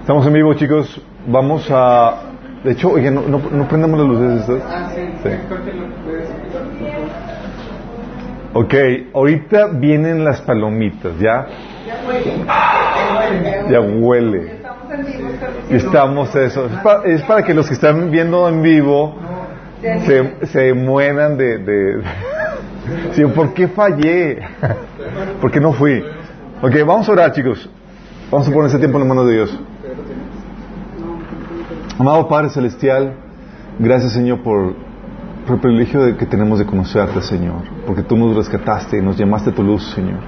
Estamos 0.00 0.26
en 0.26 0.32
vivo, 0.32 0.54
chicos. 0.54 1.00
Vamos 1.28 1.68
a. 1.70 2.14
De 2.64 2.72
hecho, 2.72 2.90
oye, 2.90 3.12
no, 3.12 3.22
no, 3.22 3.38
no 3.38 3.68
prendamos 3.68 4.00
las 4.00 4.08
luces 4.08 4.40
estas. 4.40 4.62
Ah, 4.68 4.90
sí. 4.92 5.30
Ok, 8.54 8.74
ahorita 9.14 9.68
vienen 9.68 10.24
las 10.24 10.40
palomitas, 10.42 11.16
¿ya? 11.20 11.46
Ya 13.70 13.80
huele. 13.80 14.54
Estamos 14.54 14.92
en 14.92 15.06
vivo, 15.06 15.28
Y 15.70 15.76
estamos 15.76 16.34
eso. 16.34 16.66
Es 16.66 16.72
para, 16.80 17.04
es 17.04 17.22
para 17.22 17.42
que 17.44 17.54
los 17.54 17.68
que 17.68 17.74
están 17.74 18.10
viendo 18.10 18.48
en 18.48 18.62
vivo 18.62 19.16
se, 20.06 20.46
se 20.48 20.74
mueran 20.74 21.36
de, 21.38 21.58
de- 21.58 22.02
Sí, 23.12 23.24
¿por 23.26 23.54
qué 23.54 23.68
fallé? 23.68 24.40
¿Por 25.40 25.52
qué 25.52 25.60
no 25.60 25.72
fui? 25.72 26.02
Ok, 26.64 26.76
vamos 26.86 27.08
a 27.08 27.12
orar, 27.12 27.32
chicos. 27.32 27.68
Vamos 28.30 28.46
a 28.46 28.52
poner 28.52 28.68
ese 28.68 28.78
tiempo 28.78 28.96
en 28.96 29.00
las 29.00 29.08
manos 29.08 29.26
de 29.26 29.34
Dios. 29.34 29.60
Amado 31.98 32.28
Padre 32.28 32.50
Celestial, 32.50 33.14
gracias 33.80 34.12
Señor 34.12 34.44
por, 34.44 34.76
por 35.44 35.56
el 35.56 35.60
privilegio 35.60 36.04
de 36.04 36.16
que 36.16 36.24
tenemos 36.24 36.60
de 36.60 36.64
conocerte, 36.64 37.20
Señor. 37.20 37.62
Porque 37.84 38.04
tú 38.04 38.16
nos 38.16 38.36
rescataste 38.36 38.98
y 38.98 39.02
nos 39.02 39.16
llamaste 39.16 39.50
a 39.50 39.52
tu 39.52 39.64
luz, 39.64 39.84
Señor. 39.92 40.20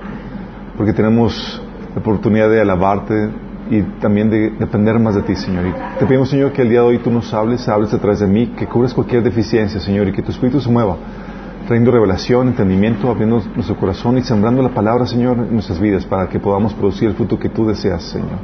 Porque 0.76 0.92
tenemos 0.92 1.62
la 1.94 2.00
oportunidad 2.00 2.50
de 2.50 2.60
alabarte 2.60 3.30
y 3.70 3.82
también 4.00 4.28
de 4.28 4.50
depender 4.58 4.98
más 4.98 5.14
de 5.14 5.22
ti, 5.22 5.36
Señor. 5.36 5.66
Y 5.68 5.98
te 6.00 6.04
pedimos, 6.04 6.30
Señor, 6.30 6.52
que 6.52 6.62
el 6.62 6.68
día 6.68 6.80
de 6.80 6.86
hoy 6.86 6.98
tú 6.98 7.12
nos 7.12 7.32
hables, 7.32 7.68
hables 7.68 7.94
a 7.94 7.98
través 8.00 8.18
de 8.18 8.26
mí, 8.26 8.48
que 8.56 8.66
cubres 8.66 8.92
cualquier 8.92 9.22
deficiencia, 9.22 9.78
Señor, 9.78 10.08
y 10.08 10.12
que 10.12 10.22
tu 10.22 10.32
Espíritu 10.32 10.60
se 10.60 10.68
mueva, 10.68 10.96
trayendo 11.66 11.90
revelación, 11.90 12.48
entendimiento, 12.48 13.10
abriendo 13.10 13.42
nuestro 13.54 13.76
corazón 13.76 14.18
y 14.18 14.22
sembrando 14.22 14.62
la 14.62 14.70
palabra, 14.70 15.06
Señor, 15.06 15.38
en 15.38 15.52
nuestras 15.52 15.80
vidas 15.80 16.04
para 16.04 16.28
que 16.28 16.38
podamos 16.38 16.74
producir 16.74 17.08
el 17.08 17.14
fruto 17.14 17.38
que 17.38 17.48
tú 17.48 17.66
deseas, 17.66 18.02
Señor. 18.02 18.38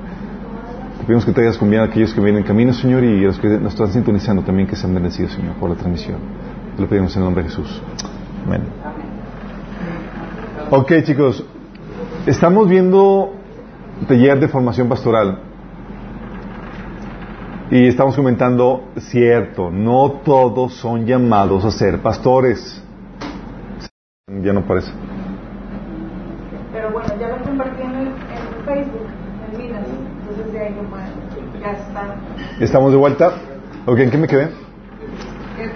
Te 0.98 1.04
pedimos 1.04 1.24
que 1.24 1.32
traigas 1.32 1.58
conmigo 1.58 1.82
a 1.82 1.86
aquellos 1.86 2.12
que 2.14 2.20
vienen 2.20 2.42
en 2.42 2.46
camino, 2.46 2.72
Señor, 2.72 3.04
y 3.04 3.24
a 3.24 3.28
los 3.28 3.38
que 3.38 3.48
nos 3.48 3.72
están 3.72 3.92
sintonizando 3.92 4.42
también 4.42 4.68
que 4.68 4.76
sean 4.76 4.94
bendecidos, 4.94 5.32
Señor, 5.32 5.54
por 5.54 5.70
la 5.70 5.76
transmisión. 5.76 6.18
Te 6.76 6.82
lo 6.82 6.88
pedimos 6.88 7.14
en 7.16 7.22
el 7.22 7.24
nombre 7.26 7.44
de 7.44 7.50
Jesús. 7.50 7.82
Amén. 8.46 8.62
Ok, 10.70 10.92
chicos, 11.04 11.44
estamos 12.26 12.68
viendo 12.68 13.34
taller 14.06 14.40
de 14.40 14.48
formación 14.48 14.88
pastoral. 14.88 15.40
Y 17.70 17.86
estamos 17.86 18.16
comentando, 18.16 18.90
cierto, 18.98 19.70
no 19.70 20.20
todos 20.24 20.74
son 20.74 21.06
llamados 21.06 21.64
a 21.64 21.70
ser 21.70 22.00
pastores. 22.00 22.79
Ya 24.42 24.52
no 24.52 24.62
parece. 24.62 24.90
Pero 26.72 26.90
bueno, 26.92 27.08
ya 27.20 27.28
lo 27.28 27.44
compartí 27.44 27.82
en, 27.82 27.94
el, 27.94 28.06
en 28.06 28.64
Facebook, 28.64 29.06
en 29.52 29.58
Minas, 29.58 29.82
entonces 30.20 30.52
de 30.52 30.58
ahí 30.60 30.74
lo 30.74 30.82
pueden, 30.88 31.60
ya 31.60 31.72
está. 31.72 32.14
¿Estamos 32.60 32.92
de 32.92 32.96
vuelta? 32.98 33.32
Ok, 33.86 33.98
¿en 33.98 34.10
qué 34.10 34.18
me 34.18 34.28
quedé? 34.28 34.48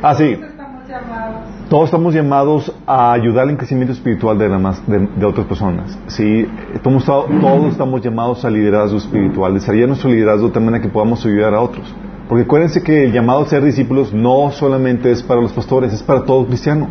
Ah, 0.02 0.14
sí. 0.14 0.36
Todos 0.36 0.50
estamos 0.50 0.88
llamados. 0.88 1.36
Todos 1.68 1.84
estamos 1.86 2.14
llamados 2.14 2.72
a 2.86 3.12
ayudar 3.12 3.48
en 3.48 3.56
crecimiento 3.56 3.92
espiritual 3.92 4.38
de, 4.38 4.48
la 4.48 4.58
más- 4.58 4.86
de, 4.86 5.00
de 5.00 5.26
otras 5.26 5.46
personas. 5.46 5.98
Sí, 6.06 6.46
todos, 6.82 7.04
todos 7.04 7.72
estamos 7.72 8.00
llamados 8.02 8.44
a 8.44 8.50
liderazgo 8.50 8.98
espiritual, 8.98 9.54
desarrollar 9.54 9.88
nuestro 9.88 10.10
liderazgo 10.10 10.46
de 10.48 10.52
tal 10.54 10.62
manera 10.62 10.80
que 10.82 10.88
podamos 10.88 11.24
ayudar 11.26 11.54
a 11.54 11.60
otros. 11.60 11.92
Porque 12.28 12.44
acuérdense 12.44 12.82
que 12.82 13.04
el 13.04 13.12
llamado 13.12 13.40
a 13.42 13.46
ser 13.46 13.64
discípulos 13.64 14.12
no 14.14 14.50
solamente 14.52 15.10
es 15.10 15.22
para 15.22 15.40
los 15.40 15.52
pastores, 15.52 15.92
es 15.92 16.02
para 16.02 16.22
todo 16.24 16.46
cristiano. 16.46 16.88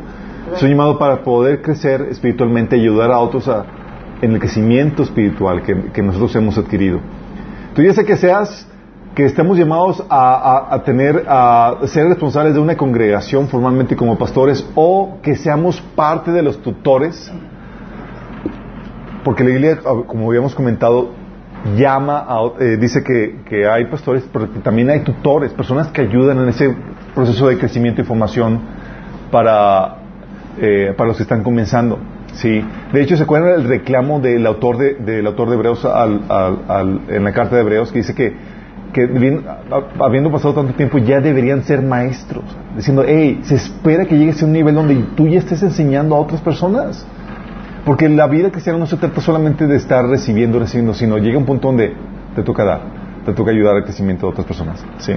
Un 0.62 0.70
llamado 0.70 0.98
para 1.00 1.24
poder 1.24 1.62
crecer 1.62 2.02
espiritualmente 2.12 2.78
y 2.78 2.82
ayudar 2.82 3.12
a 3.12 3.20
otros 3.20 3.48
a- 3.48 3.66
en 4.22 4.32
el 4.34 4.40
crecimiento 4.40 5.04
espiritual 5.04 5.62
que, 5.64 5.92
que 5.92 6.02
nosotros 6.02 6.36
hemos 6.36 6.58
adquirido. 6.58 7.00
Tú 7.76 7.82
ya 7.82 7.94
sé 7.94 8.06
que 8.06 8.16
seas, 8.16 8.68
que 9.16 9.26
estemos 9.26 9.58
llamados 9.58 10.04
a, 10.10 10.34
a- 10.70 10.76
a 10.76 10.84
tener, 10.84 11.26
a 11.28 11.76
ser 11.86 12.08
responsables 12.08 12.54
de 12.54 12.60
una 12.60 12.78
congregación 12.78 13.48
formalmente 13.48 13.96
como 13.96 14.18
pastores 14.18 14.66
o 14.76 15.18
que 15.22 15.36
seamos 15.36 15.82
parte 15.96 16.32
de 16.32 16.42
los 16.42 16.62
tutores, 16.62 17.32
porque 19.24 19.44
la 19.44 19.50
Biblia, 19.52 19.80
como 20.08 20.28
habíamos 20.30 20.54
comentado, 20.56 21.10
llama 21.78 22.26
a, 22.28 22.40
eh, 22.60 22.78
dice 22.78 23.04
que, 23.04 23.40
que 23.46 23.68
hay 23.68 23.86
pastores, 23.86 24.24
pero 24.32 24.52
que 24.52 24.60
también 24.60 24.90
hay 24.90 25.02
tutores, 25.02 25.52
personas 25.54 25.88
que 25.90 26.02
ayudan 26.02 26.40
en 26.40 26.50
ese 26.50 26.76
proceso 27.16 27.48
de 27.48 27.58
crecimiento 27.58 28.02
y 28.02 28.04
formación 28.04 28.60
para, 29.32 29.98
eh, 30.60 30.94
para 30.98 31.08
los 31.10 31.18
que 31.18 31.24
están 31.24 31.44
comenzando. 31.44 32.00
Sí. 32.34 32.64
De 32.92 33.02
hecho, 33.02 33.16
¿se 33.16 33.24
acuerdan 33.24 33.54
el 33.62 33.64
reclamo 33.66 34.20
del 34.20 34.46
autor 34.48 34.78
de, 34.78 34.96
del 34.96 35.26
autor 35.28 35.50
de 35.50 35.56
Hebreos 35.56 35.86
al- 35.86 36.22
al- 36.30 36.60
al- 36.68 37.02
en 37.10 37.24
la 37.24 37.32
carta 37.32 37.56
de 37.56 37.62
Hebreos 37.62 37.92
que 37.92 38.00
dice 38.00 38.16
que, 38.16 38.34
que 38.92 39.04
habiendo 40.00 40.32
pasado 40.32 40.54
tanto 40.56 40.74
tiempo 40.74 40.98
ya 40.98 41.20
deberían 41.22 41.64
ser 41.64 41.82
maestros? 41.82 42.44
Diciendo, 42.76 43.04
hey, 43.08 43.42
se 43.44 43.56
espera 43.56 44.06
que 44.06 44.18
llegues 44.18 44.42
a 44.42 44.46
un 44.46 44.54
nivel 44.54 44.74
donde 44.76 44.96
tú 45.16 45.28
ya 45.28 45.40
estés 45.40 45.62
enseñando 45.64 46.16
a 46.16 46.20
otras 46.20 46.42
personas. 46.42 47.06
Porque 47.86 48.08
la 48.08 48.28
vida 48.28 48.50
cristiana 48.50 48.80
no 48.80 48.86
se 48.86 48.96
trata 48.98 49.20
solamente 49.20 49.68
de 49.68 49.76
estar 49.76 50.08
recibiendo, 50.08 50.58
recibiendo, 50.58 50.94
sino 50.94 51.18
llega 51.18 51.38
un 51.38 51.46
punto 51.46 51.68
donde 51.68 51.94
te 52.34 52.42
toca 52.42 52.64
dar, 52.64 52.82
te 53.26 53.34
toca 53.34 53.52
ayudar 53.52 53.76
al 53.76 53.84
crecimiento 53.84 54.26
de 54.26 54.32
otras 54.32 54.48
personas. 54.48 54.86
¿sí? 55.00 55.14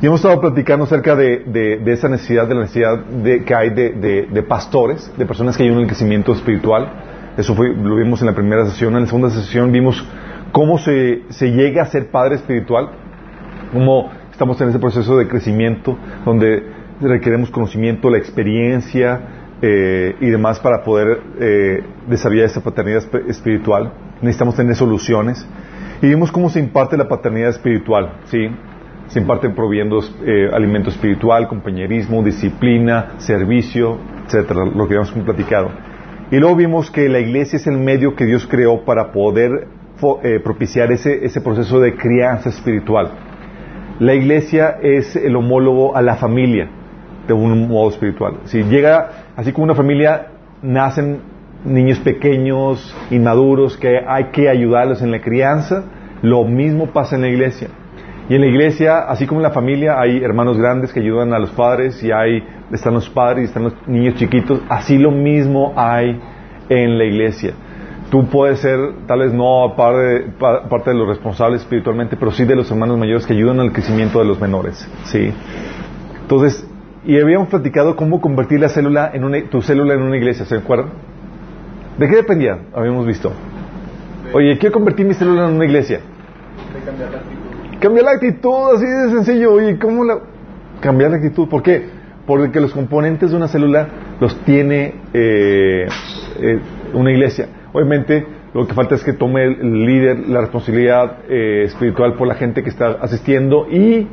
Y 0.00 0.06
hemos 0.06 0.20
estado 0.20 0.38
platicando 0.40 0.84
acerca 0.84 1.16
de, 1.16 1.80
esa 1.86 2.08
necesidad, 2.08 2.46
de 2.46 2.54
la 2.54 2.60
necesidad 2.62 2.98
de, 2.98 3.44
que 3.44 3.54
hay 3.54 3.70
de, 3.70 4.44
pastores, 4.46 5.10
de 5.16 5.24
personas 5.24 5.56
que 5.56 5.62
ayudan 5.62 5.80
el 5.80 5.86
crecimiento 5.86 6.32
espiritual. 6.32 6.92
Eso 7.38 7.54
fue, 7.54 7.74
lo 7.74 7.96
vimos 7.96 8.20
en 8.20 8.26
la 8.26 8.34
primera 8.34 8.66
sesión. 8.66 8.94
En 8.94 9.02
la 9.02 9.06
segunda 9.06 9.30
sesión 9.30 9.72
vimos 9.72 10.06
cómo 10.52 10.76
se, 10.76 11.22
llega 11.40 11.82
a 11.82 11.86
ser 11.86 12.10
padre 12.10 12.34
espiritual, 12.34 12.90
cómo 13.72 14.10
estamos 14.30 14.60
en 14.60 14.68
ese 14.68 14.78
proceso 14.78 15.16
de 15.16 15.28
crecimiento, 15.28 15.96
donde 16.26 16.62
requeremos 17.00 17.50
conocimiento, 17.50 18.10
la 18.10 18.18
experiencia 18.18 19.20
eh, 19.62 20.14
y 20.20 20.28
demás 20.28 20.60
para 20.60 20.82
poder 20.84 21.20
eh, 21.40 21.82
desarrollar 22.06 22.44
esa 22.44 22.62
paternidad 22.62 23.02
esp- 23.02 23.30
espiritual. 23.30 23.92
Necesitamos 24.20 24.56
tener 24.56 24.74
soluciones. 24.74 25.46
Y 26.02 26.08
vimos 26.08 26.30
cómo 26.30 26.50
se 26.50 26.60
imparte 26.60 26.98
la 26.98 27.08
paternidad 27.08 27.48
espiritual, 27.48 28.18
¿sí? 28.26 28.50
Se 29.08 29.20
imparten 29.20 29.54
proviendo 29.54 30.00
eh, 30.24 30.50
alimento 30.52 30.90
espiritual, 30.90 31.48
compañerismo, 31.48 32.22
disciplina, 32.22 33.14
servicio, 33.18 33.98
etcétera, 34.26 34.64
lo 34.64 34.88
que 34.88 34.96
habíamos 34.96 35.12
platicado. 35.12 35.70
Y 36.30 36.38
luego 36.38 36.56
vimos 36.56 36.90
que 36.90 37.08
la 37.08 37.20
iglesia 37.20 37.56
es 37.56 37.66
el 37.66 37.78
medio 37.78 38.16
que 38.16 38.26
Dios 38.26 38.46
creó 38.46 38.84
para 38.84 39.12
poder 39.12 39.68
eh, 40.22 40.40
propiciar 40.42 40.90
ese, 40.90 41.24
ese 41.24 41.40
proceso 41.40 41.78
de 41.80 41.94
crianza 41.94 42.48
espiritual. 42.48 43.12
La 44.00 44.14
iglesia 44.14 44.76
es 44.82 45.14
el 45.16 45.36
homólogo 45.36 45.96
a 45.96 46.02
la 46.02 46.16
familia 46.16 46.68
de 47.26 47.32
un 47.32 47.68
modo 47.68 47.90
espiritual. 47.90 48.40
Si 48.44 48.62
llega, 48.62 49.10
así 49.36 49.52
como 49.52 49.64
una 49.64 49.74
familia, 49.74 50.26
nacen 50.62 51.20
niños 51.64 51.98
pequeños, 52.00 52.94
inmaduros, 53.10 53.76
que 53.76 54.00
hay 54.06 54.26
que 54.32 54.48
ayudarlos 54.48 55.02
en 55.02 55.10
la 55.10 55.20
crianza, 55.20 55.84
lo 56.22 56.44
mismo 56.44 56.88
pasa 56.88 57.16
en 57.16 57.22
la 57.22 57.28
iglesia. 57.28 57.68
Y 58.28 58.34
en 58.34 58.40
la 58.40 58.46
iglesia, 58.48 58.98
así 59.08 59.26
como 59.26 59.40
en 59.40 59.44
la 59.44 59.50
familia, 59.50 60.00
hay 60.00 60.18
hermanos 60.22 60.58
grandes 60.58 60.92
que 60.92 61.00
ayudan 61.00 61.32
a 61.32 61.38
los 61.38 61.50
padres 61.50 62.02
y 62.02 62.10
hay, 62.10 62.42
están 62.72 62.94
los 62.94 63.08
padres 63.08 63.42
y 63.42 63.44
están 63.44 63.64
los 63.64 63.74
niños 63.86 64.16
chiquitos, 64.16 64.60
así 64.68 64.98
lo 64.98 65.12
mismo 65.12 65.72
hay 65.76 66.20
en 66.68 66.98
la 66.98 67.04
iglesia. 67.04 67.52
Tú 68.10 68.26
puedes 68.26 68.58
ser, 68.60 68.78
tal 69.06 69.20
vez 69.20 69.32
no 69.32 69.74
parte, 69.76 70.26
pa- 70.38 70.68
parte 70.68 70.90
de 70.90 70.96
los 70.96 71.08
responsables 71.08 71.60
espiritualmente, 71.62 72.16
pero 72.16 72.30
sí 72.32 72.44
de 72.44 72.56
los 72.56 72.70
hermanos 72.70 72.98
mayores 72.98 73.26
que 73.26 73.32
ayudan 73.32 73.60
al 73.60 73.72
crecimiento 73.72 74.18
de 74.18 74.24
los 74.24 74.40
menores. 74.40 74.88
¿sí? 75.04 75.32
Entonces, 76.22 76.68
y 77.04 77.20
habíamos 77.20 77.48
platicado 77.48 77.94
cómo 77.94 78.20
convertir 78.20 78.58
la 78.60 78.68
célula 78.68 79.10
en 79.14 79.22
una, 79.24 79.40
tu 79.48 79.62
célula 79.62 79.94
en 79.94 80.02
una 80.02 80.16
iglesia, 80.16 80.44
¿se 80.46 80.56
acuerdan? 80.56 80.88
¿De 81.98 82.08
qué 82.08 82.16
dependía? 82.16 82.58
Habíamos 82.74 83.06
visto. 83.06 83.32
Oye, 84.32 84.58
quiero 84.58 84.72
convertir 84.72 85.06
mi 85.06 85.14
célula 85.14 85.48
en 85.48 85.54
una 85.54 85.64
iglesia. 85.64 86.00
De 86.74 86.80
cambiar 86.84 87.10
la. 87.12 87.45
Cambiar 87.80 88.04
la 88.04 88.12
actitud, 88.12 88.74
así 88.74 88.86
de 88.86 89.10
sencillo. 89.10 89.52
Oye, 89.52 89.78
¿cómo 89.78 90.04
la... 90.04 90.18
Cambiar 90.80 91.10
la 91.10 91.16
actitud, 91.18 91.48
¿por 91.48 91.62
qué? 91.62 91.86
Porque 92.26 92.60
los 92.60 92.72
componentes 92.72 93.30
de 93.30 93.36
una 93.36 93.48
célula 93.48 93.88
los 94.20 94.38
tiene 94.44 94.94
eh, 95.12 95.86
eh, 96.40 96.60
una 96.94 97.10
iglesia. 97.12 97.48
Obviamente, 97.72 98.26
lo 98.54 98.66
que 98.66 98.74
falta 98.74 98.94
es 98.94 99.04
que 99.04 99.12
tome 99.12 99.44
el 99.44 99.84
líder 99.84 100.28
la 100.28 100.40
responsabilidad 100.40 101.18
eh, 101.28 101.64
espiritual 101.64 102.14
por 102.14 102.26
la 102.26 102.34
gente 102.34 102.62
que 102.62 102.70
está 102.70 102.92
asistiendo 103.00 103.66
y 103.70 104.08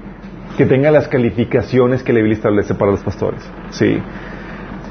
que 0.58 0.66
tenga 0.66 0.92
las 0.92 1.08
calificaciones 1.08 2.04
que 2.04 2.14
la 2.14 2.20
Biblia 2.20 2.36
establece 2.36 2.76
para 2.76 2.92
los 2.92 3.02
pastores. 3.02 3.42
Sí. 3.70 3.98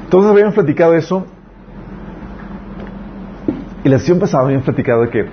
Entonces 0.03 0.31
habíamos 0.31 0.55
platicado 0.55 0.95
eso. 0.95 1.25
Y 3.83 3.89
la 3.89 3.99
sesión 3.99 4.19
pasada 4.19 4.45
habíamos 4.45 4.65
platicado 4.65 5.03
de 5.03 5.09
que, 5.09 5.25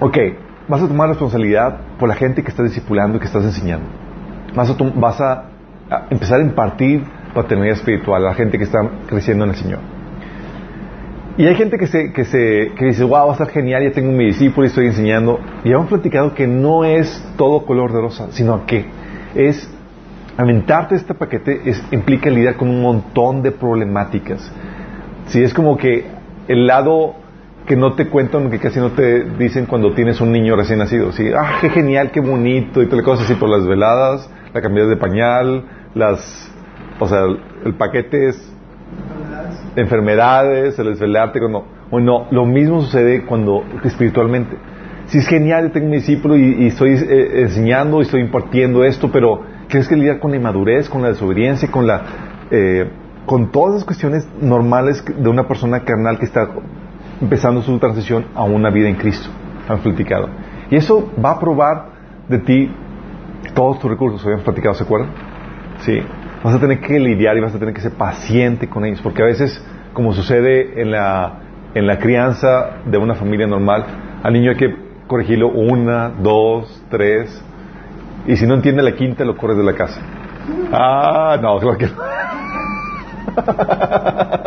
ok, 0.00 0.18
vas 0.68 0.82
a 0.82 0.88
tomar 0.88 1.08
responsabilidad 1.08 1.76
por 1.98 2.08
la 2.08 2.14
gente 2.14 2.42
que 2.42 2.50
estás 2.50 2.66
discipulando 2.66 3.16
y 3.16 3.20
que 3.20 3.26
estás 3.26 3.44
enseñando. 3.44 3.86
Vas 4.54 5.20
a, 5.20 5.44
empezar 6.10 6.40
a 6.40 6.42
impartir 6.42 7.04
paternidad 7.34 7.74
espiritual 7.74 8.24
a 8.24 8.28
la 8.28 8.34
gente 8.34 8.58
que 8.58 8.64
está 8.64 8.78
creciendo 9.06 9.44
en 9.44 9.50
el 9.50 9.56
Señor. 9.56 9.80
Y 11.36 11.46
hay 11.46 11.56
gente 11.56 11.78
que, 11.78 11.88
se, 11.88 12.12
que, 12.12 12.24
se, 12.24 12.72
que 12.78 12.84
dice, 12.84 13.02
wow, 13.02 13.26
va 13.26 13.30
a 13.30 13.32
estar 13.32 13.48
genial, 13.48 13.82
ya 13.82 13.90
tengo 13.90 14.12
mi 14.12 14.26
discípulo 14.26 14.66
y 14.66 14.68
estoy 14.68 14.86
enseñando. 14.86 15.40
Y 15.64 15.72
hemos 15.72 15.88
platicado 15.88 16.32
que 16.32 16.46
no 16.46 16.84
es 16.84 17.22
todo 17.36 17.66
color 17.66 17.92
de 17.92 18.00
rosa, 18.00 18.28
sino 18.30 18.64
que 18.66 18.86
es 19.34 19.68
aventarte 20.36 20.94
este 20.94 21.14
paquete 21.14 21.60
implica 21.90 22.30
lidiar 22.30 22.56
con 22.56 22.68
un 22.68 22.80
montón 22.80 23.42
de 23.42 23.50
problemáticas. 23.50 24.50
Si 25.26 25.42
es 25.42 25.52
como 25.52 25.76
que 25.76 26.06
el 26.46 26.66
lado 26.66 27.16
que 27.66 27.76
no 27.76 27.94
te 27.94 28.08
cuentan, 28.08 28.50
que 28.50 28.58
casi 28.58 28.78
no 28.78 28.90
te 28.90 29.24
dicen 29.38 29.66
cuando 29.66 29.94
tienes 29.94 30.20
un 30.20 30.32
niño 30.32 30.56
recién 30.56 30.78
nacido. 30.78 31.12
Sí, 31.12 31.28
ah, 31.36 31.58
qué 31.60 31.70
genial, 31.70 32.10
qué 32.10 32.20
bonito, 32.20 32.82
y 32.82 32.86
todas 32.86 32.98
las 32.98 33.04
cosas 33.04 33.24
así 33.24 33.34
por 33.34 33.48
las 33.48 33.66
veladas, 33.66 34.28
la 34.52 34.60
cambiada 34.60 34.88
de 34.88 34.96
pañal, 34.96 35.64
las, 35.94 36.52
o 37.00 37.06
sea, 37.06 37.22
el 37.64 37.74
paquete 37.74 38.28
es 38.28 38.54
enfermedades, 39.76 40.78
el 40.78 40.86
desvelarte 40.86 41.40
cuando, 41.40 41.66
bueno, 41.90 42.26
lo 42.30 42.44
mismo 42.44 42.82
sucede 42.82 43.24
cuando 43.24 43.64
espiritualmente. 43.82 44.56
Si 45.06 45.18
es 45.18 45.26
genial, 45.26 45.70
tengo 45.72 45.86
un 45.86 45.92
discípulo 45.92 46.36
y, 46.36 46.66
estoy 46.66 46.92
eh, 46.92 47.42
enseñando 47.42 47.98
y 47.98 48.02
estoy 48.02 48.20
impartiendo 48.20 48.84
esto, 48.84 49.10
pero 49.10 49.42
tienes 49.68 49.88
que 49.88 49.96
lidiar 49.96 50.18
con 50.18 50.30
la 50.30 50.36
inmadurez, 50.38 50.88
con 50.88 51.02
la 51.02 51.08
desobediencia, 51.08 51.70
con 51.70 51.86
la, 51.86 52.02
eh, 52.50 52.88
con 53.26 53.50
todas 53.50 53.74
las 53.74 53.84
cuestiones 53.84 54.26
normales 54.40 55.04
de 55.04 55.28
una 55.28 55.46
persona 55.46 55.80
carnal 55.80 56.18
que 56.18 56.24
está 56.24 56.48
empezando 57.20 57.62
su 57.62 57.78
transición 57.78 58.26
a 58.34 58.44
una 58.44 58.70
vida 58.70 58.88
en 58.88 58.96
Cristo, 58.96 59.28
han 59.68 59.78
platicado. 59.78 60.28
Y 60.70 60.76
eso 60.76 61.12
va 61.22 61.32
a 61.32 61.40
probar 61.40 61.86
de 62.28 62.38
ti 62.38 62.70
todos 63.54 63.78
tus 63.78 63.90
recursos, 63.90 64.22
habíamos 64.22 64.44
platicado, 64.44 64.74
¿se 64.74 64.84
acuerdan? 64.84 65.10
Sí. 65.80 66.00
Vas 66.42 66.54
a 66.54 66.60
tener 66.60 66.80
que 66.80 66.98
lidiar 66.98 67.36
y 67.36 67.40
vas 67.40 67.54
a 67.54 67.58
tener 67.58 67.74
que 67.74 67.80
ser 67.80 67.92
paciente 67.92 68.68
con 68.68 68.84
ellos, 68.84 69.00
porque 69.02 69.22
a 69.22 69.26
veces, 69.26 69.64
como 69.92 70.12
sucede 70.12 70.80
en 70.82 70.90
la, 70.90 71.40
en 71.74 71.86
la 71.86 71.98
crianza 71.98 72.80
de 72.84 72.98
una 72.98 73.14
familia 73.14 73.46
normal, 73.46 73.86
al 74.22 74.32
niño 74.32 74.50
hay 74.50 74.56
que 74.56 74.76
corregirlo 75.06 75.48
una, 75.48 76.10
dos, 76.10 76.82
tres, 76.90 77.42
y 78.26 78.36
si 78.36 78.46
no 78.46 78.54
entiende 78.54 78.82
la 78.82 78.92
quinta, 78.92 79.24
lo 79.24 79.36
corres 79.36 79.56
de 79.56 79.64
la 79.64 79.74
casa. 79.74 80.00
Ah, 80.72 81.38
no, 81.40 81.58
claro 81.58 81.78
que 81.78 81.86
no. 81.86 81.92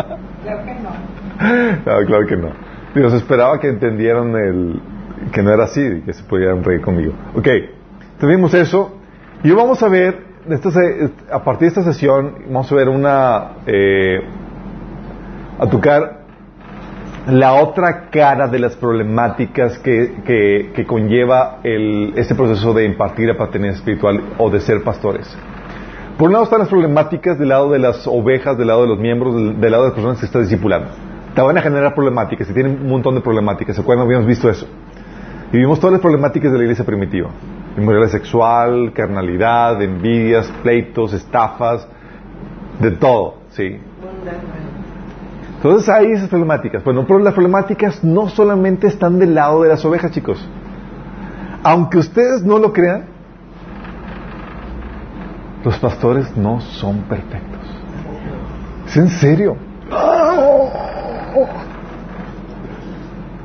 Que 1.38 1.44
no. 1.86 2.06
Claro 2.06 2.25
que 2.28 2.38
no. 2.38 2.50
Dios 2.95 3.13
esperaba 3.13 3.60
que 3.60 3.69
entendieran 3.69 4.36
el, 4.36 4.81
que 5.31 5.44
no 5.44 5.51
era 5.54 5.66
así, 5.66 6.01
que 6.06 6.13
se 6.13 6.24
pudieran 6.24 6.63
reír 6.63 6.81
conmigo. 6.81 7.13
Ok, 7.36 7.48
tuvimos 8.19 8.54
eso. 8.54 8.98
Y 9.44 9.51
vamos 9.51 9.81
a 9.84 9.89
ver, 9.89 10.24
a 11.31 11.44
partir 11.44 11.62
de 11.62 11.68
esta 11.68 11.84
sesión, 11.84 12.36
vamos 12.48 12.72
a 12.72 12.75
ver 12.75 12.89
una, 12.89 13.51
eh, 13.68 14.22
a 15.60 15.68
tocar 15.68 16.18
la 17.28 17.54
otra 17.56 18.10
cara 18.10 18.48
de 18.48 18.57
las 18.57 18.75
problemáticas 18.78 19.78
que, 19.80 20.72
que, 20.74 20.86
conlleva 20.86 21.60
el, 21.63 22.13
este 22.16 22.36
proceso 22.36 22.74
de 22.74 22.86
impartir 22.86 23.28
la 23.28 23.38
paternidad 23.38 23.75
espiritual 23.75 24.22
o 24.38 24.50
de 24.50 24.62
ser 24.62 24.81
pastores. 24.81 25.38
Por 26.18 26.28
un 26.28 26.34
lado 26.34 26.45
están 26.45 26.60
las 26.60 26.69
problemáticas 26.69 27.38
del 27.38 27.50
lado 27.50 27.69
de 27.69 27.80
las 27.80 28.07
ovejas, 28.07 28.57
del 28.57 28.68
lado 28.68 28.84
de 28.84 28.88
los 28.88 29.00
miembros, 29.00 29.36
del, 29.36 29.72
lado 29.72 29.84
de 29.84 29.89
las 29.89 29.94
personas 29.94 30.19
que 30.19 30.25
están 30.25 30.44
discipulando. 30.44 30.89
Te 31.38 31.44
van 31.44 31.56
a 31.56 31.62
generar 31.62 31.94
problemáticas 31.94 32.50
y 32.50 32.54
tienen 32.54 32.80
un 32.81 32.89
montón 32.89 33.13
de 33.13 33.22
problemáticas. 33.22 33.75
¿Se 33.75 33.81
acuerdan? 33.84 34.07
Habíamos 34.07 34.25
visto 34.25 34.50
eso. 34.50 34.66
Y 35.54 35.57
vimos 35.60 35.80
todas 35.80 35.92
las 35.92 36.01
problemáticas 36.01 36.51
de 36.51 36.57
la 36.57 36.63
iglesia 36.63 36.84
primitiva. 36.84 37.30
Inmoralidad 37.78 38.10
sexual, 38.10 38.92
carnalidad, 38.92 39.80
envidias, 39.80 40.51
pleitos, 40.63 41.13
estafas, 41.13 41.88
de 42.80 42.89
todo, 42.89 43.36
¿sí? 43.51 43.80
Entonces 45.57 45.88
hay 45.89 46.13
esas 46.13 46.28
problemáticas. 46.28 46.84
Bueno, 46.84 47.06
pero 47.06 47.19
las 47.19 47.36
problemáticas 47.36 48.04
no 48.04 48.30
solamente 48.30 48.88
están 48.88 49.19
del 49.19 49.36
lado 49.36 49.62
de 49.62 49.69
las 49.69 49.86
ovejas, 49.86 50.12
chicos. 50.12 50.44
Aunque 51.62 52.00
ustedes 52.00 52.42
no 52.42 52.57
lo 52.57 52.74
crean, 52.74 53.06
los 55.63 55.78
pastores 55.78 56.36
no 56.36 56.62
son 56.62 57.01
perfectos. 57.01 57.62
¿Es 58.88 58.98
en 58.98 59.10
serio? 59.10 59.56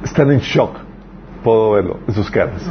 Están 0.04 0.30
en 0.32 0.40
shock. 0.40 0.76
Puedo 1.42 1.72
verlo 1.72 2.00
en 2.06 2.14
sus 2.14 2.30
caras. 2.30 2.62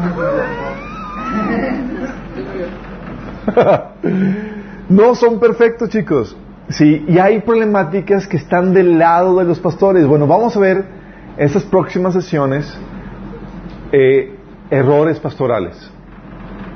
no 4.89 5.15
son 5.15 5.39
perfectos, 5.39 5.89
chicos. 5.89 6.37
Sí, 6.69 7.05
y 7.07 7.19
hay 7.19 7.41
problemáticas 7.41 8.27
que 8.27 8.37
están 8.37 8.73
del 8.73 8.97
lado 8.97 9.37
de 9.39 9.45
los 9.45 9.59
pastores. 9.59 10.07
Bueno, 10.07 10.27
vamos 10.27 10.55
a 10.55 10.59
ver 10.59 10.85
en 11.37 11.45
estas 11.45 11.63
próximas 11.63 12.13
sesiones 12.13 12.77
eh, 13.91 14.35
errores 14.69 15.19
pastorales. 15.19 15.91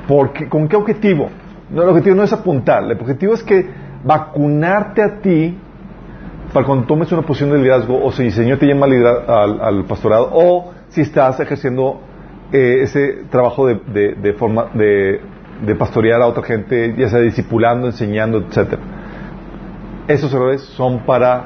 Porque, 0.07 0.49
¿Con 0.49 0.67
qué 0.67 0.75
objetivo? 0.75 1.29
No, 1.69 1.83
el 1.83 1.89
objetivo 1.89 2.15
no 2.15 2.23
es 2.23 2.33
apuntar, 2.33 2.83
el 2.83 2.91
objetivo 2.91 3.33
es 3.33 3.41
que 3.41 3.67
vacunarte 4.03 5.01
a 5.01 5.19
ti 5.19 5.57
para 6.53 6.65
cuando 6.65 6.85
tomes 6.85 7.11
una 7.11 7.21
posición 7.21 7.51
de 7.51 7.57
liderazgo 7.57 8.03
o 8.03 8.11
si 8.11 8.23
el 8.23 8.31
Señor 8.31 8.59
te 8.59 8.67
llama 8.67 8.85
al, 8.85 9.61
al, 9.61 9.85
pastorado 9.85 10.29
o 10.31 10.73
si 10.89 11.01
estás 11.01 11.39
ejerciendo 11.39 12.01
eh, 12.51 12.79
ese 12.81 13.23
trabajo 13.29 13.67
de, 13.67 14.35
forma, 14.37 14.69
de, 14.73 15.21
de 15.65 15.75
pastorear 15.75 16.21
a 16.21 16.27
otra 16.27 16.43
gente, 16.43 16.95
ya 16.97 17.09
sea 17.09 17.19
discipulando, 17.19 17.87
enseñando, 17.87 18.39
etcétera 18.39 18.81
esos 20.07 20.33
errores 20.33 20.61
son 20.61 20.99
para, 21.05 21.43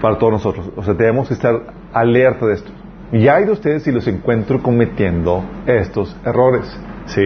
para 0.00 0.18
todos 0.18 0.32
nosotros. 0.32 0.70
O 0.76 0.82
sea, 0.82 0.94
tenemos 0.96 1.28
que 1.28 1.34
estar 1.34 1.60
alerta 1.92 2.46
de 2.46 2.54
esto. 2.54 2.70
Y 3.12 3.28
hay 3.28 3.44
de 3.44 3.52
ustedes 3.52 3.82
si 3.82 3.92
los 3.92 4.06
encuentro 4.06 4.62
cometiendo 4.62 5.44
estos 5.66 6.16
errores. 6.24 6.64
Sí. 7.06 7.22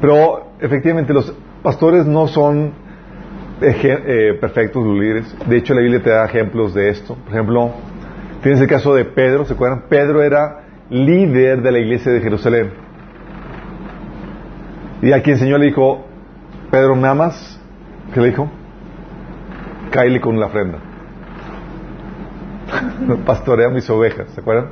Pero 0.00 0.50
efectivamente 0.60 1.12
los 1.12 1.34
pastores 1.62 2.06
no 2.06 2.26
son 2.28 2.72
eh, 3.60 4.36
perfectos 4.40 4.84
los 4.84 4.98
líderes. 4.98 5.34
De 5.46 5.56
hecho, 5.56 5.74
la 5.74 5.80
Biblia 5.80 6.02
te 6.02 6.10
da 6.10 6.24
ejemplos 6.26 6.74
de 6.74 6.90
esto. 6.90 7.14
Por 7.14 7.32
ejemplo, 7.32 7.70
tienes 8.42 8.60
el 8.60 8.68
caso 8.68 8.94
de 8.94 9.04
Pedro. 9.04 9.44
¿Se 9.44 9.54
acuerdan? 9.54 9.84
Pedro 9.88 10.22
era 10.22 10.62
líder 10.90 11.62
de 11.62 11.72
la 11.72 11.78
iglesia 11.78 12.12
de 12.12 12.20
Jerusalén. 12.20 12.70
Y 15.02 15.12
a 15.12 15.22
quien 15.22 15.34
el 15.34 15.40
Señor 15.40 15.60
le 15.60 15.66
dijo, 15.66 16.06
Pedro, 16.70 16.96
¿me 16.96 17.08
amas? 17.08 17.60
¿Qué 18.12 18.20
le 18.20 18.28
dijo? 18.28 18.50
Kylie 19.90 20.20
con 20.20 20.38
la 20.38 20.46
ofrenda. 20.46 20.78
Pastorea 23.26 23.68
mis 23.68 23.88
ovejas, 23.90 24.30
¿se 24.30 24.40
acuerdan? 24.40 24.68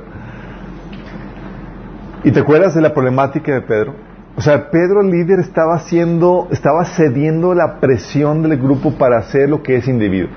¿Y 2.23 2.31
te 2.31 2.39
acuerdas 2.39 2.73
de 2.73 2.81
la 2.81 2.93
problemática 2.93 3.53
de 3.53 3.61
Pedro? 3.61 3.93
O 4.37 4.41
sea, 4.41 4.69
Pedro 4.69 5.01
el 5.01 5.11
líder 5.11 5.39
estaba 5.39 5.75
haciendo, 5.75 6.49
estaba 6.51 6.83
cediendo 6.85 7.53
la 7.53 7.79
presión 7.79 8.43
del 8.43 8.57
grupo 8.57 8.91
para 8.97 9.17
hacer 9.17 9.49
lo 9.49 9.63
que 9.63 9.77
es 9.77 9.87
indebido. 9.87 10.27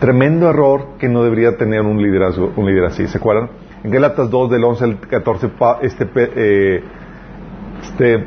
Tremendo 0.00 0.48
error 0.48 0.96
que 0.98 1.08
no 1.08 1.22
debería 1.22 1.56
tener 1.56 1.82
un 1.82 2.02
liderazgo, 2.02 2.52
un 2.56 2.66
líder 2.66 2.86
así, 2.86 3.06
¿se 3.06 3.18
acuerdan? 3.18 3.50
En 3.84 3.90
Gálatas 3.90 4.30
2 4.30 4.50
del 4.50 4.64
11 4.64 4.84
al 4.84 5.00
14 5.00 5.50
este, 5.82 6.08
eh, 6.14 6.84
este 7.82 8.26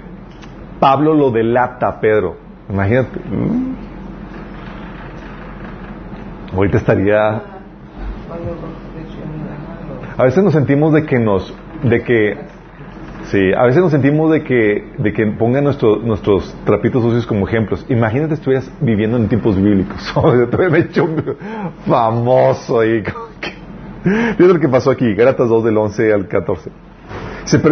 Pablo 0.79 1.13
lo 1.13 1.31
delata 1.31 1.99
Pedro. 1.99 2.37
Imagínate. 2.69 3.19
Ahorita 6.53 6.77
estaría... 6.77 7.41
A 10.17 10.23
veces 10.23 10.43
nos 10.43 10.53
sentimos 10.53 10.93
de 10.93 11.05
que 11.05 11.19
nos... 11.19 11.53
de 11.83 12.03
que... 12.03 12.58
Sí, 13.31 13.53
a 13.55 13.63
veces 13.63 13.81
nos 13.81 13.91
sentimos 13.91 14.31
de 14.31 14.43
que, 14.43 14.91
de 14.97 15.13
que 15.13 15.25
pongan 15.27 15.63
nuestros 15.63 16.55
trapitos 16.65 17.03
sucios 17.03 17.27
como 17.27 17.47
ejemplos. 17.47 17.85
Imagínate 17.87 18.33
estuvieras 18.33 18.71
viviendo 18.81 19.17
en 19.17 19.27
tiempos 19.27 19.55
bíblicos. 19.55 19.97
Te 20.51 20.63
he 20.63 20.79
hecho 20.79 21.07
famoso 21.85 22.79
ahí. 22.79 23.03
Fíjate 24.03 24.53
lo 24.53 24.59
que 24.59 24.67
pasó 24.67 24.89
aquí, 24.89 25.13
Gálatas 25.13 25.47
2 25.47 25.63
del 25.63 25.77
11 25.77 26.13
al 26.13 26.27
14. 26.27 26.71
Se 27.43 27.59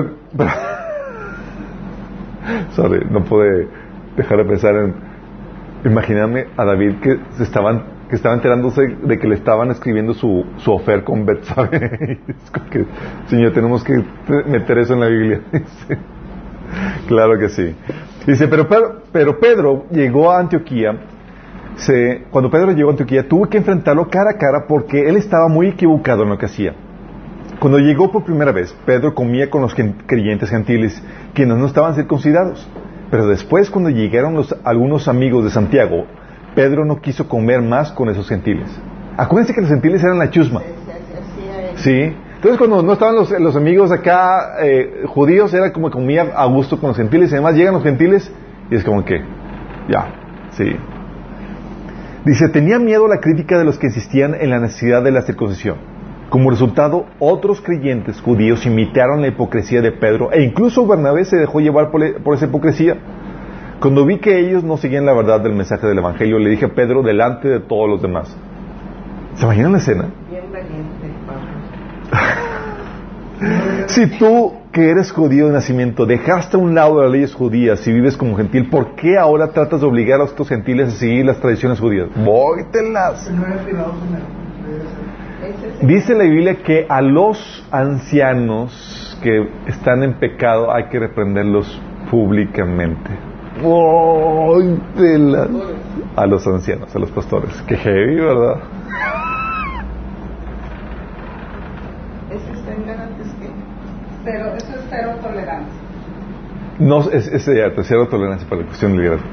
Sorry, 2.75 3.05
no 3.09 3.23
pude 3.23 3.67
dejar 4.15 4.37
de 4.37 4.45
pensar 4.45 4.75
en... 4.75 4.93
Imagíname 5.85 6.47
a 6.55 6.65
David 6.65 6.97
que 7.01 7.19
se 7.37 7.43
estaban 7.43 7.96
que 8.09 8.15
estaba 8.15 8.35
enterándose 8.35 8.81
de 9.03 9.19
que 9.19 9.27
le 9.27 9.35
estaban 9.35 9.69
escribiendo 9.71 10.13
su, 10.13 10.45
su 10.57 10.71
ofer 10.71 11.03
con 11.03 11.25
Betsabe. 11.25 12.19
que, 12.71 12.85
Señor, 13.27 13.53
tenemos 13.53 13.83
que 13.83 13.93
meter 14.45 14.77
eso 14.79 14.93
en 14.93 14.99
la 14.99 15.07
Biblia. 15.07 15.41
claro 17.07 17.37
que 17.37 17.49
sí. 17.49 17.75
Dice, 18.25 18.47
pero, 18.47 18.67
pero 19.11 19.39
Pedro 19.39 19.85
llegó 19.91 20.31
a 20.31 20.39
Antioquía. 20.39 20.97
Se, 21.75 22.23
cuando 22.31 22.49
Pedro 22.49 22.71
llegó 22.71 22.89
a 22.89 22.91
Antioquía, 22.91 23.27
tuvo 23.27 23.47
que 23.47 23.57
enfrentarlo 23.57 24.09
cara 24.09 24.31
a 24.31 24.37
cara 24.37 24.65
porque 24.67 25.07
él 25.07 25.17
estaba 25.17 25.47
muy 25.47 25.67
equivocado 25.67 26.23
en 26.23 26.29
lo 26.29 26.37
que 26.37 26.45
hacía. 26.45 26.73
Cuando 27.59 27.79
llegó 27.79 28.11
por 28.11 28.23
primera 28.23 28.51
vez, 28.51 28.75
Pedro 28.85 29.15
comía 29.15 29.49
con 29.49 29.61
los 29.61 29.75
creyentes 30.05 30.49
gentiles, 30.49 31.01
quienes 31.33 31.57
no 31.57 31.65
estaban 31.65 31.95
circuncidados. 31.95 32.67
Pero 33.09 33.27
después, 33.27 33.69
cuando 33.69 33.89
llegaron 33.89 34.35
los, 34.35 34.55
algunos 34.63 35.07
amigos 35.07 35.43
de 35.43 35.49
Santiago, 35.49 36.05
Pedro 36.57 36.85
no 36.85 36.99
quiso 36.99 37.27
comer 37.27 37.61
más 37.61 37.91
con 37.91 38.09
esos 38.09 38.27
gentiles. 38.27 38.67
Acuérdense 39.15 39.53
que 39.53 39.61
los 39.61 39.69
gentiles 39.69 40.03
eran 40.03 40.17
la 40.17 40.31
chusma. 40.31 40.63
Sí. 41.75 42.15
Entonces 42.35 42.57
cuando 42.57 42.81
no 42.81 42.93
estaban 42.93 43.13
los, 43.13 43.29
los 43.29 43.55
amigos 43.55 43.91
acá 43.91 44.55
eh, 44.63 45.03
judíos, 45.05 45.53
era 45.53 45.71
como 45.71 45.91
que 45.91 45.93
comía 45.93 46.23
a 46.35 46.47
gusto 46.47 46.79
con 46.79 46.87
los 46.87 46.97
gentiles 46.97 47.29
y 47.29 47.35
además 47.35 47.53
llegan 47.53 47.75
los 47.75 47.83
gentiles 47.83 48.31
y 48.71 48.75
es 48.75 48.83
como 48.83 49.05
que, 49.05 49.21
ya, 49.87 50.15
sí. 50.53 50.65
Dice, 52.25 52.49
tenía 52.49 52.79
miedo 52.79 53.05
a 53.05 53.09
la 53.09 53.19
crítica 53.19 53.59
de 53.59 53.63
los 53.63 53.77
que 53.77 53.87
insistían 53.87 54.33
en 54.33 54.49
la 54.49 54.57
necesidad 54.57 55.03
de 55.03 55.11
la 55.11 55.21
circuncisión. 55.21 55.77
Como 56.31 56.49
resultado, 56.49 57.05
otros 57.19 57.61
creyentes 57.61 58.19
judíos 58.19 58.65
imitaron 58.65 59.21
la 59.21 59.27
hipocresía 59.27 59.83
de 59.83 59.91
Pedro 59.91 60.31
e 60.31 60.41
incluso 60.41 60.87
Bernabé 60.87 61.23
se 61.25 61.37
dejó 61.37 61.59
llevar 61.59 61.91
por, 61.91 62.23
por 62.23 62.35
esa 62.35 62.45
hipocresía. 62.45 62.97
Cuando 63.79 64.05
vi 64.05 64.17
que 64.17 64.39
ellos 64.39 64.63
no 64.63 64.77
seguían 64.77 65.05
la 65.05 65.13
verdad 65.13 65.39
del 65.39 65.53
mensaje 65.53 65.85
del 65.85 65.99
Evangelio, 65.99 66.39
le 66.39 66.49
dije 66.49 66.65
a 66.65 66.69
Pedro 66.69 67.03
delante 67.03 67.47
de 67.47 67.59
todos 67.59 67.87
los 67.87 68.01
demás. 68.01 68.35
¿Se 69.35 69.45
imaginan 69.45 69.73
la 69.73 69.77
escena? 69.77 70.09
Bien 70.29 70.43
valiente. 70.51 71.07
Si 73.87 74.07
tú, 74.17 74.53
que 74.71 74.89
eres 74.89 75.11
judío 75.11 75.47
de 75.47 75.53
nacimiento, 75.53 76.05
dejaste 76.05 76.57
a 76.57 76.59
un 76.59 76.73
lado 76.73 77.01
las 77.01 77.11
leyes 77.11 77.33
judías 77.33 77.87
y 77.87 77.93
vives 77.93 78.17
como 78.17 78.35
gentil, 78.35 78.67
¿por 78.69 78.95
qué 78.95 79.17
ahora 79.17 79.49
tratas 79.49 79.81
de 79.81 79.87
obligar 79.87 80.19
a 80.21 80.25
estos 80.25 80.49
gentiles 80.49 80.87
a 80.89 80.91
seguir 80.97 81.25
las 81.25 81.39
tradiciones 81.39 81.79
judías? 81.79 82.09
¡Vóytelas! 82.15 83.31
Dice 85.81 86.15
la 86.15 86.23
Biblia 86.23 86.55
que 86.63 86.85
a 86.89 87.01
los 87.01 87.65
ancianos 87.71 89.17
que 89.21 89.47
están 89.67 90.03
en 90.03 90.19
pecado 90.19 90.73
hay 90.73 90.85
que 90.89 90.99
reprenderlos 90.99 91.79
públicamente. 92.09 93.36
A 96.15 96.25
los 96.25 96.45
ancianos, 96.47 96.95
a 96.95 96.99
los 96.99 97.11
pastores. 97.11 97.53
Qué 97.67 97.77
heavy, 97.77 98.15
¿verdad? 98.15 98.61
cero, 104.23 104.53
eso 104.57 104.67
es 104.73 104.85
cero 104.89 105.11
tolerancia. 105.21 105.81
No, 106.79 106.99
es, 107.09 107.27
es 107.27 107.43
cierto, 107.43 107.81
es 107.81 107.87
cero 107.87 108.07
tolerancia 108.09 108.47
para 108.47 108.61
la 108.61 108.67
cuestión 108.67 108.91
del 108.91 109.01
liderazgo. 109.01 109.27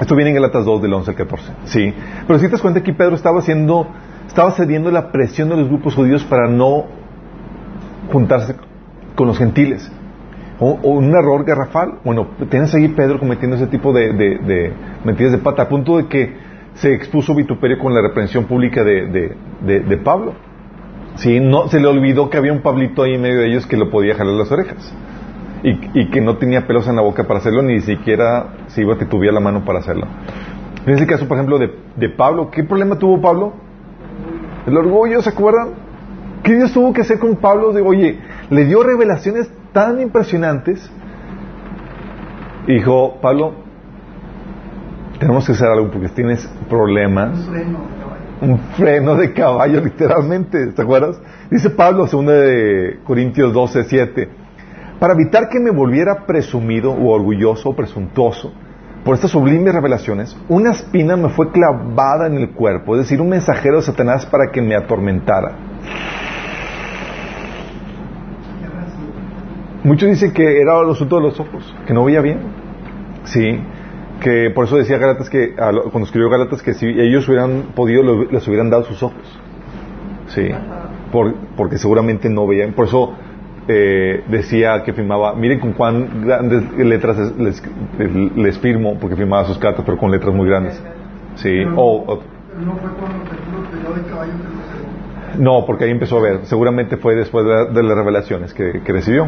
Esto 0.00 0.16
viene 0.16 0.30
en 0.30 0.36
Galatas 0.36 0.64
2 0.64 0.82
del 0.82 0.92
11 0.94 1.10
al 1.10 1.16
14. 1.16 1.52
Sí. 1.64 1.94
Pero 2.26 2.38
si 2.38 2.46
te 2.46 2.52
das 2.52 2.62
cuenta 2.62 2.82
que 2.82 2.94
Pedro 2.94 3.14
estaba 3.14 3.40
haciendo, 3.40 3.86
estaba 4.26 4.50
cediendo 4.52 4.90
la 4.90 5.12
presión 5.12 5.50
de 5.50 5.56
los 5.56 5.68
grupos 5.68 5.94
judíos 5.94 6.24
para 6.24 6.48
no 6.48 6.86
juntarse 8.10 8.56
con 9.14 9.26
los 9.26 9.38
gentiles. 9.38 9.92
O, 10.60 10.78
un 10.82 11.14
error 11.14 11.44
garrafal. 11.44 12.00
Bueno, 12.04 12.28
tienes 12.50 12.74
ahí 12.74 12.88
Pedro 12.88 13.18
cometiendo 13.18 13.56
ese 13.56 13.66
tipo 13.66 13.92
de, 13.92 14.12
de, 14.12 14.72
mentiras 15.04 15.32
de 15.32 15.38
pata, 15.38 15.62
a 15.62 15.68
punto 15.68 15.96
de 15.96 16.06
que 16.06 16.34
se 16.74 16.94
expuso 16.94 17.34
vituperio 17.34 17.78
con 17.78 17.94
la 17.94 18.02
reprensión 18.02 18.44
pública 18.44 18.84
de, 18.84 19.06
de, 19.06 19.36
de, 19.62 19.80
de 19.80 19.96
Pablo. 19.96 20.34
Sí, 21.16 21.40
no, 21.40 21.68
se 21.68 21.80
le 21.80 21.86
olvidó 21.88 22.30
que 22.30 22.36
había 22.36 22.52
un 22.52 22.60
Pablito 22.60 23.02
ahí 23.02 23.14
en 23.14 23.22
medio 23.22 23.40
de 23.40 23.48
ellos 23.48 23.66
que 23.66 23.76
lo 23.76 23.90
podía 23.90 24.14
jalar 24.14 24.34
las 24.34 24.52
orejas. 24.52 24.94
Y, 25.62 26.00
y 26.00 26.10
que 26.10 26.20
no 26.20 26.36
tenía 26.36 26.66
pelos 26.66 26.88
en 26.88 26.96
la 26.96 27.02
boca 27.02 27.24
para 27.24 27.40
hacerlo, 27.40 27.62
ni 27.62 27.80
siquiera 27.80 28.54
se 28.68 28.82
iba 28.82 28.94
a 28.94 28.98
titubear 28.98 29.34
la 29.34 29.40
mano 29.40 29.64
para 29.64 29.80
hacerlo. 29.80 30.06
En 30.86 30.94
ese 30.94 31.06
caso, 31.06 31.28
por 31.28 31.36
ejemplo, 31.36 31.58
de, 31.58 31.70
de 31.96 32.08
Pablo, 32.08 32.50
¿qué 32.50 32.64
problema 32.64 32.96
tuvo 32.96 33.20
Pablo? 33.20 33.52
El 34.66 34.76
orgullo, 34.76 35.20
¿se 35.20 35.30
acuerdan? 35.30 35.70
¿Qué 36.42 36.54
Dios 36.54 36.72
tuvo 36.72 36.92
que 36.92 37.02
hacer 37.02 37.18
con 37.18 37.36
Pablo? 37.36 37.72
De, 37.72 37.82
oye, 37.82 38.18
le 38.48 38.64
dio 38.64 38.82
revelaciones 38.82 39.50
tan 39.72 40.00
impresionantes. 40.00 40.90
Y 42.66 42.74
dijo, 42.74 43.18
Pablo, 43.20 43.54
tenemos 45.18 45.46
que 45.46 45.52
hacer 45.52 45.68
algo 45.68 45.90
porque 45.90 46.08
tienes 46.08 46.46
problemas 46.68 47.38
Un 47.38 47.48
freno 47.48 47.78
de 47.78 47.94
caballo. 48.00 48.24
un 48.40 48.58
freno 48.58 49.14
de 49.16 49.32
caballo, 49.32 49.80
literalmente, 49.84 50.66
¿te 50.68 50.82
acuerdas? 50.82 51.20
Dice 51.50 51.70
Pablo, 51.70 52.06
segunda 52.06 52.32
de 52.32 53.00
Corintios 53.04 53.52
12, 53.52 53.84
7, 53.84 54.28
para 54.98 55.14
evitar 55.14 55.48
que 55.48 55.58
me 55.60 55.70
volviera 55.70 56.26
presumido 56.26 56.92
o 56.92 57.12
orgulloso 57.12 57.70
o 57.70 57.76
presuntuoso 57.76 58.52
por 59.04 59.14
estas 59.14 59.30
sublimes 59.30 59.74
revelaciones, 59.74 60.36
una 60.48 60.72
espina 60.72 61.16
me 61.16 61.30
fue 61.30 61.50
clavada 61.50 62.26
en 62.26 62.34
el 62.34 62.50
cuerpo, 62.50 62.96
es 62.96 63.02
decir, 63.02 63.20
un 63.20 63.30
mensajero 63.30 63.76
de 63.76 63.82
Satanás 63.82 64.26
para 64.26 64.50
que 64.50 64.60
me 64.60 64.76
atormentara. 64.76 65.52
Era 68.62 68.80
así. 68.82 69.02
Muchos 69.84 70.08
dicen 70.10 70.32
que 70.32 70.60
era 70.60 70.78
el 70.80 70.90
asunto 70.90 71.16
de 71.16 71.22
los 71.22 71.40
ojos, 71.40 71.74
que 71.86 71.94
no 71.94 72.04
veía 72.04 72.20
bien. 72.20 72.38
Sí, 73.24 73.58
que 74.20 74.50
por 74.54 74.66
eso 74.66 74.76
decía 74.76 74.98
Galatas 74.98 75.30
que, 75.30 75.54
cuando 75.54 76.02
escribió 76.04 76.28
Galatas, 76.28 76.62
que 76.62 76.74
si 76.74 76.86
ellos 76.86 77.26
hubieran 77.28 77.66
podido, 77.74 78.02
les 78.30 78.46
hubieran 78.48 78.68
dado 78.70 78.84
sus 78.84 79.02
ojos. 79.02 79.40
Sí, 80.28 80.48
por- 81.10 81.34
porque 81.56 81.78
seguramente 81.78 82.28
no 82.28 82.46
veían. 82.46 82.72
Por 82.72 82.86
eso 82.86 83.14
eh, 83.68 84.22
decía 84.28 84.82
que 84.84 84.92
firmaba, 84.92 85.34
miren 85.34 85.60
con 85.60 85.72
cuán 85.72 86.24
grandes 86.26 86.62
letras 86.76 87.18
es- 87.18 87.36
les, 87.38 87.62
les- 87.98 88.36
les 88.36 88.58
firmo, 88.58 88.98
porque 88.98 89.16
firmaba 89.16 89.44
sus 89.44 89.58
cartas, 89.58 89.84
pero 89.84 89.96
con 89.96 90.10
letras 90.10 90.34
muy 90.34 90.46
grandes. 90.48 90.82
Sí, 91.36 91.62
o- 91.76 92.20
no, 95.38 95.64
porque 95.66 95.84
ahí 95.84 95.90
empezó 95.90 96.18
a 96.18 96.22
ver. 96.22 96.40
Seguramente 96.44 96.96
fue 96.96 97.14
después 97.14 97.44
de, 97.46 97.50
la- 97.52 97.64
de 97.66 97.82
las 97.82 97.96
revelaciones 97.96 98.52
que, 98.52 98.82
que 98.84 98.92
recibió. 98.92 99.26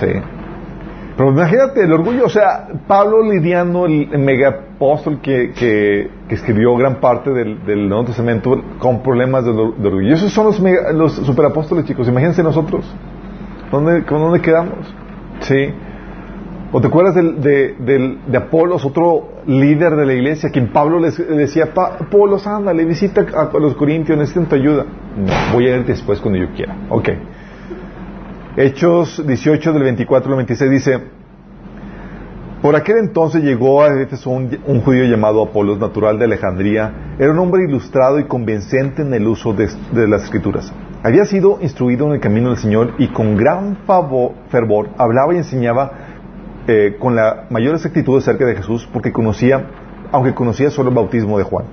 Sí. 0.00 0.06
Pero 1.16 1.30
imagínate 1.30 1.82
el 1.82 1.92
orgullo, 1.92 2.26
o 2.26 2.28
sea, 2.28 2.68
Pablo 2.86 3.22
lidiando, 3.22 3.86
el, 3.86 4.08
el 4.12 4.18
megapóstol 4.18 5.20
que, 5.22 5.52
que, 5.52 6.10
que 6.28 6.34
escribió 6.34 6.76
gran 6.76 6.96
parte 6.96 7.30
del, 7.30 7.64
del 7.64 7.88
Nuevo 7.88 8.04
Testamento 8.04 8.62
con 8.78 9.02
problemas 9.02 9.44
de, 9.46 9.50
or- 9.52 9.76
de 9.76 9.88
orgullo. 9.88 10.14
Esos 10.14 10.30
son 10.32 10.44
los, 10.46 10.60
mega- 10.60 10.92
los 10.92 11.12
superapóstoles, 11.14 11.86
chicos. 11.86 12.06
Imagínense 12.08 12.42
nosotros. 12.42 12.84
¿Dónde, 13.72 14.04
¿Con 14.04 14.18
dónde 14.20 14.40
quedamos? 14.42 14.74
Sí. 15.40 15.70
¿O 16.72 16.80
te 16.82 16.88
acuerdas 16.88 17.14
del, 17.14 17.40
de, 17.40 17.74
del- 17.78 18.18
de 18.26 18.36
Apolos, 18.36 18.84
otro 18.84 19.28
líder 19.46 19.96
de 19.96 20.04
la 20.04 20.12
iglesia, 20.12 20.50
quien 20.50 20.68
Pablo 20.68 20.98
les 21.00 21.18
le 21.18 21.36
decía, 21.36 21.72
"Pa- 21.72 21.96
Apolos, 21.98 22.46
ándale, 22.46 22.84
visita 22.84 23.24
a 23.34 23.58
los 23.58 23.74
corintios, 23.76 24.18
necesitan 24.18 24.46
tu 24.46 24.56
ayuda? 24.56 24.84
No, 25.16 25.32
voy 25.54 25.66
a 25.68 25.76
ir 25.76 25.86
después 25.86 26.20
cuando 26.20 26.38
yo 26.40 26.48
quiera. 26.54 26.76
Ok. 26.90 27.08
Hechos 28.56 29.22
18 29.26 29.72
del 29.74 29.82
24 29.82 30.30
al 30.30 30.36
26 30.38 30.70
dice, 30.70 31.00
por 32.62 32.74
aquel 32.74 32.96
entonces 32.96 33.44
llegó 33.44 33.82
a 33.82 33.88
Éfeso 34.00 34.30
un, 34.30 34.48
judío 34.80 35.04
llamado 35.04 35.42
Apolos, 35.42 35.78
natural 35.78 36.18
de 36.18 36.24
Alejandría. 36.24 37.14
Era 37.18 37.32
un 37.32 37.38
hombre 37.38 37.64
ilustrado 37.64 38.18
y 38.18 38.24
convincente 38.24 39.02
en 39.02 39.12
el 39.12 39.26
uso 39.26 39.52
de, 39.52 39.68
de 39.92 40.08
las 40.08 40.24
escrituras. 40.24 40.72
Había 41.02 41.26
sido 41.26 41.58
instruido 41.60 42.06
en 42.06 42.12
el 42.14 42.20
camino 42.20 42.48
del 42.48 42.58
Señor 42.58 42.94
y 42.98 43.08
con 43.08 43.36
gran 43.36 43.76
favor- 43.86 44.32
fervor 44.48 44.88
hablaba 44.96 45.34
y 45.34 45.36
enseñaba 45.36 45.92
eh, 46.66 46.96
con 46.98 47.14
la 47.14 47.44
mayor 47.50 47.74
exactitud 47.74 48.16
acerca 48.16 48.46
de 48.46 48.56
Jesús 48.56 48.88
porque 48.90 49.12
conocía, 49.12 49.66
aunque 50.10 50.34
conocía 50.34 50.70
solo 50.70 50.88
el 50.88 50.94
bautismo 50.94 51.36
de 51.36 51.44
Juan. 51.44 51.66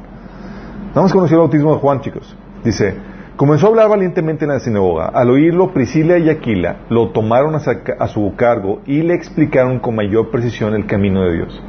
Nada 0.90 1.02
más 1.04 1.14
conocía 1.14 1.36
el 1.36 1.40
bautismo 1.42 1.74
de 1.74 1.80
Juan, 1.80 2.02
chicos. 2.02 2.36
Dice, 2.64 2.94
comenzó 3.36 3.68
a 3.68 3.70
hablar 3.70 3.90
valientemente 3.90 4.46
en 4.46 4.52
la 4.52 4.60
sinagoga. 4.60 5.08
Al 5.08 5.30
oírlo, 5.30 5.74
Priscila 5.74 6.18
y 6.18 6.30
Aquila 6.30 6.78
lo 6.90 7.10
tomaron 7.10 7.56
a, 7.56 8.08
su 8.08 8.34
cargo 8.36 8.82
y 8.86 9.02
le 9.02 9.14
explicaron 9.14 9.80
con 9.80 9.96
mayor 9.96 10.30
precisión 10.32 10.74
el 10.74 10.86
camino 10.86 11.22
de 11.24 11.34
Dios. 11.34 11.64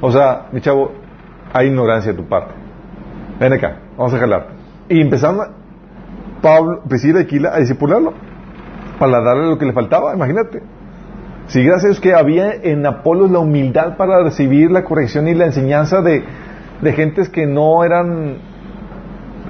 O 0.00 0.10
sea, 0.10 0.46
mi 0.52 0.60
chavo, 0.60 0.92
hay 1.52 1.68
ignorancia 1.68 2.12
de 2.12 2.18
tu 2.18 2.28
parte. 2.28 2.54
Ven 3.38 3.52
acá, 3.52 3.78
vamos 3.96 4.14
a 4.14 4.18
jalar. 4.18 4.46
Y 4.88 5.00
empezaron 5.00 5.40
a- 5.40 5.48
Pablo, 6.40 6.82
Priscila 6.88 7.20
y 7.20 7.24
Aquila 7.24 7.54
a 7.54 7.58
discipularlo 7.58 8.14
para 8.98 9.20
darle 9.22 9.48
lo 9.48 9.58
que 9.58 9.66
le 9.66 9.72
faltaba, 9.72 10.14
imagínate. 10.14 10.62
Si 11.48 11.62
gracias 11.64 12.00
que 12.00 12.14
había 12.14 12.52
en 12.54 12.86
Apolos 12.86 13.30
la 13.30 13.40
humildad 13.40 13.96
para 13.96 14.22
recibir 14.22 14.70
la 14.70 14.84
corrección 14.84 15.26
y 15.28 15.34
la 15.34 15.46
enseñanza 15.46 16.00
de, 16.00 16.22
de 16.80 16.92
gentes 16.92 17.28
que 17.28 17.46
no 17.46 17.82
eran 17.84 18.36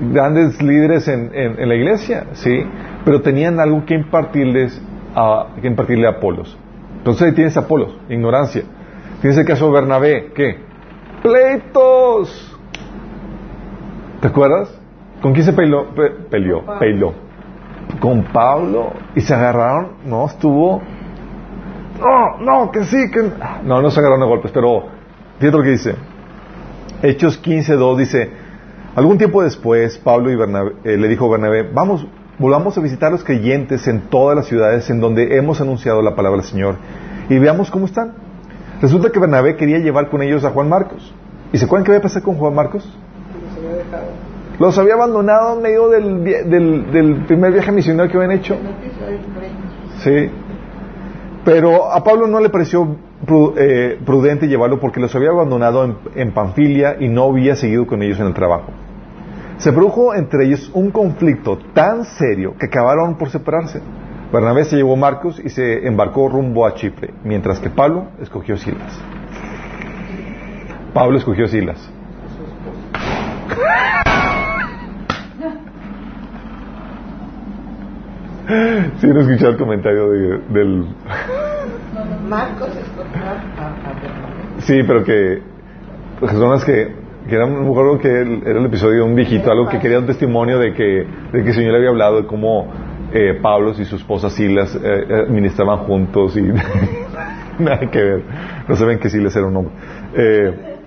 grandes 0.00 0.60
líderes 0.62 1.06
en, 1.08 1.30
en- 1.34 1.60
en 1.60 1.68
la 1.68 1.74
iglesia, 1.74 2.26
sí, 2.32 2.64
pero 3.04 3.20
tenían 3.22 3.60
algo 3.60 3.84
que 3.84 3.94
impartirles 3.94 4.80
a, 5.14 5.48
que 5.60 5.66
impartirle 5.66 6.06
a 6.06 6.10
Apolos. 6.10 6.56
Entonces 6.98 7.22
ahí 7.28 7.32
tienes 7.34 7.56
a 7.56 7.60
Apolos, 7.60 7.96
ignorancia. 8.08 8.62
Tienes 9.20 9.38
el 9.38 9.44
caso 9.44 9.66
de 9.66 9.72
Bernabé, 9.72 10.32
¿qué? 10.34 10.58
Pleitos. 11.22 12.58
¿Te 14.20 14.28
acuerdas? 14.28 14.74
¿Con 15.22 15.32
quién 15.32 15.44
se 15.44 15.52
peleó? 15.52 15.86
Pe- 15.94 16.10
peleó, 16.30 16.64
Pablo. 16.64 16.78
peleó. 16.80 17.12
Con 18.00 18.22
Pablo 18.24 18.92
y 19.14 19.20
se 19.20 19.34
agarraron, 19.34 19.92
no, 20.06 20.26
estuvo 20.26 20.80
no, 22.00 22.38
no, 22.38 22.70
que 22.70 22.84
sí, 22.84 23.10
que... 23.10 23.30
No, 23.64 23.82
no 23.82 23.90
se 23.90 24.00
agarraron 24.00 24.22
a 24.22 24.26
golpes, 24.26 24.50
pero 24.52 24.84
fíjate 25.38 25.56
lo 25.58 25.62
que 25.62 25.70
dice. 25.70 25.94
Hechos 27.02 27.42
15.2 27.42 27.96
dice, 27.98 28.30
algún 28.94 29.18
tiempo 29.18 29.42
después, 29.42 29.98
Pablo 29.98 30.30
y 30.30 30.36
Bernabé, 30.36 30.72
eh, 30.84 30.96
le 30.96 31.08
dijo 31.08 31.26
a 31.26 31.30
Bernabé, 31.30 31.62
vamos, 31.72 32.06
volvamos 32.38 32.76
a 32.76 32.80
visitar 32.80 33.08
a 33.08 33.12
los 33.12 33.24
creyentes 33.24 33.86
en 33.86 34.02
todas 34.08 34.36
las 34.36 34.46
ciudades 34.46 34.88
en 34.90 35.00
donde 35.00 35.36
hemos 35.36 35.60
anunciado 35.60 36.02
la 36.02 36.14
palabra 36.14 36.40
del 36.40 36.50
Señor 36.50 36.76
y 37.28 37.38
veamos 37.38 37.70
cómo 37.70 37.86
están. 37.86 38.14
Resulta 38.82 39.10
que 39.10 39.18
Bernabé 39.18 39.56
quería 39.56 39.78
llevar 39.78 40.08
con 40.08 40.22
ellos 40.22 40.44
a 40.44 40.50
Juan 40.50 40.68
Marcos. 40.68 41.14
¿Y 41.52 41.58
se 41.58 41.64
acuerdan 41.66 41.84
qué 41.84 41.92
había 41.92 42.02
pasado 42.02 42.24
con 42.24 42.36
Juan 42.36 42.54
Marcos? 42.54 42.84
nos 42.84 43.56
había 43.56 43.76
dejado. 43.76 44.04
Los 44.58 44.78
había 44.78 44.94
abandonado 44.94 45.56
en 45.56 45.62
medio 45.62 45.88
del, 45.88 46.24
del, 46.24 46.92
del 46.92 47.24
primer 47.26 47.52
viaje 47.52 47.72
misionero 47.72 48.10
que 48.10 48.16
habían 48.16 48.32
hecho. 48.32 48.56
Sí. 50.02 50.30
Pero 51.44 51.90
a 51.90 52.02
Pablo 52.04 52.26
no 52.26 52.40
le 52.40 52.50
pareció 52.50 52.96
prudente 54.04 54.48
llevarlo 54.48 54.80
porque 54.80 55.00
los 55.00 55.14
había 55.14 55.30
abandonado 55.30 55.84
en, 55.84 55.96
en 56.14 56.32
Panfilia 56.32 56.96
y 57.00 57.08
no 57.08 57.24
había 57.24 57.56
seguido 57.56 57.86
con 57.86 58.02
ellos 58.02 58.18
en 58.20 58.26
el 58.26 58.34
trabajo. 58.34 58.70
Se 59.58 59.72
produjo 59.72 60.14
entre 60.14 60.46
ellos 60.46 60.70
un 60.74 60.90
conflicto 60.90 61.58
tan 61.74 62.04
serio 62.04 62.54
que 62.58 62.66
acabaron 62.66 63.16
por 63.18 63.30
separarse. 63.30 63.80
Bernabé 64.32 64.64
se 64.64 64.76
llevó 64.76 64.94
a 64.94 64.96
Marcos 64.96 65.40
y 65.44 65.48
se 65.50 65.86
embarcó 65.86 66.28
rumbo 66.28 66.66
a 66.66 66.74
Chipre, 66.74 67.12
mientras 67.24 67.58
que 67.60 67.68
Pablo 67.68 68.06
escogió 68.22 68.56
Silas. 68.56 68.98
Pablo 70.94 71.18
escogió 71.18 71.46
Silas. 71.48 71.78
Sí, 79.00 79.06
no 79.06 79.20
escuché 79.20 79.46
el 79.46 79.56
comentario 79.56 80.10
de- 80.10 80.38
del... 80.48 80.84
Marcos 82.30 82.68
escogió 82.68 83.22
a. 83.24 84.60
Sí, 84.60 84.80
pero 84.86 85.02
que 85.02 85.42
personas 86.20 86.64
que, 86.64 86.94
que 87.28 87.34
eran, 87.34 87.52
me 87.52 87.68
acuerdo 87.68 87.98
que 87.98 88.08
era 88.08 88.58
el 88.58 88.66
episodio 88.66 88.98
de 88.98 89.10
un 89.10 89.16
viejito, 89.16 89.50
algo 89.50 89.68
que 89.68 89.80
quería 89.80 89.98
un 89.98 90.06
testimonio 90.06 90.58
de 90.58 90.72
que, 90.72 91.06
de 91.32 91.42
que 91.42 91.48
el 91.48 91.54
Señor 91.54 91.72
le 91.72 91.78
había 91.78 91.90
hablado 91.90 92.22
de 92.22 92.26
cómo 92.26 92.72
eh, 93.12 93.40
Pablo 93.42 93.72
y 93.76 93.84
su 93.84 93.96
esposa 93.96 94.30
Silas 94.30 94.76
eh, 94.76 94.80
eh, 94.82 95.26
ministraban 95.28 95.78
juntos 95.78 96.36
y 96.36 96.42
nada 97.58 97.90
que 97.90 98.00
ver. 98.00 98.22
No 98.68 98.76
saben 98.76 99.00
que 99.00 99.10
Silas 99.10 99.34
era 99.34 99.46
un 99.46 99.56
hombre. 99.56 99.74
Eh, 100.14 100.78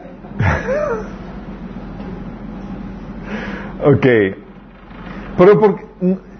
ok. 3.83 4.07
Pero 5.37 5.59
porque, 5.59 5.85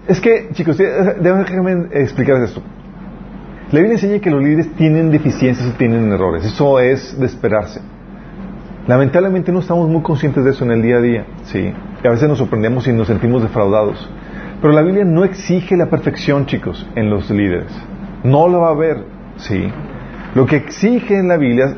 es 0.08 0.20
que, 0.20 0.48
chicos, 0.52 0.80
eh, 0.80 1.16
déjenme 1.20 1.88
explicarles 1.92 2.50
esto. 2.50 2.62
La 3.74 3.80
Biblia 3.80 3.96
enseña 3.96 4.20
que 4.20 4.30
los 4.30 4.40
líderes 4.40 4.72
tienen 4.76 5.10
deficiencias 5.10 5.66
y 5.68 5.72
tienen 5.72 6.12
errores. 6.12 6.44
Eso 6.44 6.78
es 6.78 7.18
de 7.18 7.26
esperarse. 7.26 7.80
Lamentablemente 8.86 9.50
no 9.50 9.58
estamos 9.58 9.88
muy 9.88 10.00
conscientes 10.00 10.44
de 10.44 10.52
eso 10.52 10.64
en 10.64 10.70
el 10.70 10.80
día 10.80 10.98
a 10.98 11.00
día. 11.00 11.26
Sí. 11.42 11.72
Y 12.04 12.06
a 12.06 12.10
veces 12.12 12.28
nos 12.28 12.38
sorprendemos 12.38 12.86
y 12.86 12.92
nos 12.92 13.08
sentimos 13.08 13.42
defraudados. 13.42 14.08
Pero 14.62 14.72
la 14.72 14.82
Biblia 14.82 15.04
no 15.04 15.24
exige 15.24 15.76
la 15.76 15.86
perfección, 15.86 16.46
chicos, 16.46 16.88
en 16.94 17.10
los 17.10 17.28
líderes. 17.30 17.72
No 18.22 18.46
lo 18.46 18.60
va 18.60 18.68
a 18.68 18.70
haber. 18.74 19.06
Sí. 19.38 19.68
Lo 20.36 20.46
que 20.46 20.54
exige 20.54 21.18
en 21.18 21.26
la 21.26 21.36
Biblia 21.36 21.74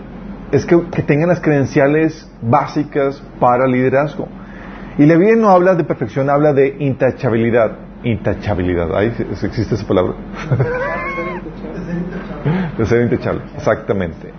es 0.52 0.66
que, 0.66 0.78
que 0.92 1.00
tengan 1.00 1.30
las 1.30 1.40
credenciales 1.40 2.30
básicas 2.42 3.22
para 3.40 3.66
liderazgo. 3.66 4.28
Y 4.98 5.06
la 5.06 5.14
Biblia 5.14 5.36
no 5.36 5.48
habla 5.48 5.74
de 5.74 5.84
perfección, 5.84 6.28
habla 6.28 6.52
de 6.52 6.76
intachabilidad. 6.78 7.72
Intachabilidad. 8.04 8.94
¿Ahí 8.94 9.14
existe 9.30 9.74
esa 9.74 9.86
palabra? 9.86 10.12
de 12.76 12.86
ser 12.86 13.02
intachable, 13.02 13.42
exactamente. 13.56 14.32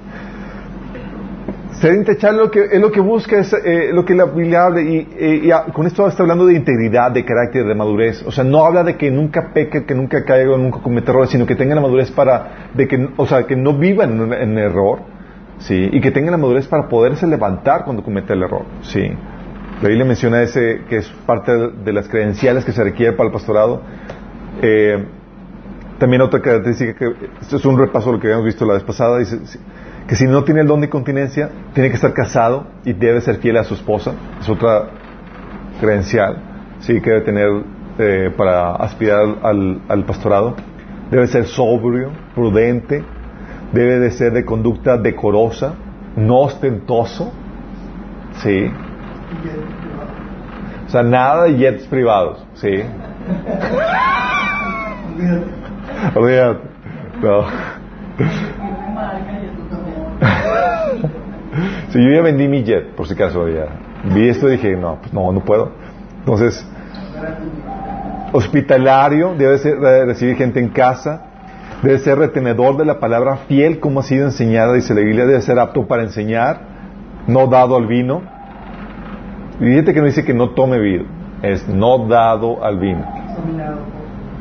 Ser 1.79 1.94
intachable 1.94 2.50
es 2.72 2.82
lo 2.82 2.91
que 2.91 3.00
busca, 3.00 3.38
es 3.38 3.53
eh, 3.53 3.91
lo 3.94 4.03
que 4.03 4.15
la 4.15 4.25
Biblia 4.25 4.65
habla, 4.65 4.82
y, 4.82 5.08
eh, 5.15 5.51
con 5.74 5.86
esto 5.86 6.08
está 6.08 6.24
hablando 6.24 6.48
de 6.48 6.56
integridad, 6.56 7.12
de 7.12 7.24
carácter, 7.24 7.65
de 7.65 7.75
madurez. 7.75 8.24
O 8.25 8.32
sea, 8.32 8.44
no 8.44 8.65
habla 8.65 8.84
de 8.84 8.98
que 8.98 9.12
nunca 9.12 9.51
peque, 9.53 9.86
que 9.86 9.94
nunca 9.94 10.25
caiga, 10.25 10.58
nunca 10.58 10.79
cometa 10.79 11.12
errores, 11.12 11.29
sino 11.29 11.46
que 11.46 11.56
tenga 11.56 11.75
la 11.75 11.82
madurez 11.82 12.10
para, 12.10 12.70
de 12.74 12.88
que, 12.88 13.10
o 13.15 13.27
sea, 13.27 13.46
que 13.46 13.56
no 13.56 13.77
viva 13.77 14.06
en, 14.06 14.34
en 14.34 14.58
error, 14.58 15.01
¿sí? 15.60 15.89
Y 15.91 16.01
que 16.01 16.10
tenga 16.10 16.32
la 16.32 16.38
madurez 16.38 16.67
para 16.67 16.88
poderse 16.88 17.27
levantar 17.27 17.84
cuando 17.84 18.01
cometa 18.01 18.34
el 18.34 18.41
error, 18.41 18.65
¿sí? 18.82 19.12
La 19.82 19.89
Biblia 19.89 20.06
menciona 20.06 20.41
ese, 20.41 20.82
que 20.89 20.98
es 20.98 21.08
parte 21.27 21.51
de 21.51 21.94
las 21.94 22.08
credenciales 22.08 22.65
que 22.65 22.72
se 22.72 22.84
requiere 22.84 23.13
para 23.13 23.27
el 23.27 23.34
pastorado. 23.34 23.84
Eh, 24.63 25.06
también 26.00 26.22
otra 26.22 26.42
característica 26.42 26.94
que 26.94 27.13
esto 27.42 27.58
es 27.58 27.66
un 27.66 27.77
repaso 27.77 28.08
de 28.08 28.13
lo 28.13 28.20
que 28.20 28.27
habíamos 28.27 28.46
visto 28.46 28.66
la 28.66 28.74
vez 28.74 28.84
pasada 28.84 29.20
que 30.08 30.16
si 30.16 30.25
no 30.25 30.44
tiene 30.44 30.62
el 30.62 30.68
don 30.68 30.81
de 30.81 30.90
continencia 30.90 31.50
tiene 31.74 31.90
que 31.90 31.96
estar 31.96 32.14
casado 32.14 32.68
y 32.86 32.94
debe 32.94 33.20
ser 33.22 33.38
fiel 33.38 33.57
a 33.57 33.64
su 33.64 33.74
esposa. 33.74 34.14
Es 34.40 34.48
otra 34.50 34.90
credencial 35.79 36.38
sí 36.79 37.01
que 37.01 37.10
debe 37.10 37.22
tener 37.22 37.50
eh, 38.00 38.31
para 38.36 38.75
aspirar 38.75 39.38
al, 39.44 39.81
al 39.88 40.05
pastorado. 40.05 40.55
Debe 41.10 41.27
ser 41.27 41.46
sobrio 41.46 42.12
prudente 42.36 43.03
debe 43.72 44.00
de 44.00 44.12
ser 44.12 44.33
de 44.33 44.46
conducta 44.46 44.98
decorosa 44.98 45.74
no 46.16 46.40
ostentoso 46.40 47.31
sí. 48.42 48.72
O 50.86 50.90
sea 50.90 51.03
nada 51.03 51.44
de 51.44 51.57
jets 51.57 51.86
privados 51.88 52.46
sí 52.53 52.81
Olvídate. 56.18 56.60
No. 57.22 57.46
Si 61.90 62.03
yo 62.03 62.12
ya 62.12 62.22
vendí 62.22 62.48
mi 62.48 62.64
jet, 62.64 62.96
por 62.96 63.08
si 63.08 63.14
acaso, 63.14 63.48
ya 63.48 63.68
vi 64.14 64.27
esto 64.27 64.50
y 64.50 64.53
dije, 64.53 64.75
no, 64.75 64.98
pues 65.00 65.14
no, 65.14 65.32
no 65.32 65.40
puedo. 65.40 65.72
Entonces, 66.20 66.68
hospitalario, 68.34 69.34
debe 69.36 69.58
ser, 69.58 69.80
recibir 69.80 70.36
gente 70.36 70.60
en 70.60 70.70
casa, 70.70 71.24
debe 71.82 71.98
ser 72.00 72.20
retenedor 72.20 72.77
de 72.77 72.86
la 72.86 73.00
palabra 73.00 73.38
fiel 73.48 73.80
como 73.80 74.01
ha 74.01 74.03
sido 74.03 74.25
enseñada, 74.25 74.74
dice 74.74 74.94
la 74.94 75.01
Biblia, 75.01 75.25
debe 75.25 75.42
ser 75.42 75.58
apto 75.58 75.88
para 75.88 76.03
enseñar, 76.03 76.60
no 77.25 77.48
dado 77.48 77.77
al 77.77 77.88
vino. 77.88 78.22
Y 79.60 79.66
fíjate 79.66 79.94
que 79.94 80.00
no 80.01 80.06
dice 80.06 80.25
que 80.25 80.34
no 80.34 80.50
tome 80.50 80.80
vino, 80.80 81.06
es 81.42 81.68
no 81.68 82.08
dado 82.08 82.64
al 82.64 82.77
vino. 82.77 83.06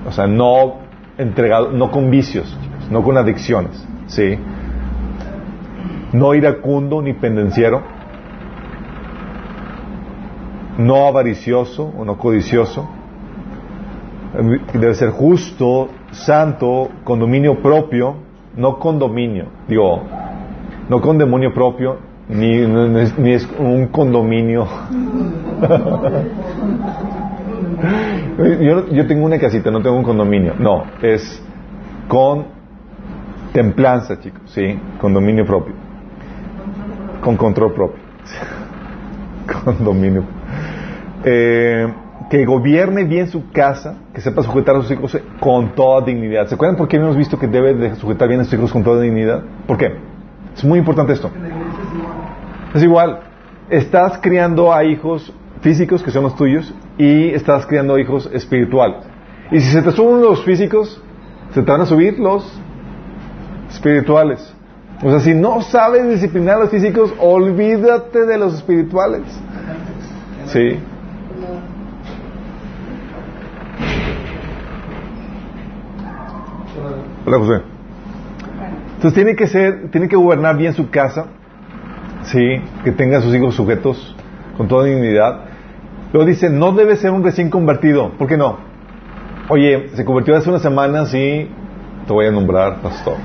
O 0.06 0.12
sea, 0.12 0.26
no 0.26 0.85
entregado, 1.18 1.70
no 1.72 1.90
con 1.90 2.10
vicios, 2.10 2.56
no 2.90 3.02
con 3.02 3.16
adicciones, 3.16 3.86
¿sí? 4.06 4.38
No 6.12 6.34
iracundo 6.34 7.02
ni 7.02 7.14
pendenciero, 7.14 7.82
no 10.78 11.06
avaricioso 11.06 11.92
o 11.96 12.04
no 12.04 12.18
codicioso, 12.18 12.88
debe 14.74 14.94
ser 14.94 15.10
justo, 15.10 15.88
santo, 16.10 16.90
con 17.04 17.18
dominio 17.18 17.60
propio, 17.60 18.16
no 18.56 18.78
con 18.78 18.98
dominio, 18.98 19.46
digo, 19.68 20.02
no 20.88 21.00
con 21.00 21.18
demonio 21.18 21.52
propio, 21.52 21.98
ni, 22.28 22.66
ni 22.66 23.32
es 23.32 23.48
un 23.58 23.88
condominio. 23.88 24.66
yo, 28.60 28.88
yo 28.88 29.06
tengo 29.06 29.24
una 29.24 29.38
casita, 29.38 29.70
no 29.70 29.80
tengo 29.82 29.96
un 29.96 30.04
condominio. 30.04 30.54
No, 30.58 30.84
es 31.02 31.42
con 32.08 32.46
templanza, 33.52 34.20
chicos, 34.20 34.42
¿sí? 34.46 34.78
Con 35.00 35.14
dominio 35.14 35.44
propio. 35.44 35.74
Con 37.20 37.36
control 37.36 37.72
propio. 37.72 38.02
con 39.64 39.84
dominio. 39.84 40.24
Eh, 41.24 41.86
que 42.30 42.44
gobierne 42.44 43.04
bien 43.04 43.28
su 43.28 43.50
casa, 43.50 43.96
que 44.12 44.20
sepa 44.20 44.42
sujetar 44.42 44.76
a 44.76 44.82
sus 44.82 44.90
hijos 44.90 45.16
con 45.40 45.74
toda 45.74 46.04
dignidad. 46.04 46.48
¿Se 46.48 46.54
acuerdan 46.54 46.76
por 46.76 46.88
qué 46.88 46.96
hemos 46.96 47.16
visto 47.16 47.38
que 47.38 47.46
debe 47.46 47.74
de 47.74 47.94
sujetar 47.96 48.28
bien 48.28 48.40
a 48.40 48.44
sus 48.44 48.54
hijos 48.54 48.72
con 48.72 48.82
toda 48.82 49.00
dignidad? 49.00 49.42
¿Por 49.66 49.76
qué? 49.76 49.96
Es 50.54 50.64
muy 50.64 50.78
importante 50.78 51.12
esto. 51.12 51.30
Es 52.74 52.82
igual. 52.82 53.20
Estás 53.70 54.18
criando 54.18 54.72
a 54.72 54.84
hijos 54.84 55.32
físicos, 55.60 56.02
que 56.02 56.10
son 56.10 56.24
los 56.24 56.36
tuyos, 56.36 56.74
y 56.98 57.28
estás 57.30 57.66
criando 57.66 57.98
hijos 57.98 58.28
espirituales. 58.32 58.98
Y 59.50 59.60
si 59.60 59.70
se 59.70 59.82
te 59.82 59.92
suben 59.92 60.22
los 60.22 60.44
físicos, 60.44 61.02
se 61.52 61.62
te 61.62 61.70
van 61.70 61.80
a 61.80 61.86
subir 61.86 62.18
los 62.18 62.60
espirituales. 63.70 64.54
O 65.02 65.10
sea, 65.10 65.20
si 65.20 65.34
no 65.34 65.60
sabes 65.60 66.08
disciplinar 66.08 66.56
a 66.56 66.60
los 66.60 66.70
físicos, 66.70 67.12
olvídate 67.18 68.24
de 68.24 68.38
los 68.38 68.54
espirituales. 68.54 69.22
Sí. 70.46 70.78
Hola, 77.26 77.38
José. 77.38 77.62
Entonces 78.94 79.14
tiene 79.14 79.36
que 79.36 79.46
ser, 79.46 79.90
tiene 79.90 80.08
que 80.08 80.16
gobernar 80.16 80.56
bien 80.56 80.72
su 80.72 80.88
casa, 80.88 81.26
sí, 82.22 82.62
que 82.84 82.92
tenga 82.92 83.18
a 83.18 83.20
sus 83.20 83.34
hijos 83.34 83.54
sujetos 83.54 84.16
con 84.56 84.68
toda 84.68 84.86
dignidad. 84.86 85.44
Luego 86.12 86.28
dice, 86.28 86.50
no 86.50 86.72
debe 86.72 86.96
ser 86.96 87.10
un 87.10 87.24
recién 87.24 87.50
convertido. 87.50 88.12
¿Por 88.12 88.28
qué 88.28 88.36
no? 88.36 88.58
Oye, 89.48 89.90
se 89.94 90.04
convirtió 90.04 90.36
hace 90.36 90.48
unas 90.48 90.62
semanas 90.62 91.12
y 91.14 91.48
te 92.06 92.12
voy 92.12 92.26
a 92.26 92.30
nombrar 92.30 92.80
pastor. 92.82 93.16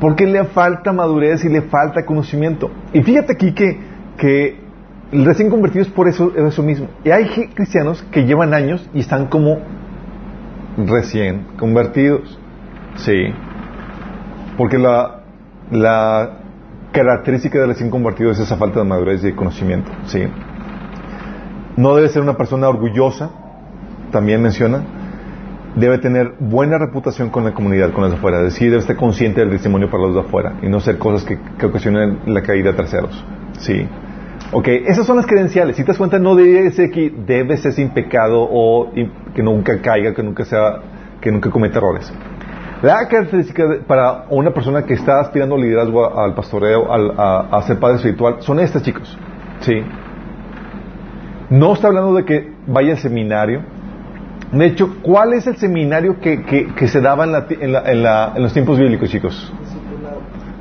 Porque 0.00 0.26
le 0.26 0.44
falta 0.44 0.92
madurez 0.92 1.44
y 1.44 1.48
le 1.48 1.62
falta 1.62 2.04
conocimiento. 2.04 2.70
Y 2.92 3.02
fíjate 3.02 3.32
aquí 3.32 3.52
que, 3.52 3.78
que 4.18 4.58
el 5.12 5.24
recién 5.24 5.50
convertido 5.50 5.82
es 5.82 5.90
por 5.90 6.08
eso, 6.08 6.32
es 6.36 6.44
eso 6.44 6.62
mismo. 6.62 6.88
Y 7.04 7.10
hay 7.10 7.26
cristianos 7.54 8.04
que 8.10 8.24
llevan 8.24 8.54
años 8.54 8.88
y 8.92 9.00
están 9.00 9.26
como 9.26 9.58
recién 10.76 11.46
convertidos. 11.58 12.38
Sí. 12.96 13.32
Porque 14.56 14.78
la, 14.78 15.20
la 15.70 16.45
característica 16.96 17.58
del 17.58 17.68
recién 17.68 17.90
convertido 17.90 18.30
es 18.30 18.38
esa 18.38 18.56
falta 18.56 18.80
de 18.80 18.86
madurez 18.86 19.22
y 19.22 19.26
de 19.26 19.36
conocimiento. 19.36 19.90
¿sí? 20.06 20.22
No 21.76 21.94
debe 21.94 22.08
ser 22.08 22.22
una 22.22 22.36
persona 22.36 22.68
orgullosa, 22.68 23.30
también 24.10 24.42
menciona. 24.42 24.82
Debe 25.76 25.98
tener 25.98 26.36
buena 26.40 26.78
reputación 26.78 27.28
con 27.28 27.44
la 27.44 27.52
comunidad, 27.52 27.92
con 27.92 28.02
los 28.02 28.12
de 28.12 28.16
afuera. 28.16 28.38
Es 28.38 28.54
decir, 28.54 28.70
debe 28.70 28.80
estar 28.80 28.96
consciente 28.96 29.40
del 29.42 29.50
testimonio 29.50 29.90
para 29.90 30.04
los 30.04 30.14
de 30.14 30.20
afuera 30.20 30.54
y 30.62 30.68
no 30.70 30.80
ser 30.80 30.96
cosas 30.96 31.24
que, 31.24 31.66
ocasionen 31.66 32.20
la 32.26 32.42
caída 32.42 32.70
de 32.70 32.76
terceros. 32.78 33.22
¿sí? 33.58 33.86
Ok, 34.52 34.68
esas 34.68 35.06
son 35.06 35.18
las 35.18 35.26
credenciales. 35.26 35.76
Si 35.76 35.82
te 35.82 35.88
das 35.88 35.98
cuenta, 35.98 36.18
no 36.18 36.34
debe 36.34 36.70
ser 36.70 36.90
que 36.90 37.10
debe 37.10 37.58
ser 37.58 37.72
sin 37.72 37.90
pecado 37.90 38.48
o 38.50 38.90
que 39.34 39.42
nunca 39.42 39.82
caiga, 39.82 40.14
que 40.14 40.22
nunca 40.22 40.46
sea, 40.46 40.80
que 41.20 41.30
nunca 41.30 41.50
cometa 41.50 41.76
errores. 41.76 42.10
La 42.82 43.08
característica 43.08 43.66
de- 43.66 43.76
para 43.78 44.24
una 44.30 44.50
persona 44.52 44.82
que 44.84 44.94
está 44.94 45.20
aspirando 45.20 45.56
liderazgo, 45.56 46.18
al 46.18 46.34
pastoreo, 46.34 46.92
al- 46.92 47.12
a, 47.16 47.40
a 47.50 47.62
ser 47.62 47.78
padre 47.78 47.96
espiritual, 47.96 48.36
son 48.40 48.60
estas, 48.60 48.82
chicos. 48.82 49.16
Sí. 49.60 49.82
No 51.50 51.72
está 51.72 51.88
hablando 51.88 52.14
de 52.14 52.24
que 52.24 52.52
vaya 52.66 52.92
al 52.92 52.98
seminario. 52.98 53.62
De 54.52 54.66
hecho, 54.66 54.96
¿cuál 55.02 55.32
es 55.32 55.46
el 55.46 55.56
seminario 55.56 56.20
que, 56.20 56.44
que- 56.44 56.66
que 56.74 56.86
se 56.88 57.00
daba 57.00 57.24
en, 57.24 57.32
la 57.32 57.46
en 57.48 57.72
la- 57.72 57.90
en 57.90 58.02
la- 58.02 58.32
en 58.36 58.42
los 58.42 58.52
tiempos 58.52 58.78
bíblicos, 58.78 59.08
chicos? 59.10 59.52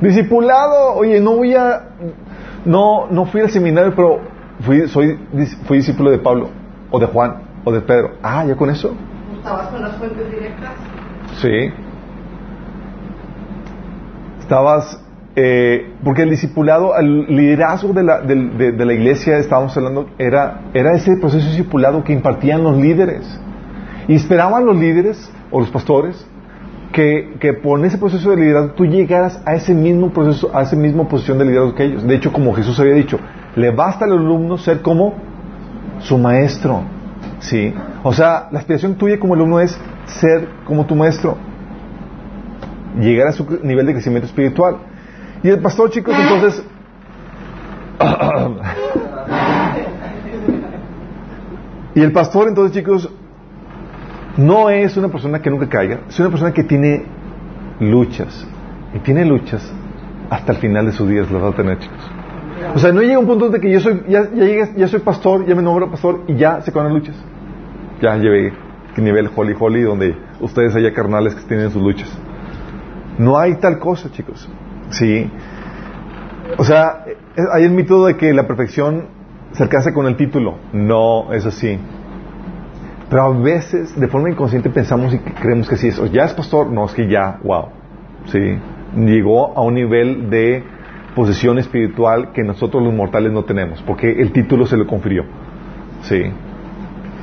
Discipulado. 0.01 0.93
Oye, 0.95 1.19
no 1.19 1.35
voy 1.35 1.53
a. 1.55 1.83
No, 2.65 3.07
no 3.11 3.25
fui 3.25 3.41
al 3.41 3.49
seminario, 3.49 3.93
pero 3.95 4.19
fui, 4.61 4.87
soy, 4.87 5.19
fui 5.65 5.77
discípulo 5.77 6.09
de 6.11 6.17
Pablo, 6.17 6.49
o 6.91 6.99
de 6.99 7.05
Juan, 7.05 7.35
o 7.63 7.71
de 7.71 7.81
Pedro. 7.81 8.11
Ah, 8.23 8.43
ya 8.45 8.55
con 8.55 8.69
eso. 8.69 8.95
¿Estabas 9.37 9.67
con 9.67 9.81
las 9.81 9.95
fuentes 9.97 10.29
directas? 10.31 10.71
Sí. 11.41 11.71
Estabas, 14.45 15.01
eh, 15.35 15.95
porque 16.03 16.21
el 16.21 16.29
discipulado, 16.29 16.95
el 16.95 17.25
liderazgo 17.35 17.93
de 17.93 18.03
la, 18.03 18.21
de, 18.21 18.73
de 18.73 18.85
la 18.85 18.93
iglesia, 18.93 19.39
estábamos 19.39 19.75
hablando, 19.75 20.07
era, 20.19 20.61
era 20.75 20.93
ese 20.93 21.17
proceso 21.17 21.47
discipulado 21.47 22.03
que 22.03 22.13
impartían 22.13 22.63
los 22.63 22.77
líderes. 22.77 23.25
Y 24.07 24.13
esperaban 24.13 24.67
los 24.67 24.77
líderes 24.77 25.31
o 25.49 25.61
los 25.61 25.71
pastores 25.71 26.27
que, 26.93 27.37
que 27.39 27.53
por 27.53 27.83
ese 27.83 27.97
proceso 27.97 28.29
de 28.29 28.35
liderazgo 28.35 28.73
tú 28.73 28.85
llegaras 28.85 29.41
a 29.47 29.55
ese 29.55 29.73
mismo 29.73 30.11
proceso, 30.11 30.51
a 30.53 30.61
esa 30.61 30.75
misma 30.75 31.07
posición 31.07 31.39
de 31.39 31.45
liderazgo 31.45 31.73
que 31.73 31.85
ellos. 31.85 32.03
De 32.03 32.13
hecho, 32.13 32.31
como 32.31 32.53
Jesús 32.53 32.79
había 32.79 32.93
dicho, 32.93 33.19
le 33.55 33.71
basta 33.71 34.05
al 34.05 34.11
alumno 34.11 34.59
ser 34.59 34.83
como 34.83 35.15
su 36.01 36.19
maestro. 36.19 36.83
¿Sí? 37.39 37.73
O 38.03 38.13
sea, 38.13 38.47
la 38.51 38.59
aspiración 38.59 38.93
tuya 38.93 39.19
como 39.19 39.33
alumno 39.33 39.59
es 39.59 39.75
ser 40.05 40.49
como 40.65 40.85
tu 40.85 40.93
maestro. 40.93 41.35
Llegar 42.99 43.27
a 43.27 43.31
su 43.33 43.45
nivel 43.63 43.85
de 43.85 43.93
crecimiento 43.93 44.27
espiritual. 44.27 44.77
Y 45.43 45.49
el 45.49 45.59
pastor, 45.59 45.89
chicos, 45.89 46.15
entonces. 46.17 46.63
y 51.93 52.01
el 52.01 52.11
pastor, 52.11 52.47
entonces, 52.47 52.75
chicos, 52.75 53.09
no 54.37 54.69
es 54.69 54.97
una 54.97 55.07
persona 55.09 55.41
que 55.41 55.49
nunca 55.49 55.67
caiga, 55.69 56.01
es 56.09 56.19
una 56.19 56.29
persona 56.29 56.51
que 56.53 56.63
tiene 56.63 57.03
luchas. 57.79 58.45
Y 58.93 58.99
tiene 58.99 59.25
luchas 59.25 59.71
hasta 60.29 60.53
el 60.53 60.57
final 60.59 60.85
de 60.85 60.91
sus 60.93 61.07
días, 61.07 61.29
las 61.31 61.41
va 61.43 61.49
a 61.49 61.53
tener, 61.53 61.79
chicos. 61.79 61.99
O 62.73 62.79
sea, 62.79 62.91
no 62.91 63.01
llega 63.01 63.19
un 63.19 63.27
punto 63.27 63.49
de 63.49 63.59
que 63.59 63.71
yo 63.71 63.79
soy, 63.79 64.01
ya, 64.07 64.23
ya, 64.33 64.43
llegué- 64.43 64.73
ya 64.75 64.87
soy 64.87 64.99
pastor, 65.01 65.45
ya 65.45 65.55
me 65.55 65.61
nombro 65.61 65.89
pastor 65.91 66.23
y 66.27 66.35
ya 66.35 66.61
se 66.61 66.71
acaban 66.71 66.93
las 66.93 67.01
luchas. 67.01 67.15
Ya 68.01 68.15
llevé 68.17 68.53
nivel 68.97 69.29
holy 69.35 69.53
holy 69.59 69.81
donde 69.81 70.15
ustedes 70.39 70.75
haya 70.75 70.93
carnales 70.93 71.35
que 71.35 71.41
tienen 71.43 71.69
sus 71.69 71.81
luchas. 71.81 72.09
No 73.17 73.37
hay 73.37 73.55
tal 73.55 73.79
cosa, 73.79 74.11
chicos. 74.11 74.49
Sí. 74.89 75.29
O 76.57 76.63
sea, 76.63 77.05
eh, 77.07 77.15
hay 77.53 77.63
el 77.63 77.71
mito 77.71 78.05
de 78.05 78.17
que 78.17 78.33
la 78.33 78.47
perfección 78.47 79.05
se 79.53 79.63
alcanza 79.63 79.93
con 79.93 80.05
el 80.05 80.15
título. 80.15 80.55
No 80.73 81.33
es 81.33 81.45
así. 81.45 81.79
Pero 83.09 83.21
a 83.21 83.29
veces, 83.29 83.99
de 83.99 84.07
forma 84.07 84.29
inconsciente, 84.29 84.69
pensamos 84.69 85.13
y 85.13 85.19
creemos 85.19 85.69
que 85.69 85.77
sí 85.77 85.87
es. 85.87 85.99
O 85.99 86.07
ya 86.07 86.25
es 86.25 86.33
pastor, 86.33 86.67
no, 86.71 86.85
es 86.85 86.93
que 86.93 87.07
ya, 87.07 87.39
wow. 87.43 87.67
Sí. 88.25 88.57
Llegó 88.97 89.57
a 89.57 89.61
un 89.61 89.75
nivel 89.75 90.29
de 90.29 90.63
posesión 91.15 91.57
espiritual 91.59 92.31
que 92.33 92.43
nosotros 92.43 92.83
los 92.83 92.93
mortales 92.93 93.31
no 93.31 93.43
tenemos, 93.43 93.81
porque 93.83 94.11
el 94.11 94.31
título 94.31 94.65
se 94.65 94.75
lo 94.75 94.85
confirió. 94.85 95.23
Sí. 96.01 96.23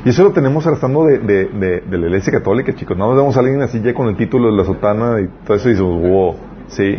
Y 0.05 0.09
eso 0.09 0.25
lo 0.25 0.33
tenemos 0.33 0.67
arrastrando 0.67 1.05
de, 1.05 1.19
de, 1.19 1.45
de, 1.47 1.81
de 1.81 1.99
la 1.99 2.07
iglesia 2.07 2.33
católica, 2.33 2.75
chicos. 2.75 2.97
No 2.97 3.07
nos 3.09 3.17
vemos 3.17 3.37
a 3.37 3.41
alguien 3.41 3.63
así 3.63 3.81
ya 3.81 3.95
con 3.95 4.09
el 4.09 4.17
título 4.17 4.51
de 4.51 4.57
la 4.57 4.65
sotana 4.65 5.21
y 5.21 5.29
todo 5.45 5.57
eso 5.57 5.69
y 5.69 5.73
dices, 5.73 5.87
wow. 5.87 6.35
Sí. 6.67 6.97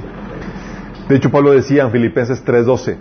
De 1.09 1.15
hecho, 1.15 1.29
Pablo 1.29 1.51
decía 1.51 1.83
en 1.83 1.91
Filipenses 1.91 2.43
3:12, 2.45 2.95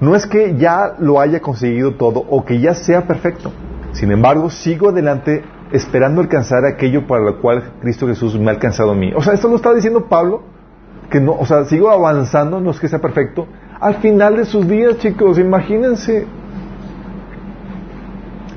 no 0.00 0.14
es 0.14 0.26
que 0.26 0.56
ya 0.56 0.94
lo 0.98 1.20
haya 1.20 1.40
conseguido 1.40 1.94
todo 1.94 2.20
o 2.28 2.44
que 2.44 2.60
ya 2.60 2.74
sea 2.74 3.06
perfecto. 3.06 3.50
Sin 3.92 4.10
embargo, 4.10 4.50
sigo 4.50 4.90
adelante 4.90 5.42
esperando 5.72 6.20
alcanzar 6.20 6.64
aquello 6.66 7.06
para 7.06 7.22
lo 7.22 7.40
cual 7.40 7.72
Cristo 7.80 8.06
Jesús 8.06 8.38
me 8.38 8.48
ha 8.48 8.54
alcanzado 8.54 8.90
a 8.90 8.94
mí. 8.94 9.12
O 9.14 9.22
sea, 9.22 9.32
esto 9.32 9.48
lo 9.48 9.56
está 9.56 9.72
diciendo 9.72 10.06
Pablo, 10.06 10.42
que 11.10 11.20
no, 11.20 11.32
o 11.32 11.46
sea, 11.46 11.64
sigo 11.64 11.90
avanzando, 11.90 12.60
no 12.60 12.72
es 12.72 12.78
que 12.78 12.88
sea 12.88 13.00
perfecto. 13.00 13.46
Al 13.80 13.96
final 13.96 14.36
de 14.36 14.44
sus 14.44 14.68
días, 14.68 14.98
chicos, 14.98 15.38
imagínense. 15.38 16.26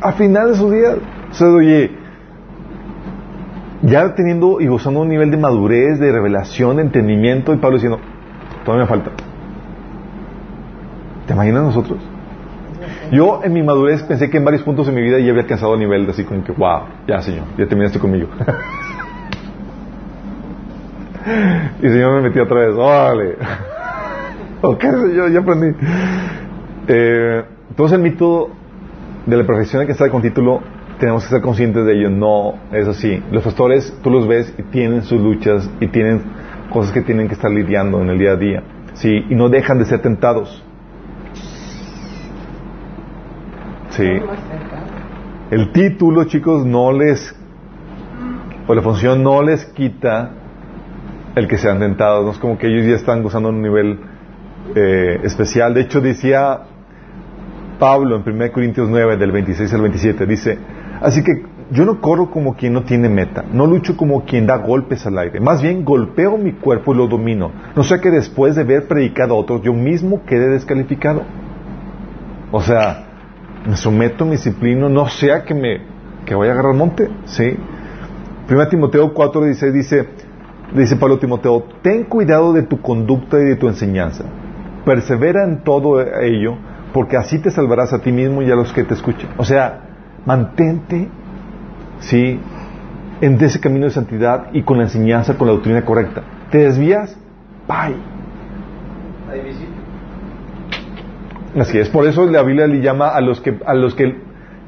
Al 0.02 0.14
final 0.14 0.52
de 0.52 0.56
sus 0.58 0.72
días, 0.72 0.98
o 1.32 1.34
sea, 1.34 1.48
oye, 1.48 1.92
ya 3.82 4.16
teniendo 4.16 4.62
y 4.62 4.68
gozando 4.68 5.02
un 5.02 5.10
nivel 5.10 5.32
de 5.32 5.38
madurez, 5.38 6.00
de 6.00 6.12
revelación, 6.12 6.78
de 6.78 6.84
entendimiento, 6.84 7.54
y 7.54 7.58
Pablo 7.58 7.78
diciendo, 7.78 8.00
todavía 8.64 8.86
me 8.86 8.90
falta. 8.90 9.12
¿Te 11.28 11.34
imaginas 11.34 11.64
nosotros? 11.64 12.00
Yo 13.12 13.42
en 13.44 13.54
mi 13.54 13.64
madurez 13.64 14.04
pensé 14.04 14.30
que 14.30 14.38
en 14.38 14.46
varios 14.46 14.64
puntos 14.64 14.88
de 14.88 14.94
mi 14.94 15.02
vida 15.02 15.20
ya 15.20 15.32
había 15.32 15.42
alcanzado 15.44 15.74
el 15.74 15.80
nivel 15.80 16.06
de 16.06 16.12
así 16.12 16.24
como 16.24 16.44
que, 16.44 16.52
wow, 16.52 16.82
ya 17.08 17.22
Señor, 17.22 17.46
ya 17.58 17.66
terminaste 17.66 18.00
conmigo. 18.00 18.28
y 21.82 21.86
el 21.86 21.92
Señor 21.92 22.14
me 22.16 22.22
metió 22.30 22.44
otra 22.44 22.60
vez, 22.60 22.76
órale. 22.76 23.36
ok, 24.62 24.82
Señor, 24.82 25.32
ya 25.32 25.40
aprendí. 25.40 25.76
Eh, 26.88 27.44
entonces 27.70 27.98
el 27.98 28.04
mito 28.04 28.50
de 29.30 29.38
la 29.38 29.46
perfección 29.46 29.86
que 29.86 29.92
estar 29.92 30.10
con 30.10 30.22
título, 30.22 30.62
tenemos 31.00 31.24
que 31.24 31.30
ser 31.30 31.42
conscientes 31.42 31.86
de 31.86 31.94
ello. 31.94 32.10
No 32.10 32.56
es 32.72 32.88
así. 32.88 33.24
Los 33.32 33.44
pastores, 33.44 33.96
tú 34.04 34.10
los 34.10 34.28
ves 34.28 34.54
y 34.58 34.64
tienen 34.64 35.04
sus 35.04 35.22
luchas 35.22 35.70
y 35.80 35.88
tienen 35.88 36.22
cosas 36.70 36.92
que 36.92 37.02
tienen 37.02 37.28
que 37.28 37.36
estar 37.36 37.52
lidiando 37.52 38.02
en 38.02 38.10
el 38.10 38.18
día 38.18 38.32
a 38.32 38.36
día. 38.36 38.64
Sí, 38.94 39.26
y 39.30 39.36
no 39.36 39.50
dejan 39.50 39.78
de 39.78 39.86
ser 39.86 40.02
tentados. 40.02 40.64
Sí. 43.92 44.08
El 45.52 45.72
título, 45.72 46.26
chicos, 46.26 46.66
no 46.66 46.92
les, 46.92 47.36
o 48.68 48.74
la 48.74 48.82
función 48.82 49.24
no 49.24 49.42
les 49.42 49.66
quita 49.66 50.32
el 51.36 51.48
que 51.48 51.58
sean 51.58 51.80
tentados. 51.80 52.26
No 52.26 52.32
es 52.32 52.38
como 52.40 52.58
que 52.58 52.68
ellos 52.68 52.86
ya 52.86 52.96
están 52.96 53.24
gozando 53.24 53.50
un 53.50 53.62
nivel 53.62 54.00
eh, 54.76 55.20
especial. 55.24 55.74
De 55.74 55.82
hecho, 55.82 56.02
decía 56.02 56.62
Pablo 57.80 58.16
en 58.16 58.34
1 58.36 58.52
Corintios 58.52 58.90
9, 58.90 59.18
del 59.18 59.32
26 59.32 59.74
al 59.74 59.82
27, 59.82 60.26
dice, 60.26 60.58
así 61.02 61.24
que 61.24 61.44
yo 61.72 61.86
no 61.86 62.02
corro 62.02 62.30
como 62.30 62.56
quien 62.56 62.74
no 62.74 62.84
tiene 62.84 63.10
meta, 63.10 63.46
no 63.52 63.66
lucho 63.66 63.96
como 63.96 64.26
quien 64.26 64.46
da 64.46 64.58
golpes 64.58 65.06
al 65.06 65.18
aire, 65.18 65.40
más 65.40 65.62
bien 65.62 65.86
golpeo 65.86 66.38
mi 66.38 66.54
cuerpo 66.54 66.94
y 66.94 66.98
lo 66.98 67.08
domino, 67.08 67.52
no 67.76 67.84
sea 67.84 68.00
que 68.00 68.12
después 68.12 68.56
de 68.56 68.62
haber 68.62 68.88
predicado 68.88 69.36
a 69.36 69.38
otros 69.38 69.62
yo 69.62 69.74
mismo 69.74 70.24
quede 70.26 70.50
descalificado. 70.50 71.24
O 72.52 72.62
sea, 72.62 73.06
me 73.68 73.76
someto, 73.76 74.26
me 74.26 74.32
disciplino, 74.32 74.90
no 74.90 75.08
sea 75.08 75.44
que 75.44 75.54
me 75.54 75.82
que 76.26 76.36
vaya 76.36 76.52
a 76.52 76.54
agarrar 76.56 76.76
monte, 76.76 77.10
¿sí? 77.26 77.56
1 78.50 78.68
Timoteo 78.70 79.14
4, 79.14 79.46
16 79.46 79.74
dice, 79.74 80.10
dice 80.76 80.96
Pablo 80.96 81.20
Timoteo, 81.20 81.64
ten 81.82 82.04
cuidado 82.06 82.54
de 82.54 82.64
tu 82.64 82.82
conducta 82.82 83.40
y 83.40 83.46
de 83.46 83.56
tu 83.56 83.68
enseñanza, 83.68 84.26
persevera 84.86 85.44
en 85.44 85.64
todo 85.64 86.02
ello, 86.02 86.58
porque 86.94 87.18
así 87.18 87.40
te 87.40 87.52
salvarás 87.52 87.94
a 87.94 88.00
ti 88.00 88.12
mismo 88.12 88.42
y 88.42 88.52
a 88.52 88.56
los 88.56 88.74
que 88.74 88.84
te 88.84 88.94
escuchen. 88.94 89.30
O 89.38 89.46
sea, 89.46 89.82
mantente, 90.26 91.08
¿sí? 92.00 92.40
En 93.22 93.42
ese 93.44 93.60
camino 93.60 93.86
de 93.86 93.92
santidad 93.92 94.48
y 94.54 94.64
con 94.64 94.78
la 94.78 94.84
enseñanza, 94.84 95.38
con 95.38 95.48
la 95.48 95.54
doctrina 95.54 95.84
correcta. 95.84 96.24
¿Te 96.52 96.60
desvías? 96.60 97.16
Bye. 97.68 97.98
Así 101.60 101.78
es, 101.78 101.90
por 101.90 102.08
eso 102.08 102.26
la 102.26 102.44
Biblia 102.44 102.68
le 102.68 102.82
llama 102.82 103.10
a 103.10 103.22
los 103.22 103.42
que 103.42 103.58
a 103.66 103.74
los 103.74 103.96
que 103.96 104.16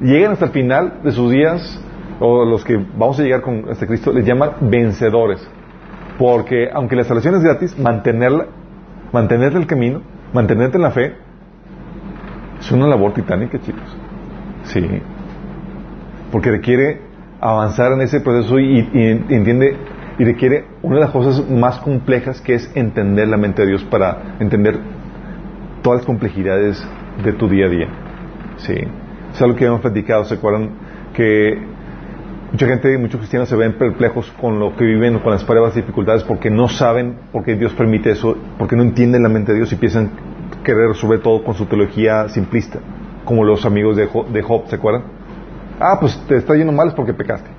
llegan 0.00 0.32
hasta 0.32 0.46
el 0.46 0.50
final 0.50 1.00
de 1.04 1.12
sus 1.12 1.30
días 1.30 1.80
o 2.18 2.42
a 2.42 2.44
los 2.44 2.64
que 2.64 2.76
vamos 2.76 3.18
a 3.20 3.22
llegar 3.22 3.40
con 3.40 3.68
este 3.70 3.86
Cristo 3.86 4.12
les 4.12 4.24
llama 4.24 4.56
vencedores. 4.60 5.48
Porque 6.18 6.68
aunque 6.72 6.96
la 6.96 7.04
salvación 7.04 7.36
es 7.36 7.42
gratis, 7.42 7.78
mantenerla, 7.78 8.46
mantenerte 9.12 9.58
el 9.58 9.66
camino, 9.66 10.02
mantenerte 10.32 10.76
en 10.76 10.82
la 10.82 10.90
fe 10.90 11.14
es 12.62 12.72
una 12.72 12.86
labor 12.86 13.12
titánica, 13.12 13.58
chicos. 13.60 13.96
Sí. 14.64 14.80
Porque 16.30 16.50
requiere 16.50 17.00
avanzar 17.40 17.92
en 17.92 18.02
ese 18.02 18.20
proceso 18.20 18.58
y, 18.60 18.78
entiende 19.28 19.76
y 20.18 20.24
requiere 20.24 20.66
una 20.82 20.96
de 20.96 21.00
las 21.02 21.10
cosas 21.10 21.48
más 21.50 21.80
complejas 21.80 22.40
que 22.40 22.54
es 22.54 22.70
entender 22.76 23.26
la 23.26 23.36
mente 23.36 23.62
de 23.62 23.68
Dios 23.68 23.84
para 23.84 24.36
entender 24.38 24.78
todas 25.82 26.00
las 26.00 26.06
complejidades 26.06 26.86
de 27.24 27.32
tu 27.32 27.48
día 27.48 27.66
a 27.66 27.68
día. 27.68 27.88
Sí. 28.58 28.74
Es 29.32 29.42
algo 29.42 29.56
que 29.56 29.64
hemos 29.66 29.80
platicado, 29.80 30.24
¿se 30.24 30.34
acuerdan? 30.34 30.70
Que 31.14 31.58
mucha 32.52 32.66
gente, 32.68 32.96
muchos 32.96 33.18
cristianos 33.18 33.48
se 33.48 33.56
ven 33.56 33.72
perplejos 33.72 34.30
con 34.40 34.60
lo 34.60 34.76
que 34.76 34.84
viven, 34.84 35.18
con 35.18 35.32
las 35.32 35.42
pruebas 35.42 35.74
dificultades, 35.74 36.22
porque 36.22 36.48
no 36.48 36.68
saben 36.68 37.16
por 37.32 37.42
qué 37.42 37.56
Dios 37.56 37.72
permite 37.72 38.12
eso, 38.12 38.36
porque 38.56 38.76
no 38.76 38.84
entienden 38.84 39.24
la 39.24 39.28
mente 39.28 39.50
de 39.50 39.58
Dios 39.58 39.72
y 39.72 39.76
piensan 39.76 40.10
querer 40.62 40.88
resolver 40.88 41.20
todo 41.20 41.44
con 41.44 41.54
su 41.54 41.66
teología 41.66 42.28
simplista, 42.28 42.78
como 43.24 43.44
los 43.44 43.64
amigos 43.64 43.96
de 43.96 44.06
Job, 44.06 44.28
de 44.28 44.42
Job 44.42 44.66
¿se 44.68 44.76
acuerdan? 44.76 45.04
Ah, 45.80 45.98
pues 46.00 46.16
te 46.28 46.36
está 46.36 46.54
yendo 46.54 46.72
mal 46.72 46.88
es 46.88 46.94
porque 46.94 47.12
pecaste. 47.14 47.50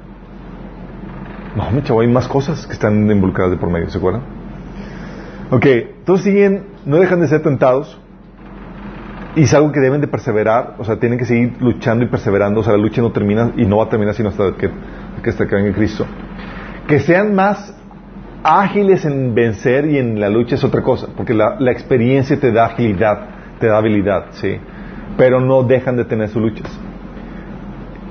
No, 1.55 1.69
mi 1.71 1.83
chavo, 1.83 2.01
hay 2.01 2.07
más 2.07 2.27
cosas 2.27 2.65
que 2.65 2.73
están 2.73 3.09
involucradas 3.09 3.51
de 3.51 3.57
por 3.57 3.69
medio, 3.69 3.89
¿se 3.89 3.97
acuerdan? 3.97 4.23
Ok, 5.51 5.65
entonces 5.65 6.25
siguen, 6.25 6.65
no 6.85 6.97
dejan 6.97 7.19
de 7.19 7.27
ser 7.27 7.43
tentados, 7.43 7.99
y 9.35 9.43
es 9.43 9.53
algo 9.53 9.71
que 9.71 9.79
deben 9.79 10.01
de 10.01 10.07
perseverar, 10.07 10.75
o 10.77 10.83
sea, 10.83 10.97
tienen 10.97 11.17
que 11.17 11.25
seguir 11.25 11.55
luchando 11.59 12.05
y 12.05 12.07
perseverando, 12.07 12.59
o 12.59 12.63
sea, 12.63 12.73
la 12.73 12.79
lucha 12.79 13.01
no 13.01 13.11
termina 13.11 13.51
y 13.57 13.65
no 13.65 13.77
va 13.77 13.85
a 13.85 13.89
terminar 13.89 14.13
sino 14.13 14.29
hasta 14.29 14.53
que, 14.55 14.69
hasta 15.27 15.47
que 15.47 15.55
venga 15.55 15.73
Cristo. 15.73 16.05
Que 16.87 16.99
sean 16.99 17.33
más 17.33 17.75
ágiles 18.43 19.05
en 19.05 19.33
vencer 19.33 19.85
y 19.85 19.97
en 19.97 20.19
la 20.19 20.29
lucha 20.29 20.55
es 20.55 20.63
otra 20.63 20.81
cosa, 20.81 21.07
porque 21.15 21.33
la, 21.33 21.57
experiencia 21.71 22.39
te 22.39 22.51
da 22.51 22.65
agilidad, 22.65 23.29
te 23.59 23.67
da 23.67 23.77
habilidad, 23.77 24.25
sí, 24.31 24.57
pero 25.17 25.39
no 25.39 25.63
dejan 25.63 25.95
de 25.95 26.05
tener 26.05 26.29
sus 26.29 26.41
luchas. 26.41 26.79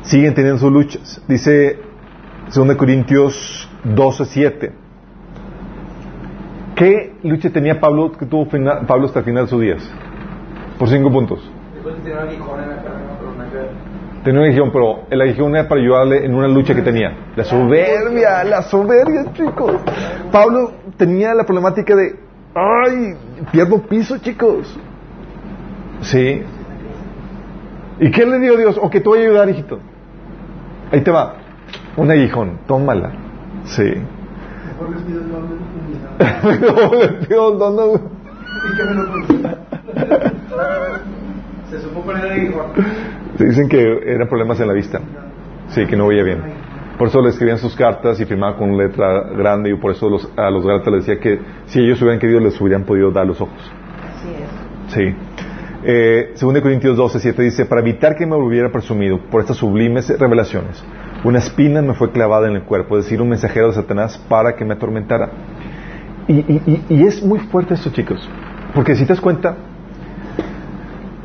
Siguen 0.03 0.35
teniendo 0.35 0.59
sus 0.59 0.73
luchas. 0.73 1.23
Dice 1.29 1.79
2 2.53 2.77
Corintios 2.77 3.69
12, 3.85 4.25
7. 4.25 4.73
¿Qué 6.75 7.15
lucha 7.23 7.51
tenía 7.51 7.79
Pablo 7.79 8.13
que 8.13 8.27
tuvo 8.27 8.47
final- 8.47 8.87
Pablo 8.87 9.07
hasta 9.07 9.21
el 9.21 9.25
final 9.25 9.45
de 9.45 9.51
sus 9.51 9.61
días? 9.61 9.89
Por 10.79 10.89
cinco 10.89 11.13
puntos. 11.13 11.49
Después 11.75 11.95
tiene 12.03 12.19
un 12.19 12.29
Tenía 14.25 14.41
un 14.41 14.47
aguijón, 14.47 14.71
pero 14.73 15.01
el 15.11 15.21
aguijón 15.21 15.57
era 15.57 15.69
para 15.69 15.81
ayudarle 15.81 16.25
en 16.25 16.35
una 16.35 16.47
lucha 16.47 16.75
que 16.75 16.83
tenía. 16.83 17.13
La 17.35 17.43
soberbia, 17.43 18.45
la 18.45 18.63
soberbia, 18.63 19.33
chicos. 19.33 19.73
Pablo 20.31 20.73
tenía 20.97 21.35
la 21.35 21.45
problemática 21.45 21.97
de, 21.97 22.15
ay, 22.55 23.17
pierdo 23.51 23.83
piso, 23.83 24.19
chicos. 24.19 24.79
Sí. 26.03 26.43
¿Y 27.99 28.11
qué 28.13 28.25
le 28.27 28.39
dijo 28.39 28.57
Dios? 28.57 28.79
Ok, 28.81 28.93
te 28.93 29.01
voy 29.01 29.21
a 29.21 29.23
ayudar, 29.23 29.49
hijito. 29.49 29.81
Ahí 30.93 31.01
te 31.01 31.11
va. 31.11 31.35
Un 31.97 32.11
aguijón, 32.11 32.61
tómala. 32.69 33.13
Sí. 33.65 33.83
Mejor 33.83 34.91
les 34.95 35.03
pido 35.03 35.21
yo 35.29 35.37
algo 35.37 35.49
de 35.55 36.61
comunidad. 36.61 37.29
Dios, 37.29 37.59
no, 37.59 37.71
no. 37.71 37.95
Y 37.95 38.77
que 38.77 38.85
me 38.85 38.95
lo 38.95 39.13
consiga. 39.13 39.59
Se 41.73 41.81
supo 41.81 42.05
el 42.13 43.49
dicen 43.49 43.67
que 43.67 43.81
eran 44.05 44.29
problemas 44.29 44.61
en 44.61 44.69
la 44.69 44.75
vista. 44.75 45.01
Sí, 45.69 45.87
que 45.87 45.97
no 45.97 46.07
veía 46.09 46.23
bien. 46.23 46.43
Por 46.99 47.09
eso 47.09 47.23
le 47.23 47.31
escribían 47.31 47.57
sus 47.57 47.75
cartas 47.75 48.21
y 48.21 48.27
firmaban 48.27 48.59
con 48.59 48.77
letra 48.77 49.23
grande 49.35 49.71
y 49.71 49.75
por 49.77 49.93
eso 49.93 50.11
los- 50.11 50.31
a 50.37 50.51
los 50.51 50.67
Gálatas 50.67 50.93
les 50.93 51.07
decía 51.07 51.19
que 51.19 51.41
si 51.65 51.81
ellos 51.81 52.01
hubieran 52.03 52.21
querido 52.21 52.41
les 52.41 52.61
hubieran 52.61 52.85
podido 52.85 53.11
dar 53.11 53.27
los 53.27 53.41
ojos. 53.41 53.59
Así 54.19 54.29
es. 54.35 54.95
Sí. 54.95 55.15
Eh, 55.85 56.35
2 56.37 56.61
Corintios 56.61 56.95
12, 56.99 57.19
7 57.19 57.43
dice, 57.43 57.65
para 57.65 57.81
evitar 57.81 58.17
que 58.17 58.27
me 58.27 58.37
hubiera 58.37 58.71
presumido 58.71 59.19
por 59.31 59.41
estas 59.41 59.57
sublimes 59.57 60.11
revelaciones, 60.21 60.85
una 61.25 61.39
espina 61.39 61.81
me 61.81 61.95
fue 61.95 62.11
clavada 62.11 62.49
en 62.49 62.57
el 62.57 62.65
cuerpo, 62.65 62.99
es 62.99 63.05
decir, 63.07 63.23
un 63.23 63.31
mensajero 63.31 63.69
de 63.69 63.73
Satanás 63.73 64.19
para 64.29 64.57
que 64.57 64.67
me 64.67 64.75
atormentara. 64.75 65.31
Y- 66.29 66.83
y 66.91 67.05
es 67.07 67.23
muy 67.25 67.39
fuerte 67.39 67.73
esto, 67.73 67.89
chicos, 67.91 68.29
porque 68.75 68.95
si 68.95 69.05
te 69.05 69.15
das 69.15 69.23
cuenta, 69.23 69.57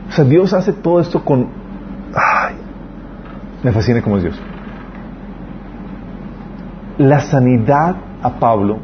o 0.09 0.11
sea, 0.11 0.25
Dios 0.25 0.53
hace 0.53 0.73
todo 0.73 0.99
esto 0.99 1.23
con... 1.23 1.47
Ay, 2.13 2.55
me 3.63 3.71
fascina 3.71 4.01
cómo 4.01 4.17
es 4.17 4.23
Dios. 4.23 4.41
La 6.97 7.19
sanidad 7.19 7.95
a 8.21 8.39
Pablo 8.39 8.79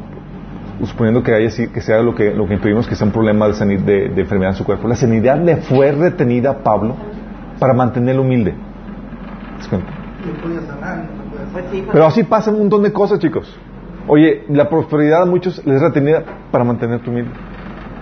suponiendo 0.84 1.22
que 1.22 1.32
haya 1.34 1.48
que 1.72 1.80
sea 1.80 2.02
lo 2.02 2.14
que 2.14 2.34
lo 2.34 2.46
que 2.48 2.54
intuimos 2.54 2.86
que 2.86 2.94
sea 2.96 3.06
un 3.06 3.12
problema 3.12 3.46
de, 3.46 3.54
sani- 3.54 3.76
de, 3.76 4.08
de 4.08 4.20
enfermedad 4.20 4.52
en 4.52 4.56
su 4.56 4.64
cuerpo, 4.64 4.88
la 4.88 4.96
sanidad 4.96 5.38
le 5.38 5.56
fue 5.56 5.92
retenida 5.92 6.50
a 6.50 6.58
Pablo 6.58 6.96
para 7.58 7.72
mantenerlo 7.74 8.22
humilde. 8.22 8.54
Pues 9.70 9.82
Pero 11.92 12.06
así 12.06 12.24
pasa 12.24 12.50
un 12.50 12.58
montón 12.58 12.82
de 12.82 12.92
cosas, 12.92 13.18
chicos. 13.18 13.56
Oye, 14.06 14.44
la 14.48 14.68
prosperidad 14.68 15.22
a 15.22 15.26
muchos 15.26 15.64
les 15.64 15.76
es 15.76 15.82
retenida 15.82 16.22
para 16.50 16.64
mantenerte 16.64 17.08
humilde. 17.08 17.30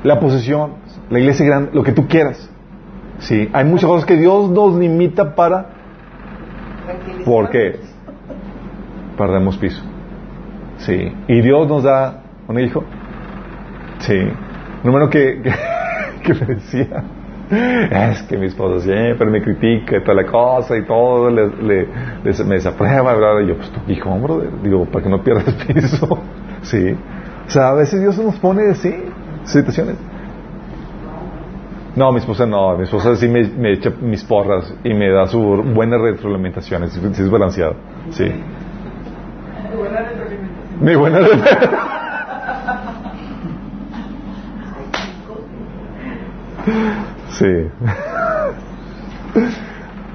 La 0.02 0.18
posesión, 0.18 0.72
la 1.10 1.18
iglesia 1.20 1.46
grande, 1.46 1.70
lo 1.72 1.82
que 1.82 1.92
tú 1.92 2.08
quieras. 2.08 2.50
Sí, 3.20 3.48
hay 3.52 3.64
muchas 3.64 3.86
cosas 3.88 4.04
que 4.06 4.16
Dios 4.16 4.50
nos 4.50 4.74
limita 4.74 5.34
para. 5.34 5.66
¿Por 7.24 7.50
qué? 7.50 7.78
Perdemos 9.16 9.56
piso. 9.58 9.82
Sí. 10.78 11.12
¿Y 11.28 11.40
Dios 11.40 11.68
nos 11.68 11.82
da 11.84 12.22
un 12.48 12.58
hijo? 12.58 12.84
Sí. 13.98 14.18
Número 14.82 15.08
que, 15.08 15.40
que, 15.42 15.52
que 16.24 16.34
me 16.34 16.54
decía, 16.54 17.04
es 18.10 18.22
que 18.24 18.36
mi 18.36 18.46
esposa 18.46 18.82
siempre 18.84 19.30
me 19.30 19.40
critica 19.42 19.98
y 19.98 20.02
toda 20.02 20.14
la 20.14 20.26
cosa 20.26 20.76
y 20.76 20.82
todo, 20.84 21.30
le, 21.30 21.46
le- 21.62 21.86
me 22.44 22.54
desaprueba. 22.56 23.40
Y 23.42 23.46
yo, 23.46 23.56
pues 23.56 23.70
tu 23.70 23.92
hijo, 23.92 24.10
hombre, 24.10 24.48
digo, 24.64 24.84
para 24.86 25.04
que 25.04 25.10
no 25.10 25.22
pierdas 25.22 25.54
piso. 25.66 26.18
Sí. 26.62 26.96
O 27.46 27.50
sea, 27.50 27.68
a 27.68 27.74
veces 27.74 28.00
Dios 28.00 28.18
nos 28.18 28.36
pone 28.36 28.70
así, 28.70 28.92
situaciones. 29.44 29.96
No, 31.94 32.10
mi 32.10 32.18
esposa 32.18 32.46
no, 32.46 32.76
mi 32.78 32.84
esposa 32.84 33.14
sí 33.16 33.28
me, 33.28 33.72
echa 33.72 33.90
mis 34.00 34.24
porras 34.24 34.74
y 34.82 34.94
me 34.94 35.10
da 35.10 35.26
su 35.26 35.38
buena 35.40 35.98
retroalimentación, 35.98 36.88
sí, 36.90 37.00
sí 37.12 37.22
es 37.22 37.30
balanceado. 37.30 37.74
Sí. 38.10 38.24
Buena 39.76 40.00
retroalimentación. 40.00 40.84
Mi 40.84 40.94
buena 40.96 41.20
Sí. 47.30 47.46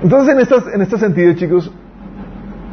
Entonces, 0.01 0.33
en, 0.33 0.39
estas, 0.39 0.67
en 0.73 0.81
este 0.81 0.97
sentido, 0.97 1.33
chicos, 1.33 1.71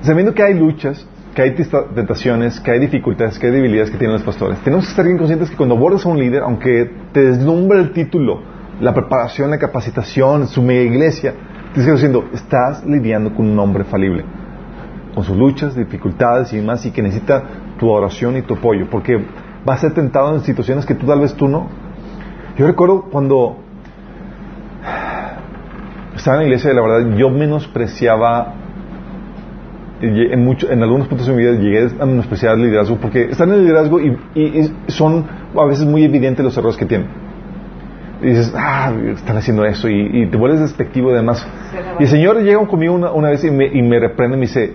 sabiendo 0.02 0.32
que 0.34 0.42
hay 0.42 0.54
luchas, 0.54 1.06
que 1.34 1.42
hay 1.42 1.54
tentaciones, 1.94 2.60
que 2.60 2.70
hay 2.70 2.78
dificultades, 2.78 3.38
que 3.38 3.46
hay 3.46 3.52
debilidades 3.52 3.90
que 3.90 3.98
tienen 3.98 4.14
los 4.14 4.22
pastores, 4.22 4.58
tenemos 4.60 4.84
que 4.84 4.90
estar 4.90 5.04
bien 5.04 5.18
conscientes 5.18 5.50
que 5.50 5.56
cuando 5.56 5.74
abordas 5.74 6.06
a 6.06 6.08
un 6.08 6.18
líder, 6.18 6.42
aunque 6.42 6.90
te 7.12 7.24
deslumbre 7.24 7.80
el 7.80 7.92
título, 7.92 8.53
la 8.80 8.92
preparación, 8.92 9.50
la 9.50 9.58
capacitación, 9.58 10.46
su 10.48 10.62
mega 10.62 10.82
iglesia, 10.82 11.34
te 11.72 11.80
estoy 11.80 11.94
diciendo, 11.94 12.28
estás 12.32 12.84
lidiando 12.84 13.34
con 13.34 13.48
un 13.50 13.58
hombre 13.58 13.84
falible, 13.84 14.24
con 15.14 15.24
sus 15.24 15.36
luchas, 15.36 15.74
dificultades 15.76 16.52
y 16.52 16.56
demás, 16.56 16.84
y 16.86 16.90
que 16.90 17.02
necesita 17.02 17.42
tu 17.78 17.88
oración 17.90 18.36
y 18.36 18.42
tu 18.42 18.54
apoyo, 18.54 18.86
porque 18.90 19.16
va 19.68 19.74
a 19.74 19.78
ser 19.78 19.92
tentado 19.94 20.34
en 20.34 20.40
situaciones 20.42 20.86
que 20.86 20.94
tú 20.94 21.06
tal 21.06 21.20
vez 21.20 21.34
tú 21.34 21.48
no. 21.48 21.68
Yo 22.56 22.66
recuerdo 22.66 23.02
cuando 23.10 23.56
estaba 26.14 26.36
en 26.36 26.42
la 26.42 26.46
iglesia, 26.48 26.72
la 26.72 26.82
verdad, 26.82 27.16
yo 27.16 27.30
menospreciaba 27.30 28.54
en, 30.00 30.44
mucho, 30.44 30.70
en 30.70 30.82
algunos 30.82 31.08
puntos 31.08 31.26
de 31.26 31.32
mi 31.32 31.42
vida 31.42 31.52
llegué 31.52 31.88
a 32.00 32.04
menospreciar 32.06 32.54
el 32.54 32.62
liderazgo 32.62 32.96
porque 32.96 33.24
están 33.30 33.48
en 33.50 33.54
el 33.56 33.62
liderazgo 33.62 34.00
y, 34.00 34.16
y- 34.34 34.42
y 34.60 34.74
son 34.88 35.24
a 35.56 35.64
veces 35.64 35.86
muy 35.86 36.04
evidentes 36.04 36.44
los 36.44 36.56
errores 36.56 36.76
que 36.76 36.84
tienen. 36.84 37.08
Y 38.24 38.28
dices, 38.30 38.54
ah, 38.56 38.92
están 39.12 39.36
haciendo 39.36 39.64
eso 39.66 39.88
y, 39.88 40.22
y 40.22 40.26
te 40.26 40.36
vuelves 40.38 40.60
despectivo 40.60 41.10
y 41.10 41.14
demás. 41.14 41.46
Y 42.00 42.02
el 42.04 42.08
Señor 42.08 42.40
llega 42.42 42.66
conmigo 42.66 42.94
una, 42.94 43.12
una 43.12 43.28
vez 43.28 43.44
y 43.44 43.50
me, 43.50 43.66
y 43.66 43.82
me 43.82 43.98
reprende 44.00 44.36
y 44.36 44.40
me 44.40 44.46
dice, 44.46 44.74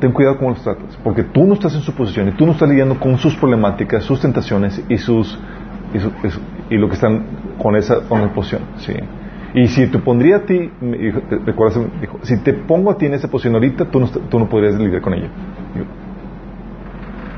ten 0.00 0.12
cuidado 0.12 0.38
cómo 0.38 0.50
los 0.50 0.62
tratas, 0.62 0.98
porque 1.04 1.22
tú 1.22 1.44
no 1.46 1.54
estás 1.54 1.74
en 1.74 1.82
su 1.82 1.94
posición 1.94 2.28
y 2.28 2.32
tú 2.32 2.46
no 2.46 2.52
estás 2.52 2.68
lidiando 2.68 2.98
con 2.98 3.18
sus 3.18 3.36
problemáticas, 3.36 4.04
sus 4.04 4.20
tentaciones 4.20 4.82
y 4.88 4.96
sus 4.98 5.38
y, 5.94 5.98
su- 5.98 6.12
y 6.24 6.30
su- 6.30 6.40
y 6.70 6.76
lo 6.78 6.88
que 6.88 6.94
están 6.94 7.26
con 7.58 7.76
esa 7.76 8.00
con 8.08 8.22
la 8.22 8.32
posición, 8.32 8.62
sí. 8.78 8.94
Y 9.54 9.68
si 9.68 9.86
te 9.88 9.98
pondría 9.98 10.36
a 10.36 10.40
ti, 10.46 10.70
me 10.80 10.96
dijo, 10.96 11.20
te- 11.28 11.36
recuerdas, 11.44 11.76
me 11.76 12.00
dijo, 12.00 12.18
si 12.22 12.38
te 12.42 12.54
pongo 12.54 12.90
a 12.90 12.96
ti 12.96 13.04
en 13.04 13.12
esa 13.14 13.28
posición 13.28 13.54
ahorita, 13.54 13.84
tú 13.90 14.00
no, 14.00 14.08
tú 14.08 14.38
no 14.38 14.48
podrías 14.48 14.74
lidiar 14.78 15.02
con 15.02 15.12
ella. 15.12 15.28
Digo, 15.74 15.86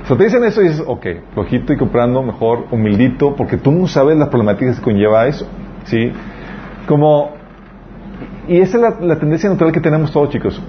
o 0.08 0.16
te 0.16 0.24
dicen 0.24 0.44
eso 0.44 0.60
y 0.60 0.68
dices, 0.68 0.84
ok, 0.86 1.06
flojito 1.32 1.72
y 1.72 1.76
comprando, 1.78 2.22
mejor, 2.22 2.66
humildito, 2.70 3.34
porque 3.34 3.56
tú 3.56 3.72
no 3.72 3.86
sabes 3.86 4.18
las 4.18 4.28
problemáticas 4.28 4.78
que 4.78 4.82
conlleva 4.82 5.26
eso, 5.26 5.46
¿sí? 5.84 6.12
Como, 6.86 7.32
y 8.46 8.60
esa 8.60 8.76
es 8.76 9.00
la, 9.00 9.18
tendencia 9.18 9.48
natural 9.48 9.72
que 9.72 9.80
tenemos 9.80 10.12
todos, 10.12 10.28
chicos. 10.28 10.60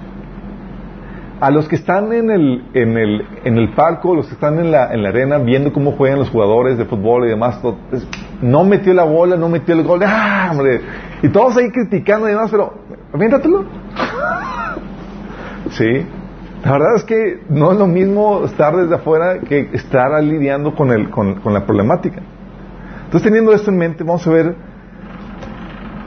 A 1.41 1.52
los 1.52 1.67
que 1.67 1.76
están 1.76 2.13
en 2.13 2.32
el, 2.32 2.63
en 2.74 2.98
el, 2.98 3.26
en 3.43 3.58
el 3.58 3.74
palco, 3.74 4.15
los 4.15 4.28
que 4.28 4.36
están 4.36 4.58
en 4.58 4.71
la, 4.71 4.93
en 4.93 5.04
la 5.04 5.10
arena, 5.10 5.38
viendo 5.38 5.74
cómo 5.74 5.91
juegan 5.91 6.19
los 6.19 6.30
jugadores 6.30 6.78
de 6.78 6.86
fútbol 6.86 7.26
y 7.26 7.30
demás, 7.30 7.60
no 8.41 8.63
metió 8.63 8.93
la 8.93 9.04
bola, 9.04 9.36
no 9.36 9.50
metió 9.50 9.76
el 9.76 9.84
gol, 9.84 10.00
¡ah, 10.06 10.48
hombre! 10.50 10.80
Y 11.21 11.28
todos 11.28 11.58
ahí 11.58 11.69
criticando 11.71 12.28
y 12.30 12.32
demás, 12.32 12.50
pero, 12.52 12.74
aviéntatelo. 13.13 13.65
sí. 15.71 16.06
La 16.65 16.71
verdad 16.71 16.95
es 16.95 17.04
que 17.04 17.43
no 17.47 17.71
es 17.71 17.78
lo 17.78 17.86
mismo 17.86 18.43
estar 18.43 18.75
desde 18.75 18.95
afuera 18.95 19.38
que 19.38 19.69
estar 19.73 20.12
lidiando 20.23 20.73
con, 20.73 20.89
el, 20.89 21.12
con, 21.12 21.36
con 21.36 21.54
la 21.54 21.63
problemática. 21.63 22.21
Entonces, 23.04 23.21
teniendo 23.21 23.54
esto 23.54 23.69
en 23.69 23.78
mente, 23.78 24.04
vamos 24.04 24.25
a 24.25 24.32
ver 24.32 24.56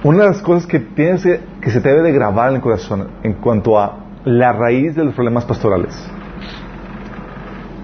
una 0.03 0.25
de 0.25 0.31
las 0.31 0.43
cosas 0.43 0.67
que, 0.67 0.81
tienes 0.81 1.23
que, 1.23 1.41
que 1.61 1.71
se 1.71 1.81
te 1.81 1.91
debe 1.91 2.03
de 2.03 2.11
grabar 2.11 2.49
en 2.49 2.57
el 2.57 2.61
corazón 2.61 3.07
en 3.23 3.35
cuanto 3.35 3.79
a 3.79 3.99
la 4.25 4.53
raíz 4.53 4.97
de 4.97 5.05
los 5.05 5.15
problemas 5.15 5.45
pastorales. 5.45 5.95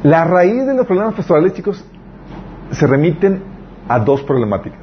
La 0.02 0.24
raíz 0.24 0.66
de 0.66 0.74
los 0.74 0.84
problemas 0.84 1.14
pastorales, 1.14 1.54
chicos, 1.54 1.88
se 2.72 2.88
remiten 2.88 3.40
a 3.88 4.00
dos 4.00 4.20
problemáticas. 4.22 4.80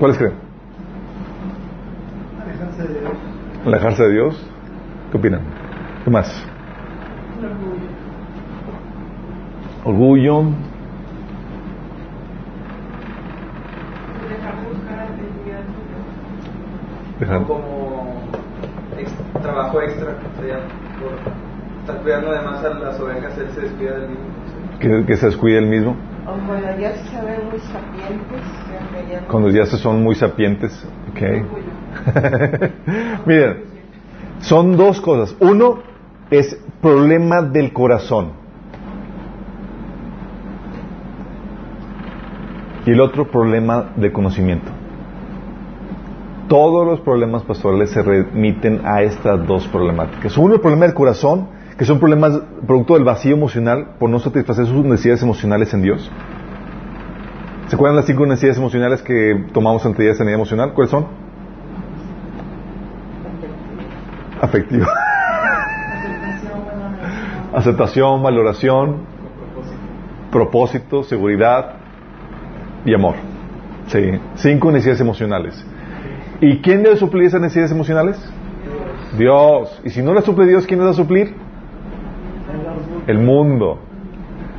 ¿Cuáles 0.00 0.18
creen? 0.18 0.34
Alejarse 2.42 2.82
de 2.82 3.00
Dios. 3.00 3.12
Alejarse 3.64 4.02
de 4.02 4.10
Dios. 4.10 4.50
¿Qué 5.14 5.18
opinan? 5.18 5.42
¿Qué 6.04 6.10
más? 6.10 6.26
Orgullo. 9.84 10.42
Dejar 14.28 14.64
buscar 14.64 14.96
la 14.96 15.06
felicidad. 15.14 15.62
Dejar- 17.20 17.46
como 17.46 18.24
ex- 18.98 19.14
trabajo 19.40 19.80
extra, 19.82 20.16
o 20.16 20.42
sea, 20.42 20.58
por 20.98 21.12
estar 21.80 22.02
cuidando 22.02 22.30
además 22.32 22.64
a 22.64 22.70
las 22.70 22.98
ovejas, 23.00 23.38
él 23.38 23.50
se 23.54 23.60
descuida 23.60 23.98
del 23.98 24.08
mismo. 24.08 24.24
que, 24.80 25.04
que 25.06 25.16
se 25.16 25.26
descuide 25.26 25.58
el 25.58 25.68
mismo. 25.68 25.96
O 26.26 26.32
cuando 26.44 26.76
ya 26.80 26.96
se 26.96 27.22
ven 27.24 27.50
muy 27.50 27.60
sapientes, 27.60 28.42
ya 28.68 28.80
que 28.90 29.06
ya 29.12 29.20
no- 29.20 29.28
Cuando 29.28 29.50
ya 29.50 29.64
se 29.66 29.76
son 29.78 30.02
muy 30.02 30.16
sapientes. 30.16 30.72
Ok. 31.08 31.20
Miren, 33.26 33.73
son 34.44 34.76
dos 34.76 35.00
cosas. 35.00 35.34
Uno 35.40 35.78
es 36.30 36.58
problema 36.80 37.42
del 37.42 37.72
corazón. 37.72 38.32
Y 42.86 42.90
el 42.90 43.00
otro 43.00 43.30
problema 43.30 43.92
de 43.96 44.12
conocimiento. 44.12 44.70
Todos 46.48 46.86
los 46.86 47.00
problemas 47.00 47.42
pastorales 47.42 47.90
se 47.90 48.02
remiten 48.02 48.82
a 48.84 49.02
estas 49.02 49.46
dos 49.46 49.66
problemáticas. 49.68 50.36
Uno, 50.36 50.54
el 50.54 50.60
problema 50.60 50.84
del 50.84 50.94
corazón, 50.94 51.48
que 51.78 51.86
son 51.86 51.98
problemas 51.98 52.38
producto 52.66 52.94
del 52.94 53.04
vacío 53.04 53.34
emocional 53.34 53.96
por 53.98 54.10
no 54.10 54.18
satisfacer 54.18 54.66
sus 54.66 54.84
necesidades 54.84 55.22
emocionales 55.22 55.72
en 55.72 55.80
Dios. 55.80 56.10
¿Se 57.68 57.76
acuerdan 57.76 57.96
las 57.96 58.04
cinco 58.04 58.26
necesidades 58.26 58.58
emocionales 58.58 59.00
que 59.00 59.46
tomamos 59.54 59.86
ante 59.86 60.02
de 60.02 60.14
sanidad 60.14 60.34
emocional? 60.34 60.74
¿Cuáles 60.74 60.90
son? 60.90 61.23
Afectiva. 64.44 64.86
Aceptación, 67.54 68.22
valoración, 68.22 69.06
propósito, 70.30 71.02
seguridad 71.02 71.76
y 72.84 72.92
amor. 72.92 73.14
Sí, 73.86 74.20
cinco 74.34 74.70
necesidades 74.70 75.00
emocionales. 75.00 75.64
¿Y 76.42 76.58
quién 76.58 76.82
debe 76.82 76.96
suplir 76.96 77.24
esas 77.26 77.40
necesidades 77.40 77.72
emocionales? 77.72 78.18
Dios. 79.16 79.80
Y 79.84 79.90
si 79.90 80.02
no 80.02 80.12
las 80.12 80.24
suple 80.24 80.46
Dios, 80.46 80.66
¿quién 80.66 80.78
las 80.80 80.88
va 80.88 80.92
a 80.92 80.94
suplir? 80.94 81.34
El 83.06 83.18
mundo. 83.20 83.80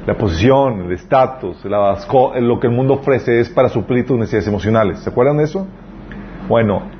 La 0.08 0.18
posición, 0.18 0.82
el 0.86 0.94
estatus, 0.94 1.64
lo 1.66 2.60
que 2.60 2.68
el 2.68 2.74
mundo 2.74 2.96
ofrece 2.96 3.40
es 3.40 3.50
para 3.50 3.70
suplir 3.70 4.06
tus 4.08 4.18
necesidades 4.18 4.48
emocionales. 4.48 5.00
¿Se 5.00 5.10
acuerdan 5.12 5.38
de 5.38 5.44
eso? 5.44 5.68
Bueno, 6.48 6.95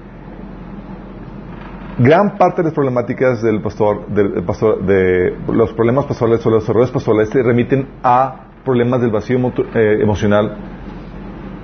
gran 1.98 2.38
parte 2.38 2.62
de 2.62 2.66
las 2.66 2.74
problemáticas 2.74 3.42
del 3.42 3.62
pastor, 3.62 4.08
del 4.08 4.44
pastor- 4.44 4.86
de 4.86 5.36
los 5.48 5.72
problemas 5.74 6.06
pastorales 6.06 6.46
o 6.46 6.50
los 6.50 6.68
errores 6.68 6.92
pastorales 6.92 7.30
se 7.30 7.42
remiten 7.42 7.88
a 8.04 8.48
problemas 8.66 9.02
del 9.02 9.12
vacío 9.12 9.38
eh, 9.74 9.98
emocional 10.02 10.58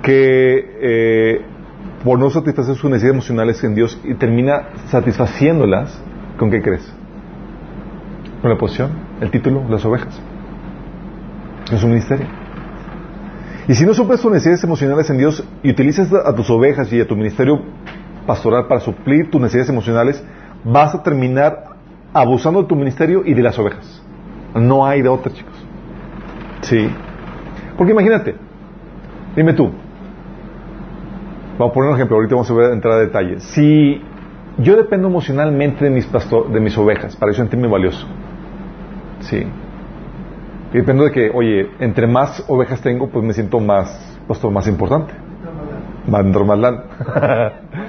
que 0.02 0.76
eh, 0.80 1.40
por 2.04 2.18
no 2.18 2.30
satisfacer 2.30 2.74
sus 2.74 2.90
necesidades 2.90 3.14
emocionales 3.14 3.62
en 3.62 3.74
Dios 3.74 4.00
y 4.04 4.14
termina 4.14 4.68
satisfaciéndolas 4.88 6.00
con 6.38 6.50
qué 6.50 6.62
crees 6.62 6.92
con 8.40 8.50
la 8.50 8.56
posición 8.58 8.90
el 9.20 9.30
título 9.30 9.62
las 9.68 9.84
ovejas. 9.84 10.20
En 11.70 11.78
su 11.78 11.86
ministerio. 11.86 12.26
Y 13.68 13.74
si 13.74 13.86
no 13.86 13.94
suples 13.94 14.20
tus 14.20 14.30
necesidades 14.30 14.64
emocionales 14.64 15.08
en 15.08 15.18
Dios 15.18 15.44
y 15.62 15.70
utilizas 15.70 16.12
a 16.12 16.34
tus 16.34 16.50
ovejas 16.50 16.92
y 16.92 17.00
a 17.00 17.06
tu 17.06 17.14
ministerio 17.16 17.62
pastoral 18.26 18.66
para 18.66 18.80
suplir 18.80 19.30
tus 19.30 19.40
necesidades 19.40 19.70
emocionales, 19.70 20.24
vas 20.64 20.94
a 20.94 21.02
terminar 21.02 21.72
abusando 22.12 22.62
de 22.62 22.68
tu 22.68 22.76
ministerio 22.76 23.22
y 23.24 23.34
de 23.34 23.42
las 23.42 23.58
ovejas. 23.58 24.02
No 24.54 24.84
hay 24.84 25.02
de 25.02 25.08
otra, 25.08 25.32
chicos. 25.32 25.54
Sí. 26.62 26.88
Porque 27.76 27.92
imagínate, 27.92 28.34
dime 29.34 29.54
tú, 29.54 29.70
vamos 31.58 31.70
a 31.70 31.74
poner 31.74 31.90
un 31.90 31.96
ejemplo, 31.96 32.16
ahorita 32.16 32.34
vamos 32.34 32.50
a 32.50 32.54
ver, 32.54 32.72
entrar 32.72 32.94
a 32.94 32.98
detalle. 32.98 33.40
Si 33.40 34.00
yo 34.58 34.76
dependo 34.76 35.08
emocionalmente 35.08 35.84
de 35.84 35.90
mis, 35.90 36.06
pastor, 36.06 36.52
de 36.52 36.60
mis 36.60 36.76
ovejas 36.76 37.16
para 37.16 37.32
yo 37.32 37.36
sentirme 37.36 37.66
valioso, 37.66 38.06
sí. 39.20 39.46
Y 40.72 40.76
dependo 40.76 41.04
de 41.04 41.12
que, 41.12 41.30
oye, 41.30 41.70
entre 41.80 42.06
más 42.06 42.44
ovejas 42.48 42.80
tengo, 42.80 43.08
pues 43.08 43.24
me 43.24 43.32
siento 43.32 43.60
más, 43.60 44.18
pastor, 44.28 44.52
más 44.52 44.66
importante. 44.68 45.12
Más 46.06 46.24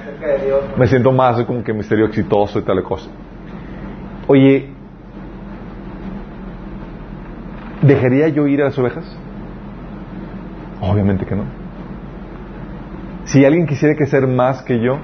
me 0.76 0.86
siento 0.86 1.12
más 1.12 1.42
como 1.44 1.62
que 1.62 1.72
misterio 1.72 2.06
exitoso 2.06 2.58
y 2.58 2.62
tal 2.62 2.82
cosa. 2.82 3.10
Oye, 4.26 4.70
¿dejaría 7.82 8.28
yo 8.28 8.46
ir 8.46 8.62
a 8.62 8.66
las 8.66 8.78
ovejas? 8.78 9.04
Obviamente 10.80 11.24
que 11.24 11.34
no. 11.34 11.44
Si 13.24 13.44
alguien 13.44 13.66
quisiera 13.66 13.94
crecer 13.96 14.26
más 14.26 14.62
que 14.62 14.80
yo, 14.80 14.98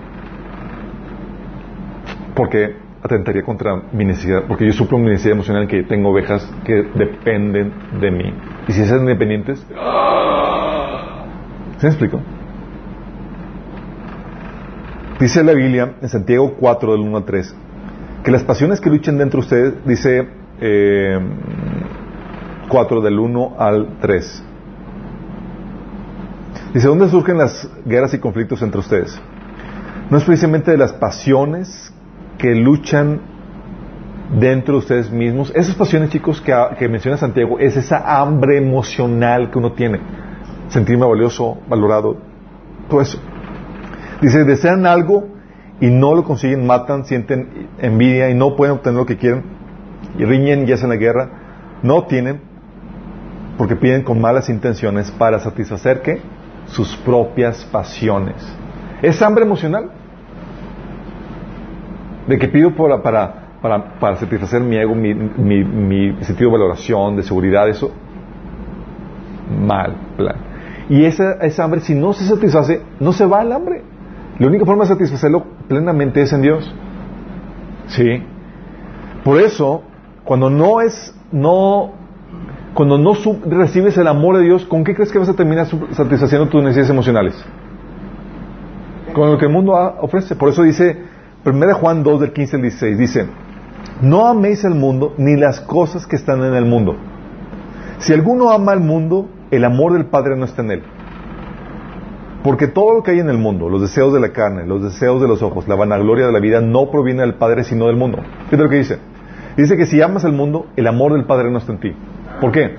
porque 2.34 2.76
atentaría 3.02 3.42
contra 3.42 3.82
mi 3.92 4.04
necesidad, 4.04 4.44
porque 4.46 4.66
yo 4.66 4.72
suplo 4.72 4.98
mi 4.98 5.06
necesidad 5.06 5.34
emocional 5.34 5.66
que 5.68 5.82
tengo 5.84 6.10
ovejas 6.10 6.50
que 6.64 6.90
dependen 6.94 7.72
de 8.00 8.10
mí. 8.10 8.34
Y 8.68 8.72
si 8.72 8.84
son 8.86 9.00
independientes, 9.00 9.58
¿se 11.78 11.86
me 11.86 11.88
explico? 11.88 12.20
Dice 15.20 15.44
la 15.44 15.52
Biblia 15.52 15.96
en 16.00 16.08
Santiago 16.08 16.54
4 16.58 16.92
del 16.92 17.02
1 17.02 17.16
al 17.18 17.24
3 17.24 17.54
que 18.22 18.30
las 18.30 18.42
pasiones 18.42 18.80
que 18.80 18.90
luchan 18.90 19.18
dentro 19.18 19.40
de 19.40 19.46
ustedes, 19.46 19.74
dice 19.86 20.28
eh, 20.60 21.18
4 22.68 23.00
del 23.00 23.18
1 23.18 23.54
al 23.58 23.98
3. 24.00 24.44
Dice, 26.74 26.86
¿dónde 26.86 27.08
surgen 27.08 27.38
las 27.38 27.68
guerras 27.84 28.14
y 28.14 28.18
conflictos 28.18 28.62
entre 28.62 28.80
ustedes? 28.80 29.20
No 30.10 30.18
es 30.18 30.24
precisamente 30.24 30.70
de 30.70 30.76
las 30.76 30.92
pasiones 30.92 31.92
que 32.38 32.54
luchan 32.54 33.20
dentro 34.38 34.74
de 34.74 34.78
ustedes 34.78 35.10
mismos. 35.10 35.52
Esas 35.54 35.74
pasiones, 35.74 36.10
chicos, 36.10 36.40
que, 36.40 36.54
que 36.78 36.88
menciona 36.88 37.16
Santiago, 37.16 37.58
es 37.58 37.76
esa 37.76 38.20
hambre 38.20 38.58
emocional 38.58 39.50
que 39.50 39.58
uno 39.58 39.72
tiene. 39.72 40.00
Sentirme 40.68 41.06
valioso, 41.06 41.58
valorado, 41.68 42.16
todo 42.88 43.00
eso. 43.00 43.18
Dice, 44.20 44.44
desean 44.44 44.86
algo 44.86 45.28
y 45.80 45.88
no 45.88 46.14
lo 46.14 46.24
consiguen, 46.24 46.66
matan, 46.66 47.04
sienten 47.04 47.68
envidia 47.78 48.28
y 48.30 48.34
no 48.34 48.54
pueden 48.56 48.74
obtener 48.74 48.98
lo 48.98 49.06
que 49.06 49.16
quieren, 49.16 49.42
y 50.18 50.24
riñen 50.24 50.68
y 50.68 50.72
hacen 50.72 50.90
la 50.90 50.96
guerra. 50.96 51.30
No 51.82 52.04
tienen 52.04 52.40
porque 53.56 53.76
piden 53.76 54.02
con 54.02 54.20
malas 54.20 54.48
intenciones 54.48 55.10
para 55.10 55.38
satisfacer 55.38 56.02
¿qué? 56.02 56.20
sus 56.66 56.96
propias 56.96 57.64
pasiones. 57.66 58.36
Es 59.02 59.20
hambre 59.22 59.44
emocional. 59.44 59.90
De 62.26 62.38
que 62.38 62.48
pido 62.48 62.74
para, 62.74 63.02
para, 63.02 63.34
para, 63.60 63.98
para 63.98 64.16
satisfacer 64.16 64.62
mi 64.62 64.76
ego, 64.76 64.94
mi, 64.94 65.14
mi, 65.14 65.64
mi 65.64 66.24
sentido 66.24 66.50
de 66.50 66.58
valoración, 66.58 67.16
de 67.16 67.22
seguridad, 67.22 67.68
eso. 67.68 67.90
Mal 69.58 69.94
plan. 70.16 70.36
Y 70.88 71.04
esa, 71.04 71.32
esa 71.42 71.64
hambre, 71.64 71.80
si 71.80 71.94
no 71.94 72.12
se 72.12 72.24
satisface, 72.24 72.82
no 72.98 73.12
se 73.12 73.26
va 73.26 73.42
el 73.42 73.52
hambre. 73.52 73.82
La 74.40 74.46
única 74.46 74.64
forma 74.64 74.84
de 74.84 74.88
satisfacerlo 74.88 75.44
plenamente 75.68 76.22
es 76.22 76.32
en 76.32 76.40
Dios. 76.40 76.74
Sí. 77.88 78.22
Por 79.22 79.38
eso, 79.38 79.82
cuando 80.24 80.48
no 80.48 80.80
es, 80.80 81.14
no, 81.30 81.92
cuando 82.72 82.96
no 82.96 83.12
recibes 83.44 83.98
el 83.98 84.08
amor 84.08 84.38
de 84.38 84.44
Dios, 84.44 84.64
¿con 84.64 84.82
qué 84.82 84.94
crees 84.94 85.12
que 85.12 85.18
vas 85.18 85.28
a 85.28 85.34
terminar 85.34 85.66
satisfaciendo 85.90 86.48
tus 86.48 86.62
necesidades 86.62 86.88
emocionales? 86.88 87.44
Con 89.12 89.30
lo 89.30 89.36
que 89.36 89.44
el 89.44 89.52
mundo 89.52 89.74
ofrece. 90.00 90.34
Por 90.36 90.48
eso 90.48 90.62
dice, 90.62 90.96
1 91.44 91.74
Juan 91.74 92.02
2 92.02 92.20
del 92.22 92.32
15 92.32 92.56
al 92.56 92.62
16, 92.62 92.98
dice, 92.98 93.26
no 94.00 94.26
améis 94.26 94.64
el 94.64 94.74
mundo 94.74 95.12
ni 95.18 95.36
las 95.36 95.60
cosas 95.60 96.06
que 96.06 96.16
están 96.16 96.42
en 96.42 96.54
el 96.54 96.64
mundo. 96.64 96.96
Si 97.98 98.14
alguno 98.14 98.50
ama 98.50 98.72
al 98.72 98.80
mundo, 98.80 99.28
el 99.50 99.66
amor 99.66 99.92
del 99.92 100.06
Padre 100.06 100.34
no 100.38 100.46
está 100.46 100.62
en 100.62 100.70
él. 100.70 100.82
Porque 102.42 102.68
todo 102.68 102.94
lo 102.94 103.02
que 103.02 103.10
hay 103.10 103.18
en 103.18 103.28
el 103.28 103.36
mundo, 103.36 103.68
los 103.68 103.82
deseos 103.82 104.14
de 104.14 104.20
la 104.20 104.30
carne, 104.30 104.66
los 104.66 104.82
deseos 104.82 105.20
de 105.20 105.28
los 105.28 105.42
ojos, 105.42 105.68
la 105.68 105.74
vanagloria 105.74 106.26
de 106.26 106.32
la 106.32 106.40
vida, 106.40 106.60
no 106.62 106.90
proviene 106.90 107.20
del 107.20 107.34
Padre 107.34 107.64
sino 107.64 107.86
del 107.86 107.96
mundo. 107.96 108.18
Fíjate 108.46 108.62
lo 108.62 108.70
que 108.70 108.76
dice. 108.76 108.98
Dice 109.56 109.76
que 109.76 109.84
si 109.84 110.00
amas 110.00 110.24
al 110.24 110.32
mundo, 110.32 110.66
el 110.76 110.86
amor 110.86 111.12
del 111.12 111.24
Padre 111.24 111.50
no 111.50 111.58
está 111.58 111.72
en 111.72 111.80
ti. 111.80 111.92
¿Por 112.40 112.50
qué? 112.50 112.76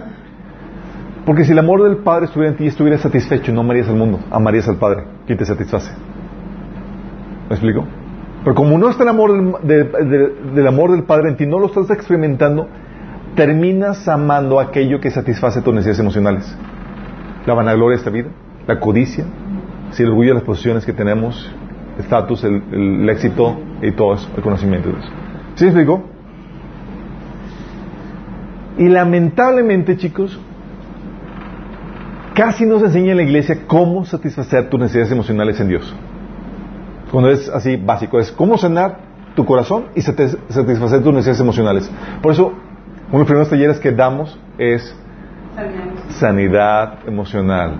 Porque 1.25 1.45
si 1.45 1.51
el 1.51 1.59
amor 1.59 1.83
del 1.83 1.97
Padre 1.97 2.25
estuviera 2.25 2.51
en 2.51 2.57
ti, 2.57 2.65
estuvieras 2.65 3.01
satisfecho, 3.01 3.51
no 3.53 3.61
amarías 3.61 3.87
al 3.87 3.95
mundo, 3.97 4.19
amarías 4.31 4.67
al 4.67 4.77
Padre, 4.77 5.03
quien 5.27 5.37
te 5.37 5.45
satisface. 5.45 5.91
¿Me 7.49 7.55
explico? 7.55 7.85
Pero 8.43 8.55
como 8.55 8.79
no 8.79 8.89
está 8.89 9.03
el 9.03 9.09
amor 9.09 9.31
del, 9.31 9.53
de- 9.61 10.05
de- 10.05 10.33
del 10.55 10.67
amor 10.67 10.91
del 10.91 11.03
Padre 11.03 11.29
en 11.29 11.35
ti, 11.37 11.45
no 11.45 11.59
lo 11.59 11.67
estás 11.67 11.91
experimentando, 11.91 12.67
terminas 13.35 14.07
amando 14.07 14.59
aquello 14.59 14.99
que 14.99 15.11
satisface 15.11 15.61
tus 15.61 15.71
necesidades 15.73 15.99
emocionales. 15.99 16.57
La 17.45 17.53
vanagloria 17.53 17.97
de 17.97 17.99
esta 17.99 18.09
vida, 18.09 18.29
la 18.67 18.79
codicia, 18.79 19.25
si 19.91 20.03
el 20.03 20.09
orgullo 20.09 20.29
de 20.29 20.35
las 20.35 20.43
posiciones 20.43 20.85
que 20.85 20.93
tenemos, 20.93 21.51
estatus, 21.99 22.43
el, 22.43 22.61
el- 22.71 23.01
el 23.01 23.09
éxito 23.09 23.59
y 23.81 23.91
todo 23.91 24.13
eso, 24.15 24.29
el 24.35 24.41
conocimiento 24.43 24.89
de 24.89 24.99
eso. 24.99 25.09
¿Sí 25.55 25.65
me 25.65 25.71
explico? 25.71 26.03
Y 28.77 28.87
lamentablemente, 28.87 29.97
chicos, 29.97 30.39
casi 32.33 32.65
no 32.65 32.79
se 32.79 32.85
enseña 32.85 33.11
en 33.11 33.17
la 33.17 33.23
iglesia 33.23 33.67
cómo 33.67 34.05
satisfacer 34.05 34.69
tus 34.69 34.79
necesidades 34.79 35.11
emocionales 35.11 35.59
en 35.59 35.67
Dios. 35.67 35.95
Cuando 37.11 37.29
es 37.29 37.49
así 37.49 37.75
básico, 37.75 38.19
es 38.19 38.31
cómo 38.31 38.57
sanar 38.57 38.99
tu 39.35 39.45
corazón 39.45 39.87
y 39.95 40.01
satis- 40.01 40.37
satisfacer 40.49 41.03
tus 41.03 41.11
necesidades 41.13 41.41
emocionales. 41.41 41.91
Por 42.21 42.31
eso, 42.31 42.47
uno 42.47 43.11
de 43.11 43.17
los 43.19 43.27
primeros 43.27 43.49
talleres 43.49 43.79
que 43.79 43.91
damos 43.91 44.39
es 44.57 44.95
sanidad 46.11 46.99
emocional. 47.07 47.75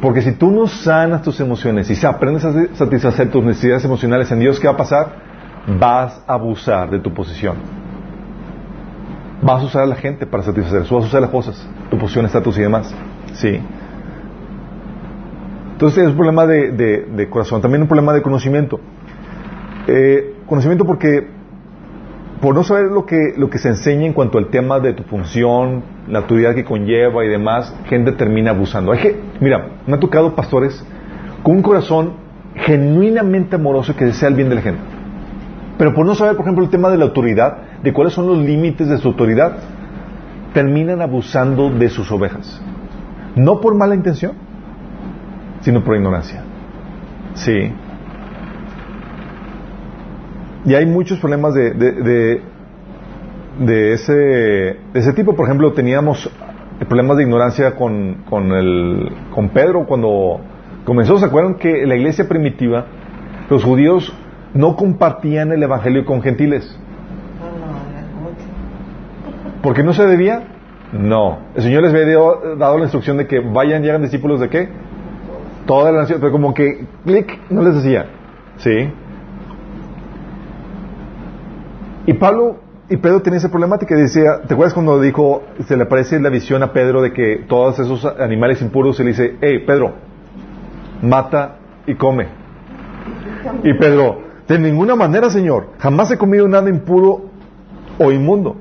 Porque 0.00 0.22
si 0.22 0.32
tú 0.32 0.50
no 0.50 0.66
sanas 0.66 1.22
tus 1.22 1.40
emociones 1.40 1.90
y 1.90 2.06
aprendes 2.06 2.44
a 2.44 2.74
satisfacer 2.74 3.30
tus 3.30 3.42
necesidades 3.42 3.84
emocionales 3.84 4.30
en 4.30 4.40
Dios, 4.40 4.60
¿qué 4.60 4.66
va 4.66 4.74
a 4.74 4.76
pasar? 4.76 5.08
Vas 5.78 6.22
a 6.26 6.34
abusar 6.34 6.90
de 6.90 6.98
tu 6.98 7.12
posición. 7.12 7.56
Vas 9.42 9.62
a 9.62 9.66
usar 9.66 9.82
a 9.82 9.86
la 9.86 9.96
gente 9.96 10.26
para 10.26 10.42
satisfacer, 10.42 10.80
vas 10.80 10.90
a 10.90 10.96
usar 10.96 11.20
las 11.20 11.30
cosas, 11.30 11.68
tu 11.90 11.98
posición, 11.98 12.26
estatus 12.26 12.58
y 12.58 12.62
demás. 12.62 12.94
Sí. 13.34 13.60
Entonces 15.72 16.04
es 16.04 16.10
un 16.10 16.16
problema 16.16 16.46
de 16.46 17.28
corazón, 17.30 17.60
también 17.60 17.82
un 17.82 17.88
problema 17.88 18.12
de 18.12 18.22
conocimiento. 18.22 18.80
Eh, 19.86 20.34
conocimiento 20.46 20.84
porque 20.84 21.28
por 22.40 22.54
no 22.54 22.64
saber 22.64 22.86
lo 22.86 23.06
que, 23.06 23.34
lo 23.36 23.48
que 23.48 23.58
se 23.58 23.68
enseña 23.68 24.06
en 24.06 24.12
cuanto 24.12 24.38
al 24.38 24.48
tema 24.48 24.80
de 24.80 24.92
tu 24.92 25.04
función, 25.04 25.82
la 26.08 26.20
autoridad 26.20 26.54
que 26.54 26.64
conlleva 26.64 27.24
y 27.24 27.28
demás, 27.28 27.74
gente 27.88 28.12
termina 28.12 28.50
abusando. 28.50 28.92
Hay 28.92 28.98
que, 28.98 29.20
mira, 29.40 29.68
me 29.86 29.96
ha 29.96 30.00
tocado 30.00 30.34
pastores 30.34 30.84
con 31.42 31.56
un 31.56 31.62
corazón 31.62 32.14
genuinamente 32.54 33.56
amoroso 33.56 33.94
que 33.96 34.04
desea 34.04 34.28
el 34.28 34.34
bien 34.34 34.48
de 34.48 34.54
la 34.54 34.62
gente. 34.62 34.80
Pero 35.78 35.94
por 35.94 36.06
no 36.06 36.14
saber, 36.14 36.36
por 36.36 36.44
ejemplo, 36.44 36.64
el 36.64 36.70
tema 36.70 36.88
de 36.90 36.96
la 36.96 37.04
autoridad, 37.04 37.58
de 37.82 37.92
cuáles 37.92 38.14
son 38.14 38.26
los 38.26 38.38
límites 38.38 38.88
de 38.88 38.98
su 38.98 39.08
autoridad, 39.08 39.58
terminan 40.54 41.02
abusando 41.02 41.70
de 41.70 41.88
sus 41.90 42.10
ovejas. 42.10 42.60
No 43.34 43.60
por 43.60 43.74
mala 43.74 43.94
intención, 43.94 44.32
sino 45.60 45.84
por 45.84 45.96
ignorancia. 45.96 46.42
Sí. 47.34 47.72
Y 50.64 50.74
hay 50.74 50.86
muchos 50.86 51.18
problemas 51.18 51.52
de, 51.54 52.42
de 53.58 53.92
ese, 53.92 54.76
ese 54.94 55.12
tipo. 55.12 55.34
Por 55.34 55.46
ejemplo, 55.46 55.72
teníamos 55.72 56.30
problemas 56.88 57.16
de 57.16 57.22
ignorancia 57.24 57.74
con, 57.74 58.24
con, 58.28 58.52
el, 58.52 59.10
con 59.34 59.48
Pedro 59.50 59.86
cuando 59.86 60.40
comenzó. 60.84 61.18
¿Se 61.18 61.26
acuerdan 61.26 61.54
que 61.54 61.82
en 61.82 61.88
la 61.88 61.96
iglesia 61.96 62.28
primitiva 62.28 62.86
los 63.48 63.64
judíos 63.64 64.12
no 64.54 64.76
compartían 64.76 65.52
el 65.52 65.62
evangelio 65.62 66.04
con 66.04 66.22
gentiles? 66.22 66.78
¿Por 69.62 69.74
qué 69.74 69.82
no 69.82 69.94
se 69.94 70.06
debía? 70.06 70.42
No. 70.92 71.38
El 71.56 71.62
Señor 71.62 71.82
les 71.82 71.92
había 71.92 72.06
dado, 72.06 72.56
dado 72.56 72.78
la 72.78 72.84
instrucción 72.84 73.16
de 73.16 73.26
que 73.26 73.40
vayan 73.40 73.84
y 73.84 73.88
hagan 73.88 74.02
discípulos 74.02 74.40
de 74.40 74.48
qué? 74.48 74.68
Toda 75.66 75.90
la 75.90 76.00
nación. 76.00 76.20
Pero 76.20 76.30
como 76.30 76.54
que 76.54 76.86
clic 77.04 77.40
no 77.50 77.62
les 77.62 77.74
decía. 77.74 78.06
¿Sí? 78.58 78.92
Y 82.06 82.12
Pablo 82.12 82.58
y 82.88 82.96
Pedro 82.98 83.20
tenían 83.20 83.38
esa 83.38 83.50
problemática. 83.50 83.96
Decía, 83.96 84.42
¿te 84.46 84.54
acuerdas 84.54 84.74
cuando 84.74 85.00
dijo, 85.00 85.42
se 85.66 85.76
le 85.76 85.84
aparece 85.84 86.20
la 86.20 86.28
visión 86.28 86.62
a 86.62 86.72
Pedro 86.72 87.02
de 87.02 87.12
que 87.12 87.44
todos 87.48 87.78
esos 87.78 88.04
animales 88.04 88.62
impuros, 88.62 88.96
se 88.96 89.04
le 89.04 89.10
dice, 89.10 89.36
hey, 89.40 89.64
Pedro, 89.66 89.94
mata 91.02 91.56
y 91.86 91.94
come. 91.94 92.28
Y 93.64 93.74
Pedro, 93.74 94.22
de 94.46 94.58
ninguna 94.58 94.94
manera, 94.94 95.30
Señor, 95.30 95.70
jamás 95.78 96.10
he 96.10 96.18
comido 96.18 96.46
nada 96.48 96.68
impuro 96.68 97.22
o 97.98 98.12
inmundo. 98.12 98.56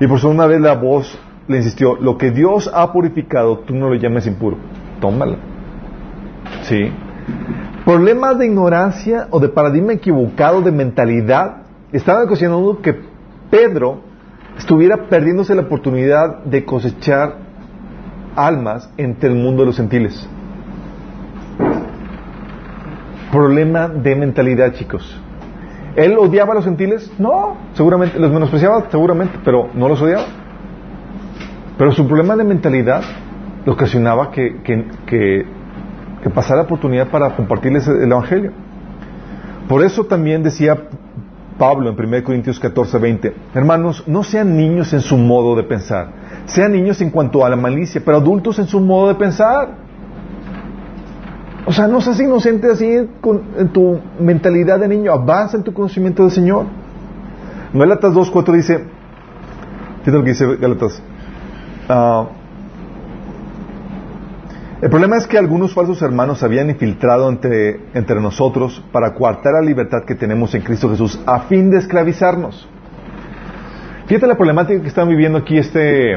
Y 0.00 0.06
por 0.06 0.18
eso 0.18 0.28
una 0.28 0.46
vez 0.46 0.60
la 0.60 0.74
voz 0.74 1.18
le 1.48 1.58
insistió, 1.58 1.96
lo 1.96 2.18
que 2.18 2.30
Dios 2.30 2.70
ha 2.72 2.92
purificado, 2.92 3.58
tú 3.60 3.74
no 3.74 3.88
lo 3.88 3.94
llames 3.94 4.26
impuro. 4.26 4.56
Tómala. 5.00 5.36
¿Sí? 6.62 6.92
Problemas 7.84 8.38
de 8.38 8.46
ignorancia 8.46 9.26
o 9.30 9.40
de 9.40 9.48
paradigma 9.48 9.92
equivocado 9.92 10.62
de 10.62 10.70
mentalidad 10.70 11.62
estaban 11.92 12.24
ocasionando 12.24 12.80
que 12.80 13.11
Pedro 13.52 14.00
estuviera 14.56 15.10
perdiéndose 15.10 15.54
la 15.54 15.60
oportunidad 15.60 16.38
de 16.44 16.64
cosechar 16.64 17.36
almas 18.34 18.90
entre 18.96 19.28
el 19.28 19.34
mundo 19.34 19.60
de 19.60 19.66
los 19.66 19.76
gentiles. 19.76 20.26
Problema 23.30 23.88
de 23.88 24.16
mentalidad, 24.16 24.72
chicos. 24.72 25.20
¿Él 25.96 26.16
odiaba 26.18 26.52
a 26.52 26.54
los 26.54 26.64
gentiles? 26.64 27.12
No, 27.18 27.58
seguramente. 27.74 28.18
¿Los 28.18 28.32
menospreciaba? 28.32 28.86
Seguramente, 28.90 29.38
pero 29.44 29.68
no 29.74 29.86
los 29.86 30.00
odiaba. 30.00 30.24
Pero 31.76 31.92
su 31.92 32.06
problema 32.06 32.34
de 32.36 32.44
mentalidad 32.44 33.02
le 33.66 33.70
ocasionaba 33.70 34.30
que, 34.30 34.62
que 34.62 36.30
pasara 36.30 36.60
la 36.60 36.62
oportunidad 36.62 37.08
para 37.08 37.36
compartirles 37.36 37.86
el 37.86 38.10
Evangelio. 38.10 38.52
Por 39.68 39.84
eso 39.84 40.04
también 40.04 40.42
decía 40.42 40.88
Pablo 41.58 41.90
en 41.90 41.98
1 41.98 42.24
Corintios 42.24 42.58
14, 42.58 42.98
20, 42.98 43.34
hermanos, 43.54 44.04
no 44.06 44.22
sean 44.22 44.56
niños 44.56 44.92
en 44.92 45.00
su 45.00 45.16
modo 45.16 45.54
de 45.54 45.62
pensar, 45.64 46.08
sean 46.46 46.72
niños 46.72 47.00
en 47.00 47.10
cuanto 47.10 47.44
a 47.44 47.50
la 47.50 47.56
malicia, 47.56 48.00
pero 48.04 48.18
adultos 48.18 48.58
en 48.58 48.66
su 48.66 48.80
modo 48.80 49.08
de 49.08 49.14
pensar. 49.14 49.82
O 51.64 51.72
sea, 51.72 51.86
no 51.86 52.00
seas 52.00 52.18
inocente 52.18 52.68
así 52.68 52.86
en 52.86 53.68
tu 53.72 54.00
mentalidad 54.18 54.80
de 54.80 54.88
niño, 54.88 55.12
avanza 55.12 55.56
en 55.56 55.62
tu 55.62 55.72
conocimiento 55.72 56.22
del 56.24 56.32
Señor. 56.32 56.66
Gálatas 57.72 58.12
2, 58.12 58.30
4 58.30 58.54
dice, 58.54 58.84
fíjate 60.00 60.18
lo 60.18 60.24
que 60.24 60.30
dice 60.30 60.56
Gálatas. 60.56 61.00
Ah, 61.88 62.26
el 64.82 64.90
problema 64.90 65.16
es 65.16 65.28
que 65.28 65.38
algunos 65.38 65.72
falsos 65.74 66.02
hermanos 66.02 66.40
se 66.40 66.44
habían 66.44 66.68
infiltrado 66.68 67.30
entre, 67.30 67.78
entre 67.94 68.20
nosotros 68.20 68.82
para 68.90 69.14
coartar 69.14 69.52
la 69.52 69.60
libertad 69.60 70.02
que 70.04 70.16
tenemos 70.16 70.56
en 70.56 70.62
Cristo 70.62 70.90
Jesús 70.90 71.20
a 71.24 71.42
fin 71.42 71.70
de 71.70 71.78
esclavizarnos. 71.78 72.68
Fíjate 74.06 74.26
la 74.26 74.34
problemática 74.34 74.82
que 74.82 74.88
están 74.88 75.08
viviendo 75.08 75.38
aquí 75.38 75.56
este, 75.56 76.14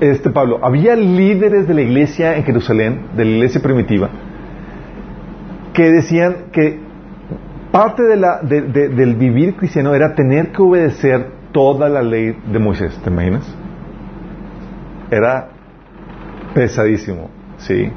este 0.00 0.30
Pablo. 0.30 0.60
Había 0.62 0.96
líderes 0.96 1.68
de 1.68 1.74
la 1.74 1.82
iglesia 1.82 2.38
en 2.38 2.44
Jerusalén, 2.44 3.08
de 3.14 3.26
la 3.26 3.30
iglesia 3.30 3.60
primitiva, 3.60 4.08
que 5.74 5.90
decían 5.90 6.36
que 6.52 6.80
parte 7.70 8.02
de 8.04 8.16
la, 8.16 8.40
de, 8.40 8.62
de, 8.62 8.88
del 8.88 9.14
vivir 9.14 9.56
cristiano 9.56 9.94
era 9.94 10.14
tener 10.14 10.52
que 10.52 10.62
obedecer 10.62 11.26
toda 11.52 11.90
la 11.90 12.00
ley 12.00 12.34
de 12.50 12.58
Moisés. 12.58 12.98
¿Te 13.04 13.10
imaginas? 13.10 13.59
Era 15.10 15.48
pesadísimo, 16.54 17.28
¿sí? 17.58 17.90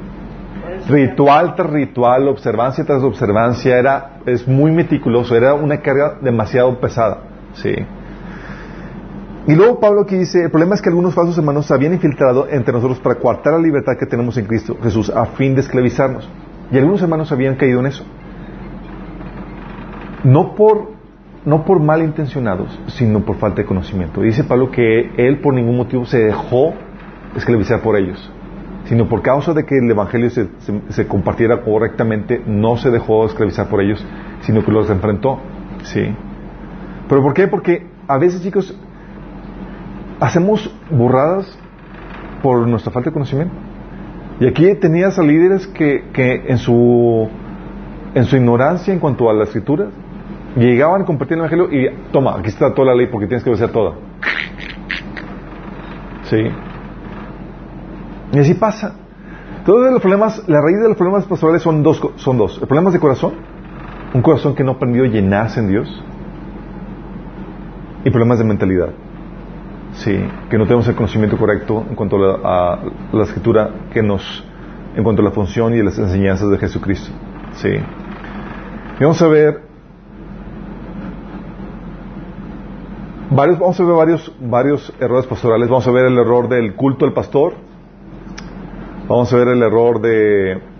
Ritual 0.88 1.54
tras 1.54 1.70
ritual, 1.70 2.28
observancia 2.28 2.84
tras 2.84 3.02
observancia, 3.02 3.78
era, 3.78 4.18
es 4.26 4.46
muy 4.46 4.70
meticuloso, 4.70 5.36
era 5.36 5.54
una 5.54 5.80
carga 5.80 6.18
demasiado 6.20 6.78
pesada, 6.80 7.18
¿sí? 7.54 7.74
Y 9.46 9.54
luego 9.54 9.78
Pablo 9.78 10.02
aquí 10.02 10.16
dice, 10.16 10.44
el 10.44 10.50
problema 10.50 10.74
es 10.74 10.80
que 10.80 10.88
algunos 10.88 11.14
falsos 11.14 11.36
hermanos 11.36 11.66
se 11.66 11.74
habían 11.74 11.92
infiltrado 11.92 12.48
entre 12.48 12.72
nosotros 12.72 12.98
para 13.00 13.16
coartar 13.16 13.52
la 13.52 13.58
libertad 13.58 13.92
que 13.98 14.06
tenemos 14.06 14.38
en 14.38 14.46
Cristo 14.46 14.76
Jesús 14.82 15.10
a 15.10 15.26
fin 15.26 15.54
de 15.54 15.60
esclavizarnos. 15.60 16.28
Y 16.72 16.78
algunos 16.78 17.02
hermanos 17.02 17.30
habían 17.30 17.56
caído 17.56 17.80
en 17.80 17.86
eso. 17.86 18.04
No 20.24 20.54
por, 20.54 20.92
no 21.44 21.64
por 21.66 21.78
malintencionados, 21.78 22.80
sino 22.86 23.20
por 23.20 23.36
falta 23.36 23.60
de 23.60 23.66
conocimiento. 23.66 24.22
Dice 24.22 24.44
Pablo 24.44 24.70
que 24.70 25.10
él 25.18 25.40
por 25.40 25.52
ningún 25.52 25.76
motivo 25.76 26.06
se 26.06 26.20
dejó 26.20 26.72
esclavizar 27.36 27.80
por 27.80 27.96
ellos, 27.96 28.30
sino 28.86 29.08
por 29.08 29.22
causa 29.22 29.52
de 29.52 29.64
que 29.64 29.78
el 29.78 29.90
Evangelio 29.90 30.30
se, 30.30 30.48
se, 30.88 31.06
compartiera 31.06 31.62
correctamente, 31.62 32.42
no 32.46 32.76
se 32.76 32.90
dejó 32.90 33.26
esclavizar 33.26 33.68
por 33.68 33.80
ellos, 33.80 34.04
sino 34.40 34.64
que 34.64 34.72
los 34.72 34.90
enfrentó. 34.90 35.40
¿sí? 35.82 36.14
¿Pero 37.08 37.22
por 37.22 37.34
qué? 37.34 37.48
Porque 37.48 37.86
a 38.08 38.18
veces, 38.18 38.42
chicos, 38.42 38.76
hacemos 40.20 40.74
burradas 40.90 41.58
por 42.42 42.66
nuestra 42.66 42.92
falta 42.92 43.10
de 43.10 43.14
conocimiento. 43.14 43.54
Y 44.40 44.46
aquí 44.46 44.74
tenías 44.74 45.18
a 45.18 45.22
líderes 45.22 45.66
que, 45.68 46.04
que 46.12 46.44
en, 46.48 46.58
su, 46.58 47.28
en 48.14 48.24
su 48.24 48.36
ignorancia 48.36 48.92
en 48.92 49.00
cuanto 49.00 49.30
a 49.30 49.32
la 49.32 49.44
escritura, 49.44 49.86
llegaban 50.56 51.02
a 51.02 51.04
compartir 51.04 51.38
el 51.38 51.44
Evangelio 51.44 51.68
y 51.70 51.90
toma, 52.12 52.36
aquí 52.38 52.48
está 52.48 52.74
toda 52.74 52.88
la 52.88 52.94
ley 52.94 53.06
porque 53.06 53.26
tienes 53.26 53.44
que 53.44 53.50
obedecer 53.50 53.72
toda. 53.72 53.94
Sí. 56.24 56.50
Y 58.34 58.38
así 58.38 58.54
pasa. 58.54 58.96
Todos 59.64 59.90
los 59.90 60.00
problemas, 60.00 60.42
la 60.48 60.60
raíz 60.60 60.80
de 60.80 60.88
los 60.88 60.96
problemas 60.96 61.24
pastorales 61.24 61.62
son 61.62 61.82
dos, 61.82 62.02
son 62.16 62.36
dos. 62.36 62.58
El 62.60 62.66
problema 62.66 62.90
es 62.90 62.94
de 62.94 63.00
corazón, 63.00 63.34
un 64.12 64.20
corazón 64.20 64.54
que 64.54 64.62
no 64.62 64.72
ha 64.72 64.74
aprendido 64.74 65.04
a 65.04 65.08
llenarse 65.08 65.60
en 65.60 65.68
Dios, 65.68 66.04
y 68.04 68.10
problemas 68.10 68.38
de 68.38 68.44
mentalidad. 68.44 68.90
Sí, 69.94 70.12
que 70.50 70.58
no 70.58 70.64
tenemos 70.64 70.86
el 70.88 70.96
conocimiento 70.96 71.38
correcto 71.38 71.84
en 71.88 71.94
cuanto 71.94 72.16
a 72.44 72.78
la, 73.12 73.22
escritura 73.22 73.70
que 73.92 74.02
nos, 74.02 74.44
en 74.96 75.04
cuanto 75.04 75.22
a 75.22 75.24
la 75.24 75.30
función 75.30 75.72
y 75.72 75.82
las 75.82 75.98
enseñanzas 75.98 76.50
de 76.50 76.58
Jesucristo. 76.58 77.10
Sí. 77.54 77.70
Vamos 79.00 79.22
a 79.22 79.28
ver 79.28 79.62
varios, 83.30 83.58
vamos 83.58 83.80
a 83.80 83.84
ver 83.84 83.94
varios, 83.94 84.32
varios 84.40 84.92
errores 85.00 85.26
pastorales. 85.26 85.68
Vamos 85.68 85.86
a 85.86 85.90
ver 85.92 86.06
el 86.06 86.18
error 86.18 86.48
del 86.48 86.74
culto 86.74 87.06
al 87.06 87.12
pastor. 87.12 87.54
Vamos 89.08 89.32
a 89.32 89.36
ver 89.36 89.48
el 89.48 89.62
error 89.62 90.00
de 90.00 90.74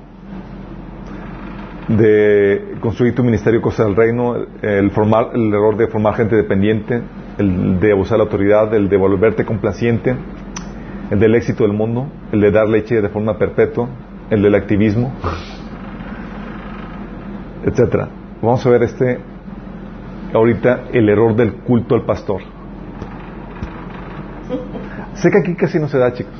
de 1.88 2.76
construir 2.80 3.14
tu 3.14 3.22
ministerio 3.22 3.60
cosa 3.60 3.84
del 3.84 3.94
reino, 3.94 4.36
el 4.62 4.90
formar, 4.90 5.30
el 5.34 5.52
error 5.52 5.76
de 5.76 5.86
formar 5.88 6.14
gente 6.14 6.34
dependiente, 6.34 7.02
el 7.38 7.78
de 7.80 7.92
abusar 7.92 8.18
la 8.18 8.24
autoridad, 8.24 8.72
el 8.74 8.88
de 8.88 8.96
volverte 8.96 9.44
complaciente, 9.44 10.16
el 11.10 11.20
del 11.20 11.34
éxito 11.34 11.64
del 11.64 11.74
mundo, 11.74 12.06
el 12.32 12.40
de 12.40 12.50
dar 12.50 12.68
leche 12.68 13.00
de 13.00 13.08
forma 13.08 13.36
perpetua, 13.36 13.88
el 14.30 14.42
del 14.42 14.54
activismo, 14.54 15.12
etcétera. 17.64 18.08
Vamos 18.40 18.64
a 18.64 18.70
ver 18.70 18.82
este 18.84 19.18
ahorita 20.32 20.84
el 20.92 21.08
error 21.08 21.36
del 21.36 21.54
culto 21.56 21.94
al 21.94 22.04
pastor. 22.04 22.40
Sé 25.14 25.30
que 25.30 25.38
aquí 25.38 25.54
casi 25.54 25.78
no 25.78 25.88
se 25.88 25.98
da, 25.98 26.12
chicos. 26.12 26.34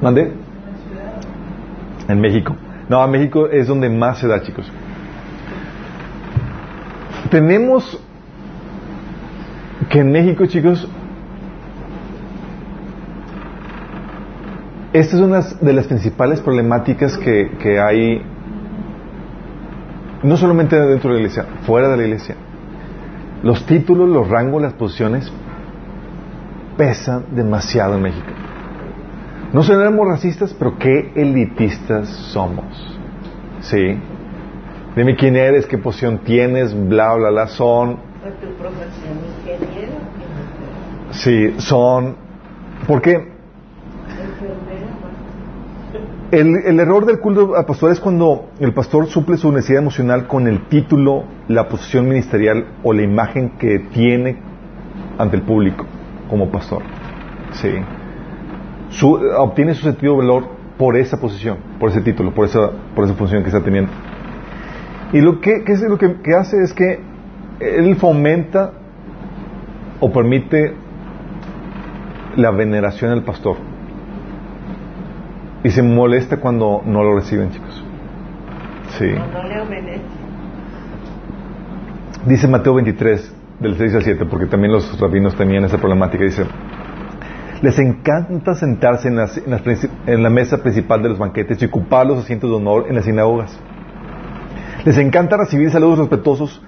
¿Mande? 0.00 0.32
En 2.08 2.20
México. 2.20 2.56
No, 2.88 3.04
en 3.04 3.10
México 3.10 3.48
es 3.48 3.66
donde 3.66 3.88
más 3.90 4.18
se 4.18 4.28
da, 4.28 4.42
chicos. 4.42 4.70
Tenemos 7.30 8.02
que 9.90 10.00
en 10.00 10.10
México, 10.12 10.46
chicos, 10.46 10.88
esta 14.92 15.16
es 15.16 15.22
una 15.22 15.40
de 15.40 15.72
las 15.72 15.86
principales 15.86 16.40
problemáticas 16.40 17.16
que, 17.18 17.50
que 17.60 17.78
hay, 17.78 18.22
no 20.22 20.36
solamente 20.36 20.78
dentro 20.80 21.10
de 21.10 21.16
la 21.16 21.20
iglesia, 21.20 21.46
fuera 21.62 21.88
de 21.88 21.96
la 21.96 22.04
iglesia. 22.04 22.36
Los 23.42 23.66
títulos, 23.66 24.08
los 24.08 24.28
rangos, 24.28 24.62
las 24.62 24.72
posiciones 24.72 25.30
pesan 26.76 27.26
demasiado 27.32 27.96
en 27.96 28.02
México. 28.02 28.47
No 29.52 29.62
seremos 29.62 30.06
racistas, 30.06 30.54
pero 30.54 30.78
qué 30.78 31.12
elitistas 31.14 32.08
somos. 32.08 32.64
¿Sí? 33.60 33.98
Dime 34.94 35.16
quién 35.16 35.36
eres, 35.36 35.66
qué 35.66 35.78
posición 35.78 36.18
tienes, 36.18 36.74
bla, 36.88 37.14
bla, 37.14 37.30
bla. 37.30 37.46
Son, 37.48 37.98
Fue 38.20 38.30
tu 38.32 38.52
profesión 38.54 39.18
ingeniero, 39.46 39.94
sí, 41.10 41.54
son. 41.58 42.16
¿Por 42.86 43.00
qué? 43.00 43.38
el 46.30 46.78
error 46.78 47.06
del 47.06 47.20
culto 47.20 47.56
al 47.56 47.64
pastor 47.64 47.90
es 47.90 48.00
cuando 48.00 48.50
el 48.60 48.74
pastor 48.74 49.06
suple 49.06 49.38
su 49.38 49.50
necesidad 49.50 49.80
emocional 49.80 50.26
con 50.26 50.46
el 50.46 50.68
título, 50.68 51.24
la 51.48 51.68
posición 51.68 52.06
ministerial 52.06 52.66
o 52.82 52.92
la 52.92 53.02
imagen 53.02 53.56
que 53.58 53.78
tiene 53.78 54.36
ante 55.16 55.36
el 55.36 55.42
público 55.42 55.86
como 56.28 56.50
pastor. 56.50 56.82
Sí. 57.52 57.70
Su- 58.90 59.20
obtiene 59.38 59.74
su 59.74 59.82
sentido 59.82 60.12
de 60.14 60.18
valor 60.18 60.44
por 60.78 60.96
esa 60.96 61.20
posición, 61.20 61.58
por 61.80 61.90
ese 61.90 62.00
título, 62.00 62.32
por 62.32 62.46
esa, 62.46 62.70
por 62.94 63.04
esa 63.04 63.14
función 63.14 63.42
que 63.42 63.48
está 63.48 63.62
teniendo. 63.62 63.90
Y 65.12 65.20
lo 65.20 65.40
que, 65.40 65.64
que 65.64 65.72
es 65.72 65.82
lo 65.82 65.98
que, 65.98 66.16
que 66.22 66.34
hace 66.34 66.62
es 66.62 66.72
que 66.72 67.00
él 67.60 67.96
fomenta 67.96 68.72
o 70.00 70.12
permite 70.12 70.74
la 72.36 72.50
veneración 72.52 73.10
al 73.10 73.22
pastor. 73.24 73.56
Y 75.64 75.70
se 75.70 75.82
molesta 75.82 76.36
cuando 76.36 76.82
no 76.86 77.02
lo 77.02 77.16
reciben, 77.16 77.50
chicos. 77.50 77.84
Sí. 78.98 79.06
Dice 82.26 82.46
Mateo 82.46 82.74
23, 82.74 83.34
del 83.60 83.76
6 83.76 83.94
al 83.96 84.02
7, 84.02 84.24
porque 84.26 84.46
también 84.46 84.72
los 84.72 85.00
rabinos 85.00 85.34
tenían 85.34 85.64
esa 85.64 85.78
problemática. 85.78 86.22
Dice, 86.24 86.44
les 87.62 87.78
encanta 87.78 88.54
sentarse 88.54 89.08
en, 89.08 89.16
las- 89.16 89.36
en 89.38 89.50
las 89.50 89.62
en 90.06 90.22
la 90.22 90.30
mesa 90.30 90.62
principal 90.62 91.02
de 91.02 91.08
los 91.10 91.18
banquetes 91.18 91.60
y 91.60 91.64
ocupar 91.66 92.06
los 92.06 92.18
asientos 92.18 92.48
de 92.50 92.56
honor 92.56 92.86
en 92.88 92.94
las 92.94 93.04
sinagogas. 93.04 93.58
Les 94.84 94.96
encanta 94.98 95.36
recibir 95.36 95.70
saludos 95.70 95.98
respetuosos 95.98 96.62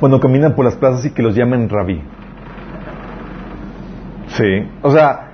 cuando 0.00 0.18
caminan 0.20 0.54
por 0.54 0.64
las 0.64 0.74
plazas 0.74 1.04
y 1.06 1.10
que 1.10 1.22
los 1.22 1.34
llamen 1.36 1.68
rabí. 1.68 2.02
Sí. 4.28 4.68
O 4.82 4.90
sea, 4.90 5.28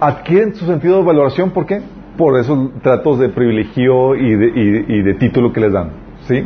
adquieren 0.00 0.54
su 0.54 0.66
sentido 0.66 0.98
de 0.98 1.04
valoración, 1.04 1.50
¿por 1.50 1.66
qué? 1.66 1.80
Por 2.16 2.36
esos 2.38 2.72
tratos 2.82 3.20
de 3.20 3.28
privilegio 3.28 4.16
y 4.16 4.34
de, 4.34 4.46
y- 4.48 4.94
y 4.98 5.02
de 5.02 5.14
título 5.14 5.52
que 5.52 5.60
les 5.60 5.72
dan. 5.72 5.90
¿Sí? 6.26 6.44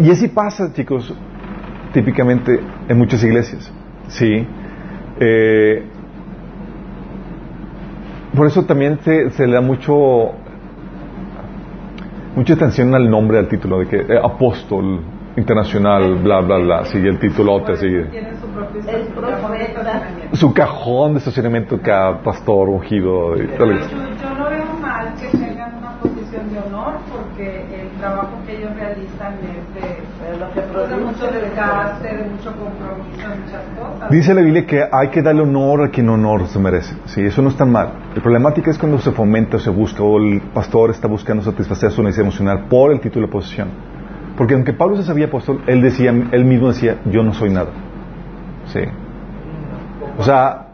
Y 0.00 0.10
así 0.10 0.28
pasa, 0.28 0.72
chicos, 0.72 1.14
típicamente 1.92 2.60
en 2.88 2.98
muchas 2.98 3.22
iglesias. 3.22 3.72
¿Sí? 4.08 4.46
Eh, 5.20 5.84
por 8.34 8.46
eso 8.46 8.64
también 8.64 8.98
se, 9.00 9.30
se 9.30 9.46
le 9.46 9.54
da 9.54 9.60
mucho 9.60 10.32
mucha 12.36 12.54
atención 12.54 12.94
al 12.94 13.10
nombre, 13.10 13.38
al 13.38 13.48
título, 13.48 13.80
de 13.80 13.86
que 13.88 13.96
eh, 13.96 14.18
apóstol 14.22 15.00
internacional, 15.36 16.16
bla, 16.22 16.40
bla, 16.40 16.58
bla, 16.58 16.84
sigue 16.84 17.08
el 17.08 17.18
titulote, 17.18 17.76
sigue. 17.76 18.04
Tienen 18.06 18.36
su. 18.36 18.48
Su 20.32 20.52
cajón 20.52 21.14
de 21.14 21.18
estacionamiento 21.18 21.80
cada 21.80 22.22
pastor 22.22 22.68
ungido. 22.68 23.36
y 23.36 23.46
tal. 23.56 23.78
Yo, 23.78 23.86
yo 23.88 24.34
no 24.34 24.50
veo 24.50 24.74
mal 24.80 25.14
que 25.14 25.36
tengan 25.36 25.76
una 25.78 25.98
posición 26.00 26.52
de 26.52 26.58
honor 26.60 26.98
porque 27.10 27.82
el 27.82 27.88
trabajo 27.98 28.38
que 28.46 28.56
ellos 28.56 28.74
realizan 28.74 29.34
es 29.42 29.57
Dice 34.10 34.34
la 34.34 34.40
Biblia 34.40 34.66
que 34.66 34.82
hay 34.90 35.08
que 35.08 35.22
darle 35.22 35.42
honor 35.42 35.84
a 35.84 35.88
quien 35.90 36.08
honor 36.08 36.46
se 36.48 36.58
merece. 36.58 36.94
Sí, 37.06 37.22
eso 37.22 37.42
no 37.42 37.48
está 37.48 37.64
mal. 37.64 37.92
La 38.14 38.22
problemática 38.22 38.70
es 38.70 38.78
cuando 38.78 38.98
se 38.98 39.12
fomenta 39.12 39.56
o 39.56 39.60
se 39.60 39.70
busca 39.70 40.02
o 40.02 40.18
el 40.18 40.40
pastor 40.54 40.90
está 40.90 41.08
buscando 41.08 41.42
satisfacer 41.42 41.90
su 41.90 42.02
necesidad 42.02 42.26
emocional 42.26 42.66
por 42.68 42.92
el 42.92 43.00
título 43.00 43.26
de 43.26 43.32
posición. 43.32 43.68
Porque 44.36 44.54
aunque 44.54 44.72
Pablo 44.72 44.96
se 44.96 45.04
sabía 45.04 45.26
apóstol, 45.26 45.62
él 45.66 45.82
decía, 45.82 46.10
él 46.10 46.44
mismo 46.44 46.68
decía, 46.68 46.98
yo 47.06 47.22
no 47.22 47.34
soy 47.34 47.50
nada. 47.50 47.70
Sí. 48.66 48.80
O 50.16 50.22
sea, 50.22 50.68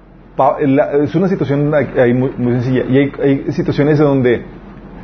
es 1.03 1.15
una 1.15 1.29
situación 1.29 1.71
muy, 1.71 2.53
sencilla. 2.55 2.85
Y 2.89 2.99
hay, 2.99 3.13
hay 3.23 3.53
situaciones 3.53 3.99
de 3.99 4.05
donde 4.05 4.45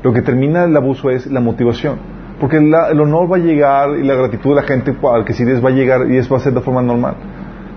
lo 0.02 0.12
que 0.12 0.22
termina 0.22 0.64
el 0.64 0.76
abuso 0.76 1.10
es 1.10 1.26
la 1.26 1.40
motivación. 1.40 2.19
Porque 2.40 2.56
el 2.56 3.00
honor 3.00 3.30
va 3.30 3.36
a 3.36 3.40
llegar 3.40 3.90
y 3.98 4.02
la 4.02 4.14
gratitud 4.14 4.50
de 4.50 4.56
la 4.56 4.62
gente 4.62 4.96
al 5.12 5.26
que 5.26 5.34
sirves 5.34 5.62
va 5.62 5.68
a 5.68 5.72
llegar 5.72 6.10
y 6.10 6.16
eso 6.16 6.30
va 6.30 6.38
a 6.38 6.40
ser 6.40 6.54
de 6.54 6.62
forma 6.62 6.80
normal. 6.80 7.14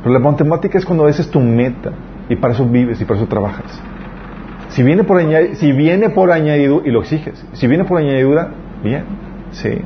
Pero 0.01 0.14
la 0.14 0.20
matemática 0.20 0.78
es 0.78 0.86
cuando 0.86 1.07
esa 1.09 1.22
es 1.22 1.30
tu 1.30 1.41
meta 1.41 1.91
y 2.30 2.38
para 2.38 2.53
eso 2.53 2.66
vives 2.66 2.99
y 3.01 3.05
para 3.05 3.20
eso 3.20 3.28
trabajas. 3.28 3.82
Si 4.70 4.82
viene 4.82 5.03
por 5.03 5.22
por 6.14 6.32
añadidura 6.32 6.88
y 6.88 6.91
lo 6.91 7.01
exiges, 7.01 7.45
si 7.51 7.68
viene 7.68 7.84
por 7.84 7.99
añadidura, 7.99 8.51
bien, 8.82 9.03
sí. 9.51 9.82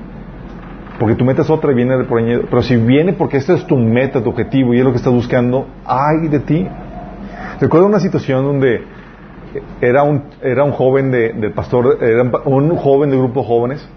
Porque 0.99 1.15
tu 1.15 1.25
meta 1.25 1.41
es 1.41 1.49
otra 1.49 1.71
y 1.71 1.75
viene 1.75 2.03
por 2.03 2.19
añadidura. 2.19 2.47
Pero 2.47 2.61
si 2.61 2.75
viene 2.75 3.13
porque 3.13 3.37
esta 3.37 3.55
es 3.55 3.65
tu 3.65 3.77
meta, 3.77 4.23
tu 4.23 4.29
objetivo 4.29 4.75
y 4.75 4.77
es 4.77 4.83
lo 4.83 4.91
que 4.91 4.97
estás 4.97 5.13
buscando, 5.13 5.67
ay 5.85 6.27
de 6.27 6.39
ti. 6.39 6.67
Recuerdo 7.59 7.87
una 7.87 7.99
situación 7.99 8.45
donde 8.45 8.83
era 9.81 10.03
un, 10.03 10.25
era 10.43 10.63
un 10.63 10.71
joven 10.71 11.09
de, 11.09 11.33
del 11.33 11.53
pastor, 11.53 11.97
era 11.99 12.21
un 12.45 12.75
joven 12.75 13.09
de 13.09 13.17
grupo 13.17 13.41
de 13.41 13.47
jóvenes 13.47 13.89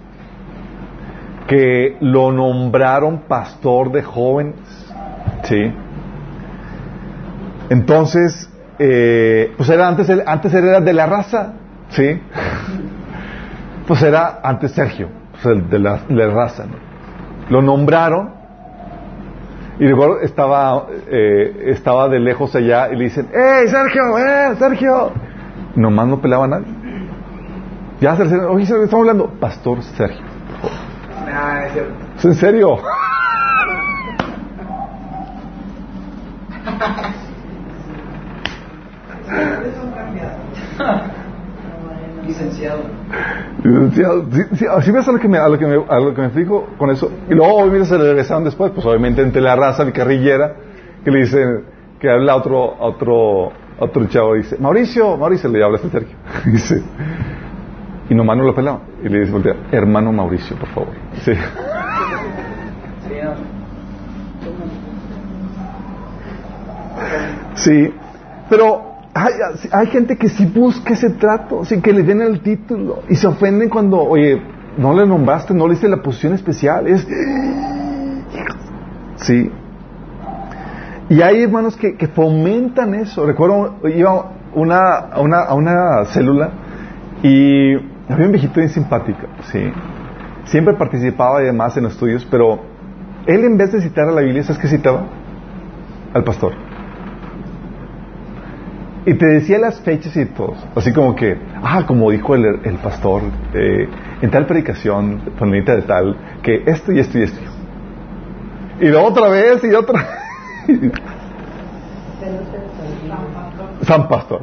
que 1.50 1.96
lo 1.98 2.30
nombraron 2.30 3.22
pastor 3.26 3.90
de 3.90 4.04
jóvenes. 4.04 4.54
Sí. 5.42 5.74
Entonces, 7.68 8.48
eh, 8.78 9.52
pues 9.56 9.68
era 9.68 9.88
antes, 9.88 10.08
antes 10.26 10.54
era 10.54 10.80
de 10.80 10.92
la 10.92 11.06
raza, 11.06 11.54
¿sí? 11.88 12.22
Pues 13.84 14.00
era 14.00 14.38
antes 14.44 14.70
Sergio, 14.70 15.08
pues 15.32 15.44
el 15.46 15.68
de 15.68 15.80
la, 15.80 15.98
raza. 16.32 16.66
Lo 17.48 17.60
nombraron 17.62 18.30
y 19.80 19.88
luego 19.88 20.20
estaba, 20.20 20.86
eh, 21.10 21.64
estaba 21.66 22.08
de 22.08 22.20
lejos 22.20 22.54
allá 22.54 22.90
y 22.92 22.96
le 22.96 23.04
dicen, 23.04 23.26
¡Ey, 23.34 23.66
Sergio! 23.66 24.02
¡Eh, 24.18 24.54
Sergio! 24.56 25.10
Nomás 25.74 26.06
no 26.06 26.20
pelaba 26.20 26.44
a 26.44 26.48
nadie. 26.48 26.66
Ya 28.00 28.16
oye, 28.48 28.62
estamos 28.62 28.94
hablando, 28.94 29.26
Pastor 29.40 29.82
Sergio. 29.82 30.29
Ah, 31.32 31.66
es 31.66 31.72
cierto. 31.72 31.92
¿Es 32.16 32.24
en 32.24 32.34
serio? 32.34 32.78
Licenciado. 42.26 42.80
Licenciado, 43.62 44.24
sí, 44.32 44.42
sí, 44.54 44.66
así 44.70 44.90
ves 44.90 45.06
a 45.08 45.12
lo 45.12 45.18
que 45.18 45.28
me, 45.28 45.38
a 45.38 45.48
lo 45.48 45.58
que 45.58 45.66
me, 45.66 45.84
a 45.88 46.00
lo 46.00 46.14
que 46.14 46.22
me 46.22 46.30
fijo 46.30 46.68
con 46.78 46.90
eso. 46.90 47.10
Y 47.28 47.34
luego, 47.34 47.66
mira, 47.66 47.84
se 47.84 47.98
le 47.98 48.04
regresaron 48.04 48.44
después, 48.44 48.72
pues 48.72 48.86
obviamente 48.86 49.22
entre 49.22 49.42
la 49.42 49.56
raza 49.56 49.84
guerrillera, 49.84 50.54
que 51.04 51.10
le 51.10 51.20
dice, 51.20 51.44
que 51.98 52.10
habla 52.10 52.36
otro, 52.36 52.76
otro, 52.78 53.52
otro 53.78 54.06
chavo, 54.06 54.34
dice, 54.34 54.56
Mauricio, 54.58 55.16
Mauricio, 55.16 55.50
le 55.50 55.62
habla 55.62 55.78
a 55.78 55.82
este 55.82 55.90
Sergio. 55.90 56.16
dice, 56.46 56.82
y 58.08 58.14
nomás 58.14 58.36
no 58.36 58.44
lo 58.44 58.54
pelaba. 58.54 58.80
Y 59.02 59.08
le 59.08 59.20
dice, 59.20 59.32
voltea, 59.32 59.56
hermano 59.72 60.12
Mauricio, 60.12 60.56
por 60.56 60.68
favor. 60.68 60.94
Sí. 61.22 61.32
Sí, 67.54 67.92
pero 68.48 68.94
hay, 69.14 69.32
hay 69.72 69.86
gente 69.88 70.16
que 70.16 70.28
sí 70.28 70.46
busca 70.46 70.94
ese 70.94 71.10
trato, 71.10 71.64
sí, 71.64 71.80
que 71.80 71.92
le 71.92 72.02
den 72.02 72.22
el 72.22 72.40
título 72.40 73.02
y 73.08 73.16
se 73.16 73.26
ofenden 73.26 73.68
cuando, 73.68 74.00
oye, 74.00 74.40
no 74.78 74.94
le 74.94 75.06
nombraste, 75.06 75.52
no 75.52 75.66
le 75.66 75.74
diste 75.74 75.88
la 75.88 76.02
posición 76.02 76.34
especial. 76.34 76.86
Es. 76.86 77.06
Sí. 79.16 79.50
Y 81.08 81.22
hay 81.22 81.42
hermanos 81.42 81.76
que, 81.76 81.96
que 81.96 82.06
fomentan 82.08 82.94
eso. 82.94 83.26
Recuerdo, 83.26 83.76
iba 83.88 84.32
una, 84.54 84.98
a, 84.98 85.20
una, 85.20 85.40
a 85.42 85.54
una 85.54 86.04
célula 86.06 86.50
y 87.22 87.74
había 88.10 88.26
un 88.26 88.32
viejito 88.32 88.54
bien 88.54 88.68
simpático, 88.68 89.26
sí. 89.52 89.72
Siempre 90.44 90.74
participaba 90.74 91.42
y 91.42 91.46
demás 91.46 91.76
en 91.76 91.84
los 91.84 91.92
estudios, 91.92 92.26
pero 92.30 92.60
él 93.26 93.44
en 93.44 93.56
vez 93.56 93.72
de 93.72 93.80
citar 93.80 94.08
a 94.08 94.12
la 94.12 94.22
Biblia, 94.22 94.42
¿sabes 94.42 94.60
qué 94.60 94.68
citaba? 94.68 95.06
Al 96.12 96.24
pastor. 96.24 96.54
Y 99.06 99.14
te 99.14 99.26
decía 99.26 99.58
las 99.58 99.80
fechas 99.80 100.16
y 100.16 100.26
todo. 100.26 100.54
Así 100.74 100.92
como 100.92 101.14
que, 101.14 101.36
ah, 101.62 101.84
como 101.86 102.10
dijo 102.10 102.34
el, 102.34 102.60
el 102.64 102.76
pastor, 102.78 103.22
eh, 103.54 103.88
en 104.20 104.30
tal 104.30 104.46
predicación, 104.46 105.20
fulanita 105.38 105.74
de 105.74 105.82
tal, 105.82 106.16
que 106.42 106.64
esto 106.66 106.92
y 106.92 106.98
esto 106.98 107.18
y 107.18 107.22
esto. 107.22 107.40
Y 108.80 108.86
de 108.86 108.96
otra 108.96 109.28
vez 109.28 109.62
y 109.64 109.72
otra. 109.72 110.06
San 113.82 114.08
Pastor. 114.08 114.42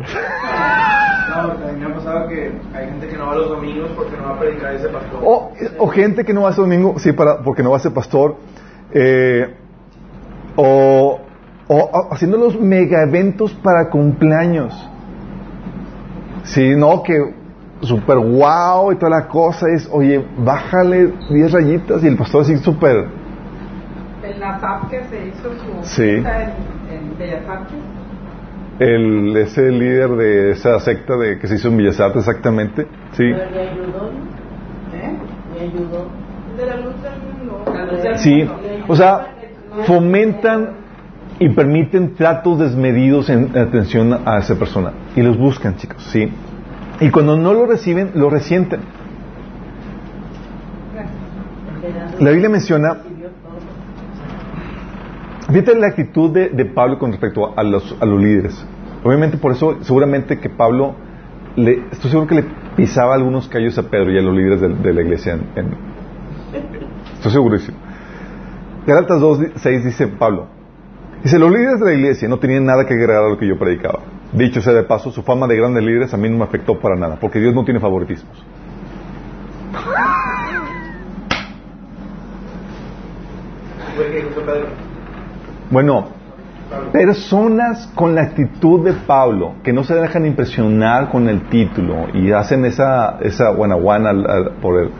No, 1.44 1.50
también 1.54 1.80
me 1.80 1.86
ha 1.86 1.96
pasado 1.96 2.28
que 2.28 2.52
hay 2.74 2.86
gente 2.88 3.08
que 3.08 3.18
no 3.18 3.28
va 3.28 3.36
los 3.36 3.50
domingos 3.50 3.90
porque 3.96 4.18
no 4.18 4.24
va 4.24 4.36
a 4.36 4.40
predicar 4.40 4.74
ese 4.76 4.90
pastor. 4.90 5.20
O, 5.24 5.52
o 5.80 5.88
gente 5.88 6.24
que 6.24 6.34
no 6.34 6.42
va 6.44 6.50
ese 6.52 6.62
domingo, 6.62 6.98
sí, 6.98 7.12
para, 7.12 7.42
porque 7.44 7.64
no 7.64 7.72
va 7.72 7.78
a 7.78 7.80
ser 7.80 7.94
pastor. 7.94 8.36
Eh, 8.94 9.56
o, 10.56 11.20
o 11.68 11.92
haciendo 12.12 12.38
los 12.38 12.60
mega 12.60 13.04
eventos 13.04 13.54
para 13.54 13.90
cumpleaños. 13.90 14.74
Sí, 16.44 16.76
no, 16.76 17.04
que 17.04 17.14
super 17.82 18.18
wow 18.18 18.92
y 18.92 18.96
toda 18.96 19.20
la 19.20 19.28
cosa 19.28 19.68
es, 19.70 19.88
oye, 19.92 20.26
bájale 20.40 21.14
10 21.30 21.52
rayitas 21.52 22.04
y 22.04 22.08
el 22.08 22.18
pastor 22.18 22.42
así 22.42 22.58
súper. 22.58 23.06
El 24.24 24.40
NASAP 24.40 24.90
que 24.90 25.04
se 25.04 25.28
hizo 25.28 25.50
su 25.54 25.84
Sí. 25.84 26.10
en, 26.10 26.24
en 26.24 27.18
Bellas 27.20 27.48
Artes. 27.48 27.78
El, 28.80 29.36
ese 29.38 29.72
líder 29.72 30.10
de 30.12 30.52
esa 30.52 30.80
secta 30.80 31.18
de 31.18 31.40
que 31.40 31.48
se 31.48 31.56
hizo 31.56 31.70
en 31.70 31.78
Bellas 31.78 32.00
Artes, 32.00 32.28
exactamente. 32.28 32.84
Sí. 33.14 33.24
Pero 33.24 33.52
le 33.52 33.70
ayudó, 33.70 34.12
¿eh? 34.94 35.18
le 35.56 35.62
ayudó. 35.62 36.08
De 36.58 36.66
la 36.66 36.78
luz 36.78 36.96
del 37.02 37.14
mundo. 37.22 37.64
La 37.66 37.86
luz 37.86 38.04
del 38.04 38.18
Sí, 38.18 38.50
o 38.88 38.96
sea, 38.96 39.28
fomentan 39.86 40.88
y 41.40 41.50
permiten 41.50 42.16
tratos 42.16 42.60
desmedidos 42.60 43.30
en 43.30 43.56
atención 43.58 44.22
a 44.26 44.40
esa 44.40 44.56
persona. 44.56 44.92
Y 45.16 45.22
los 45.22 45.38
buscan, 45.38 45.76
chicos, 45.76 46.04
¿sí? 46.12 46.32
Y 47.00 47.10
cuando 47.12 47.38
no 47.38 47.54
lo 47.54 47.66
reciben, 47.66 48.12
lo 48.16 48.30
resienten. 48.30 48.82
La 52.20 52.32
Biblia 52.32 52.50
menciona, 52.50 52.98
fíjate 55.48 55.76
la 55.76 55.88
actitud 55.88 56.32
de, 56.32 56.66
Pablo 56.66 57.00
con 57.00 57.12
respecto 57.12 57.54
a 57.58 57.64
los, 57.64 57.95
líderes. 58.02 58.66
Obviamente 59.04 59.38
por 59.38 59.52
eso, 59.52 59.78
seguramente 59.82 60.39
que 60.39 60.50
Pablo, 60.50 60.95
le, 61.56 61.84
estoy 61.91 62.12
seguro 62.12 62.28
que 62.28 62.36
le 62.36 62.45
pisaba 62.76 63.16
algunos 63.16 63.48
callos 63.48 63.78
a 63.78 63.84
Pedro 63.84 64.12
y 64.12 64.18
a 64.18 64.22
los 64.22 64.36
líderes 64.36 64.62
de, 64.62 64.93
la 64.93 65.02
iglesia. 65.02 65.34
En- 65.56 65.76
estoy 67.14 67.32
segurísimo. 67.32 67.78
Galatas 68.86 69.22
2.6 69.22 69.84
dice 69.84 70.08
Pablo, 70.08 70.48
dice, 71.24 71.38
los 71.38 71.52
líderes 71.52 71.80
de 71.80 71.86
la 71.86 71.93
iglesia 71.93 72.30
no 72.30 72.39
tenían 72.39 72.66
nada 72.66 72.86
que 72.86 72.93
agregar 72.93 73.24
a 73.24 73.30
lo 73.30 73.38
que 73.38 73.48
yo 73.48 73.58
predicaba. 73.58 74.00
Dicho 74.34 74.62
sea 74.62 74.74
de 74.74 74.84
paso, 74.84 75.12
su 75.12 75.24
fama 75.24 75.48
de 75.48 75.56
grandes 75.56 75.84
líderes 75.84 76.14
a 76.14 76.18
mí 76.18 76.30
no 76.30 76.38
me 76.38 76.43
afectó 76.43 76.80
para 76.80 76.95
nada, 76.95 77.18
porque 77.20 77.39
Dios 77.39 77.54
no 77.54 77.64
tiene 77.64 77.80
favoritismos. 77.80 78.45
Fue 83.95 84.12
que 84.12 84.24
dijo 84.24 84.41
Pedro. 84.41 84.68
Bueno, 85.70 86.05
personas 86.93 87.91
con 87.93 88.15
la 88.15 88.22
actitud 88.22 88.86
de 88.86 88.93
Pablo, 88.93 89.55
que 89.63 89.74
no 89.74 89.84
se 89.84 89.95
dejan 89.95 90.26
impresionar 90.26 91.09
con 91.09 91.28
el 91.28 91.49
título 91.49 92.07
y 92.13 92.32
hacen 92.32 92.63
esa, 92.63 93.20
esa 93.20 93.49
guanaguana 93.49 94.11
por 94.61 94.80
él, 94.80 94.91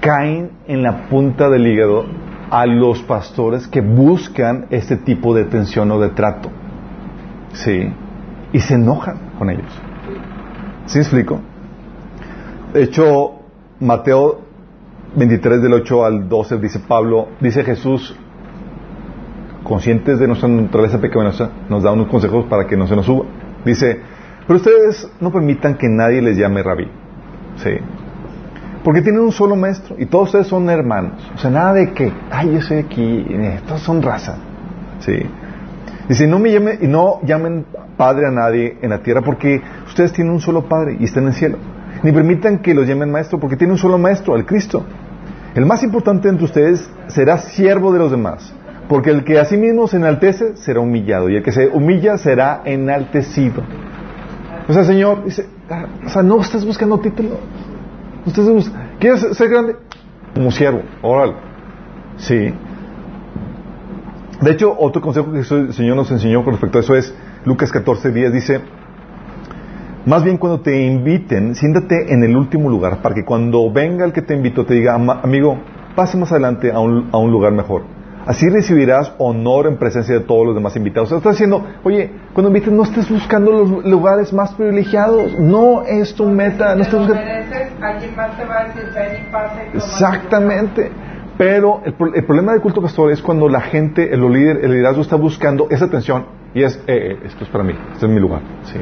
caen 0.00 0.52
en 0.66 0.82
la 0.82 1.08
punta 1.08 1.50
del 1.50 1.66
hígado 1.66 2.06
a 2.50 2.64
los 2.64 3.02
pastores 3.02 3.66
que 3.66 3.80
buscan 3.80 4.66
este 4.70 4.96
tipo 4.96 5.34
de 5.34 5.42
atención 5.42 5.90
o 5.90 6.00
de 6.00 6.08
trato. 6.10 6.50
¿Sí? 7.52 7.92
Y 8.52 8.60
se 8.60 8.74
enojan 8.74 9.18
con 9.38 9.50
ellos. 9.50 9.82
¿Sí 10.86 10.98
explico? 10.98 11.40
De 12.72 12.84
hecho, 12.84 13.40
Mateo 13.80 14.40
23 15.16 15.62
del 15.62 15.72
8 15.74 16.04
al 16.04 16.28
12 16.28 16.58
dice 16.58 16.80
Pablo, 16.80 17.28
dice 17.40 17.64
Jesús, 17.64 18.16
conscientes 19.66 20.18
de 20.18 20.28
nuestra 20.28 20.48
naturaleza 20.48 21.00
pecaminosa, 21.00 21.50
nos 21.68 21.82
da 21.82 21.90
unos 21.90 22.06
consejos 22.06 22.46
para 22.46 22.66
que 22.66 22.76
no 22.76 22.86
se 22.86 22.94
nos 22.94 23.04
suba. 23.04 23.26
Dice, 23.64 24.00
pero 24.46 24.58
ustedes 24.58 25.10
no 25.20 25.32
permitan 25.32 25.74
que 25.74 25.88
nadie 25.88 26.22
les 26.22 26.36
llame 26.36 26.62
rabí. 26.62 26.88
Sí. 27.56 27.72
Porque 28.84 29.02
tienen 29.02 29.22
un 29.22 29.32
solo 29.32 29.56
maestro 29.56 29.96
y 29.98 30.06
todos 30.06 30.28
ustedes 30.28 30.46
son 30.46 30.70
hermanos. 30.70 31.14
O 31.34 31.38
sea, 31.38 31.50
nada 31.50 31.72
de 31.72 31.92
que, 31.92 32.12
ay, 32.30 32.52
yo 32.54 32.60
soy 32.60 32.78
aquí, 32.78 33.26
todos 33.66 33.82
son 33.82 34.00
raza. 34.02 34.36
Sí. 35.00 35.18
Dice, 36.08 36.28
no 36.28 36.38
me 36.38 36.52
llame, 36.52 36.78
y 36.80 36.86
no 36.86 37.20
llamen 37.24 37.66
padre 37.96 38.28
a 38.28 38.30
nadie 38.30 38.78
en 38.80 38.90
la 38.90 39.02
tierra 39.02 39.22
porque 39.22 39.60
ustedes 39.86 40.12
tienen 40.12 40.32
un 40.32 40.40
solo 40.40 40.68
padre 40.68 40.96
y 41.00 41.04
están 41.04 41.24
en 41.24 41.28
el 41.30 41.34
cielo. 41.34 41.58
Ni 42.04 42.12
permitan 42.12 42.58
que 42.58 42.72
los 42.72 42.86
llamen 42.86 43.10
maestro 43.10 43.40
porque 43.40 43.56
tienen 43.56 43.72
un 43.72 43.78
solo 43.78 43.98
maestro, 43.98 44.36
el 44.36 44.46
Cristo. 44.46 44.84
El 45.56 45.66
más 45.66 45.82
importante 45.82 46.28
entre 46.28 46.44
ustedes 46.44 46.88
será 47.08 47.38
siervo 47.38 47.92
de 47.92 47.98
los 47.98 48.12
demás. 48.12 48.54
Porque 48.88 49.10
el 49.10 49.24
que 49.24 49.38
a 49.38 49.44
sí 49.44 49.56
mismo 49.56 49.88
se 49.88 49.96
enaltece 49.96 50.56
será 50.56 50.80
humillado 50.80 51.28
y 51.28 51.36
el 51.36 51.42
que 51.42 51.52
se 51.52 51.68
humilla 51.68 52.18
será 52.18 52.62
enaltecido. 52.64 53.62
O 54.68 54.72
sea, 54.72 54.84
Señor, 54.84 55.24
dice, 55.24 55.46
ah, 55.70 55.86
o 56.04 56.08
sea, 56.08 56.22
no 56.22 56.40
estás 56.40 56.64
buscando 56.64 56.98
título. 56.98 57.30
Bus- 58.24 58.72
¿Quieres 58.98 59.20
ser 59.36 59.48
grande? 59.48 59.76
Como 60.34 60.50
siervo, 60.50 60.82
órale. 61.02 61.34
Sí. 62.16 62.52
De 64.40 64.50
hecho, 64.52 64.74
otro 64.78 65.00
consejo 65.00 65.32
que 65.32 65.38
el 65.38 65.72
Señor 65.72 65.96
nos 65.96 66.10
enseñó 66.10 66.44
con 66.44 66.52
respecto 66.54 66.78
a 66.78 66.80
eso 66.82 66.94
es 66.94 67.14
Lucas 67.44 67.72
14, 67.72 68.12
10 68.12 68.32
dice, 68.32 68.60
más 70.04 70.22
bien 70.22 70.36
cuando 70.36 70.60
te 70.60 70.84
inviten, 70.84 71.54
siéntate 71.54 72.12
en 72.12 72.22
el 72.22 72.36
último 72.36 72.68
lugar 72.68 72.98
para 73.02 73.14
que 73.14 73.24
cuando 73.24 73.70
venga 73.72 74.04
el 74.04 74.12
que 74.12 74.22
te 74.22 74.34
invitó 74.34 74.64
te 74.66 74.74
diga, 74.74 74.94
"Ama- 74.94 75.20
amigo, 75.22 75.58
pase 75.94 76.18
más 76.18 76.30
adelante 76.32 76.70
a 76.70 76.78
un, 76.80 77.08
a 77.12 77.18
un 77.18 77.30
lugar 77.30 77.52
mejor. 77.52 77.82
Así 78.26 78.48
recibirás 78.48 79.12
honor 79.18 79.68
en 79.68 79.76
presencia 79.76 80.16
de 80.16 80.20
todos 80.20 80.46
los 80.46 80.54
demás 80.56 80.74
invitados. 80.74 81.08
O 81.08 81.10
sea, 81.10 81.18
está 81.18 81.30
diciendo, 81.30 81.64
oye, 81.84 82.10
cuando 82.32 82.48
invites 82.48 82.72
no 82.72 82.82
estés 82.82 83.08
buscando 83.08 83.52
los 83.52 83.84
lugares 83.84 84.32
más 84.32 84.52
privilegiados. 84.54 85.38
No 85.38 85.82
es 85.82 86.12
tu 86.14 86.26
meta. 86.26 86.74
No 86.74 86.82
estés 86.82 86.98
buscando... 86.98 87.24
mereces, 87.24 87.68
alguien 87.80 88.16
más 88.16 88.36
te 88.36 88.44
va 88.44 88.60
a 88.60 88.64
decir, 88.64 88.82
ven 88.92 89.26
y 89.28 89.32
pasa 89.32 89.54
y 89.54 89.66
toma 89.66 89.70
tu 89.70 89.78
Exactamente. 89.78 90.90
Pero 91.38 91.82
el, 91.84 91.94
el 92.14 92.24
problema 92.24 92.52
del 92.52 92.60
culto 92.62 92.82
pastor 92.82 93.12
es 93.12 93.22
cuando 93.22 93.48
la 93.48 93.60
gente, 93.60 94.12
el 94.12 94.20
líder, 94.32 94.64
el 94.64 94.72
liderazgo 94.72 95.02
está 95.02 95.16
buscando 95.16 95.68
esa 95.70 95.84
atención 95.84 96.26
y 96.52 96.62
es, 96.64 96.76
eh, 96.86 97.12
eh, 97.12 97.18
esto 97.26 97.44
es 97.44 97.50
para 97.50 97.62
mí, 97.62 97.74
este 97.92 98.06
es 98.06 98.12
mi 98.12 98.18
lugar. 98.18 98.40
Sí. 98.64 98.78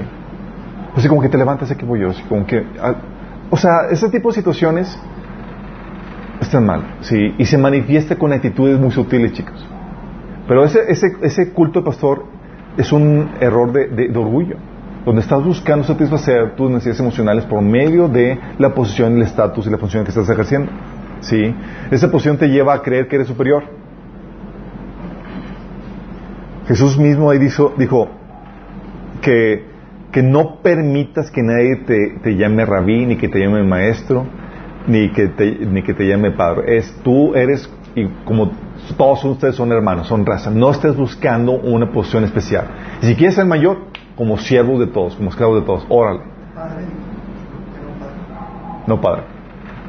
Así 0.96 1.08
como 1.08 1.20
que 1.20 1.28
te 1.28 1.36
levantas, 1.36 1.70
aquí 1.70 1.84
voy 1.84 2.00
yo. 2.00 2.10
Así 2.10 2.22
como 2.22 2.46
que, 2.46 2.64
ah, 2.80 2.94
o 3.50 3.56
sea, 3.56 3.88
ese 3.90 4.08
tipo 4.08 4.30
de 4.30 4.36
situaciones 4.36 4.96
están 6.40 6.66
mal, 6.66 6.96
sí, 7.00 7.34
y 7.38 7.44
se 7.44 7.58
manifiesta 7.58 8.16
con 8.16 8.32
actitudes 8.32 8.78
muy 8.78 8.90
sutiles, 8.90 9.32
chicos. 9.32 9.66
Pero 10.46 10.64
ese, 10.64 10.80
ese, 10.88 11.06
ese 11.22 11.52
culto 11.52 11.80
de 11.80 11.86
pastor 11.86 12.24
es 12.76 12.92
un 12.92 13.30
error 13.40 13.72
de, 13.72 14.10
orgullo, 14.18 14.56
donde 15.04 15.20
estás 15.20 15.42
buscando 15.44 15.84
satisfacer 15.84 16.54
tus 16.56 16.70
necesidades 16.70 17.00
emocionales 17.00 17.44
por 17.44 17.62
medio 17.62 18.08
de 18.08 18.38
la 18.58 18.74
posición, 18.74 19.16
el 19.16 19.22
estatus 19.22 19.66
y 19.66 19.70
la 19.70 19.78
función 19.78 20.04
que 20.04 20.10
estás 20.10 20.28
ejerciendo. 20.28 20.70
¿sí? 21.20 21.54
Esa 21.90 22.10
posición 22.10 22.36
te 22.36 22.48
lleva 22.48 22.74
a 22.74 22.82
creer 22.82 23.08
que 23.08 23.16
eres 23.16 23.28
superior. 23.28 23.64
Jesús 26.66 26.98
mismo 26.98 27.30
ahí 27.30 27.38
dijo, 27.38 27.74
dijo 27.76 28.08
que, 29.20 29.66
que 30.10 30.22
no 30.22 30.62
permitas 30.62 31.30
que 31.30 31.42
nadie 31.42 31.76
te, 31.86 32.18
te 32.22 32.36
llame 32.36 32.64
rabí, 32.64 33.06
ni 33.06 33.16
que 33.16 33.28
te 33.28 33.38
llame 33.38 33.62
maestro, 33.62 34.26
ni 34.86 35.10
que 35.10 35.28
te, 35.28 35.50
ni 35.66 35.82
que 35.82 35.94
te 35.94 36.06
llame 36.06 36.30
padre. 36.32 36.78
Es 36.78 36.94
tú 37.02 37.34
eres, 37.34 37.70
y 37.94 38.06
como 38.24 38.52
todos 38.96 39.24
ustedes 39.24 39.54
son 39.54 39.72
hermanos, 39.72 40.06
son 40.06 40.26
raza, 40.26 40.50
no 40.50 40.70
estés 40.70 40.96
buscando 40.96 41.52
una 41.52 41.90
posición 41.90 42.24
especial. 42.24 42.66
Y 43.02 43.06
si 43.06 43.16
quieres 43.16 43.34
ser 43.34 43.46
mayor, 43.46 43.78
como 44.16 44.38
siervos 44.38 44.80
de 44.80 44.86
todos, 44.86 45.14
como 45.16 45.30
esclavos 45.30 45.60
de 45.60 45.66
todos, 45.66 45.86
órale. 45.88 46.20
Padre. 46.54 46.84
No 48.86 49.00
padre. 49.00 49.22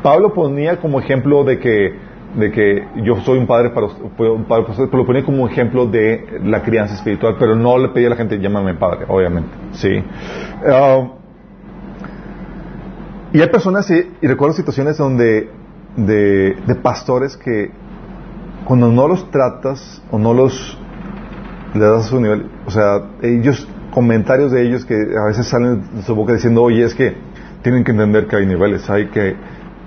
Pablo 0.02 0.34
ponía 0.34 0.78
como 0.80 1.00
ejemplo 1.00 1.44
de 1.44 1.60
que, 1.60 1.96
de 2.36 2.52
que 2.52 2.88
yo 3.04 3.18
soy 3.22 3.40
un 3.40 3.48
padre 3.48 3.72
para, 3.72 3.88
un 3.88 4.46
padre 4.46 4.64
para 4.64 4.72
ustedes, 4.72 4.90
pero 4.90 5.00
lo 5.00 5.06
ponía 5.06 5.24
como 5.24 5.48
ejemplo 5.48 5.86
de 5.86 6.40
la 6.44 6.62
crianza 6.62 6.96
espiritual, 6.96 7.36
pero 7.40 7.56
no 7.56 7.78
le 7.78 7.90
pedía 7.90 8.08
a 8.08 8.10
la 8.12 8.16
gente, 8.16 8.40
llámame 8.40 8.76
padre, 8.76 9.06
obviamente. 9.08 9.50
Sí. 9.74 10.04
Ah, 10.68 11.08
y 13.36 13.42
hay 13.42 13.50
personas, 13.50 13.92
y, 13.92 14.26
recuerdo 14.26 14.56
situaciones 14.56 14.98
donde, 14.98 15.50
de, 15.98 16.76
pastores 16.82 17.36
que 17.36 17.70
cuando 18.64 18.90
no 18.90 19.10
los 19.10 19.30
tratas 19.30 20.02
o 20.10 20.18
no 20.18 20.34
los 20.34 20.80
le 21.74 21.82
das 21.82 22.06
a 22.06 22.08
su 22.08 22.22
nivel, 22.22 22.50
o 22.66 22.72
sea, 22.72 23.02
ellos, 23.22 23.68
comentarios 23.92 24.54
de 24.54 24.66
ellos 24.66 24.86
que 24.86 24.96
a 24.96 25.26
veces 25.26 25.48
salen 25.48 25.84
de 25.96 26.04
su 26.04 26.16
boca 26.16 26.32
diciendo, 26.32 26.64
oye, 26.64 26.86
es 26.86 26.96
que 26.96 27.14
tienen 27.62 27.84
que 27.84 27.92
entender 27.92 28.28
que 28.28 28.38
hay 28.38 28.46
niveles, 28.46 28.90
hay 28.90 29.08
que, 29.08 29.36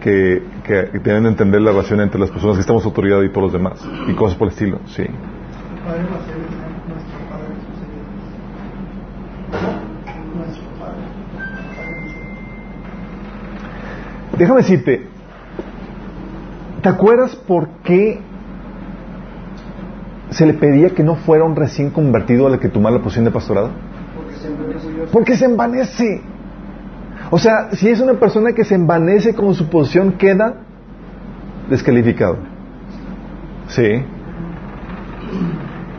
que, 0.02 0.42
que, 0.64 0.98
tienen 0.98 1.22
que 1.22 1.28
entender 1.30 1.62
la 1.62 1.70
relación 1.70 2.02
entre 2.02 2.20
las 2.20 2.30
personas 2.30 2.56
que 2.56 2.60
estamos 2.60 2.84
autoridad 2.84 3.22
y 3.22 3.30
todos 3.30 3.44
los 3.44 3.52
demás, 3.54 3.82
y 4.08 4.12
cosas 4.14 4.36
por 4.36 4.48
el 4.48 4.52
estilo, 4.52 4.78
sí. 4.88 5.04
Padre 9.50 9.87
Déjame 14.38 14.60
decirte, 14.60 15.04
¿te 16.80 16.88
acuerdas 16.88 17.34
por 17.34 17.68
qué 17.82 18.20
se 20.30 20.46
le 20.46 20.54
pedía 20.54 20.90
que 20.90 21.02
no 21.02 21.16
fuera 21.16 21.42
un 21.42 21.56
recién 21.56 21.90
convertido 21.90 22.46
al 22.46 22.60
que 22.60 22.68
tomara 22.68 22.96
la 22.96 23.02
posición 23.02 23.24
de 23.24 23.32
pastorado? 23.32 23.70
Porque 24.14 24.34
es 24.34 24.44
orgulloso. 24.44 25.12
Porque 25.12 25.36
se 25.36 25.44
envanece. 25.44 26.22
O 27.30 27.38
sea, 27.38 27.72
si 27.72 27.88
es 27.88 28.00
una 28.00 28.14
persona 28.14 28.52
que 28.52 28.64
se 28.64 28.76
envanece 28.76 29.34
con 29.34 29.54
su 29.54 29.68
posición, 29.68 30.12
queda 30.12 30.62
descalificado. 31.68 32.38
¿Sí? 33.66 34.04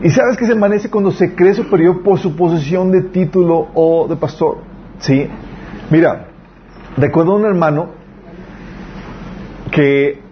Y 0.01 0.09
sabes 0.11 0.37
que 0.37 0.45
se 0.45 0.53
envanece 0.53 0.89
cuando 0.89 1.11
se 1.11 1.35
cree 1.35 1.53
superior 1.53 2.03
por 2.03 2.19
su 2.19 2.37
posición 2.37 2.89
de 2.91 3.01
título 3.01 3.67
o 3.73 4.07
de 4.07 4.15
pastor. 4.15 4.59
¿Sí? 4.99 5.27
Mira, 5.91 6.27
recuerdo 6.95 7.33
a 7.33 7.35
un 7.35 7.45
hermano 7.45 7.98
que 9.71 10.29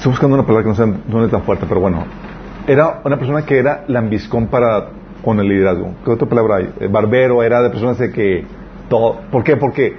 Estoy 0.00 0.12
buscando 0.12 0.34
una 0.34 0.46
palabra 0.46 0.62
que 0.62 0.68
no 0.70 0.74
sea 0.74 0.86
no 0.86 1.24
es 1.26 1.30
tan 1.30 1.42
fuerte, 1.42 1.66
pero 1.68 1.78
bueno. 1.78 2.06
Era 2.66 3.02
una 3.04 3.18
persona 3.18 3.44
que 3.44 3.58
era 3.58 3.84
lambiscón 3.86 4.46
para 4.46 4.88
con 5.22 5.38
el 5.40 5.48
liderazgo. 5.48 5.92
¿Qué 6.02 6.10
otra 6.10 6.26
palabra 6.26 6.56
hay? 6.56 6.70
Eh, 6.80 6.88
barbero, 6.88 7.42
era 7.42 7.60
de 7.60 7.68
personas 7.68 7.98
de 7.98 8.10
que 8.10 8.46
todo. 8.88 9.20
¿Por 9.30 9.44
qué? 9.44 9.58
Porque 9.58 9.94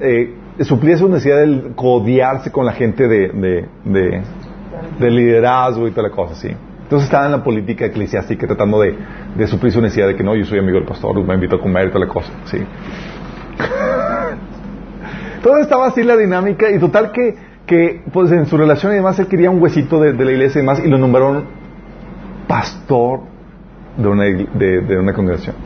eh, 0.00 0.34
suplía 0.62 0.96
su 0.96 1.08
necesidad 1.08 1.46
de 1.46 1.74
codiarse 1.76 2.50
con 2.50 2.66
la 2.66 2.72
gente 2.72 3.06
de, 3.06 3.68
de, 3.84 4.22
de 4.98 5.10
liderazgo 5.12 5.86
y 5.86 5.92
toda 5.92 6.08
la 6.08 6.14
cosa, 6.14 6.34
sí. 6.34 6.48
Entonces 6.86 7.06
estaba 7.06 7.26
en 7.26 7.32
la 7.32 7.42
política 7.42 7.86
eclesiástica 7.86 8.46
tratando 8.46 8.80
de, 8.80 8.96
de 9.36 9.46
suplir 9.48 9.72
su 9.72 9.80
necesidad 9.80 10.06
de 10.06 10.14
que 10.14 10.22
no, 10.22 10.36
yo 10.36 10.44
soy 10.44 10.60
amigo 10.60 10.78
del 10.78 10.86
pastor, 10.86 11.20
me 11.20 11.34
invito 11.34 11.56
a 11.56 11.60
comer 11.60 11.88
y 11.88 11.90
toda 11.90 12.06
la 12.06 12.12
cosa, 12.12 12.30
sí. 12.44 12.58
Todo 15.42 15.58
estaba 15.58 15.88
así 15.88 16.04
la 16.04 16.16
dinámica 16.16 16.70
y 16.70 16.78
total 16.78 17.10
que, 17.10 17.34
que 17.66 18.04
pues 18.12 18.30
en 18.30 18.46
su 18.46 18.56
relación 18.56 18.92
y 18.92 18.94
demás 18.94 19.18
él 19.18 19.26
quería 19.26 19.50
un 19.50 19.60
huesito 19.60 20.00
de, 20.00 20.12
la 20.12 20.30
iglesia 20.30 20.60
y 20.60 20.62
demás 20.62 20.80
y 20.84 20.88
lo 20.88 20.96
nombraron 20.96 21.46
pastor 22.46 23.22
de 23.96 24.08
una, 24.08 24.22
de, 24.22 24.96
una 24.96 25.12
congregación. 25.12 25.56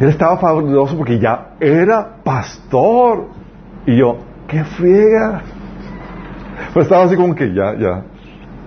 Él 0.00 0.08
estaba 0.08 0.38
fabuloso 0.38 0.96
porque 0.96 1.18
ya 1.18 1.50
era 1.60 2.22
pastor. 2.24 3.26
Y 3.84 3.98
yo, 3.98 4.16
qué 4.46 4.64
friega. 4.64 5.42
Pero 6.72 6.82
estaba 6.82 7.04
así 7.04 7.16
como 7.16 7.34
que 7.34 7.52
ya, 7.52 7.74
ya, 7.78 8.02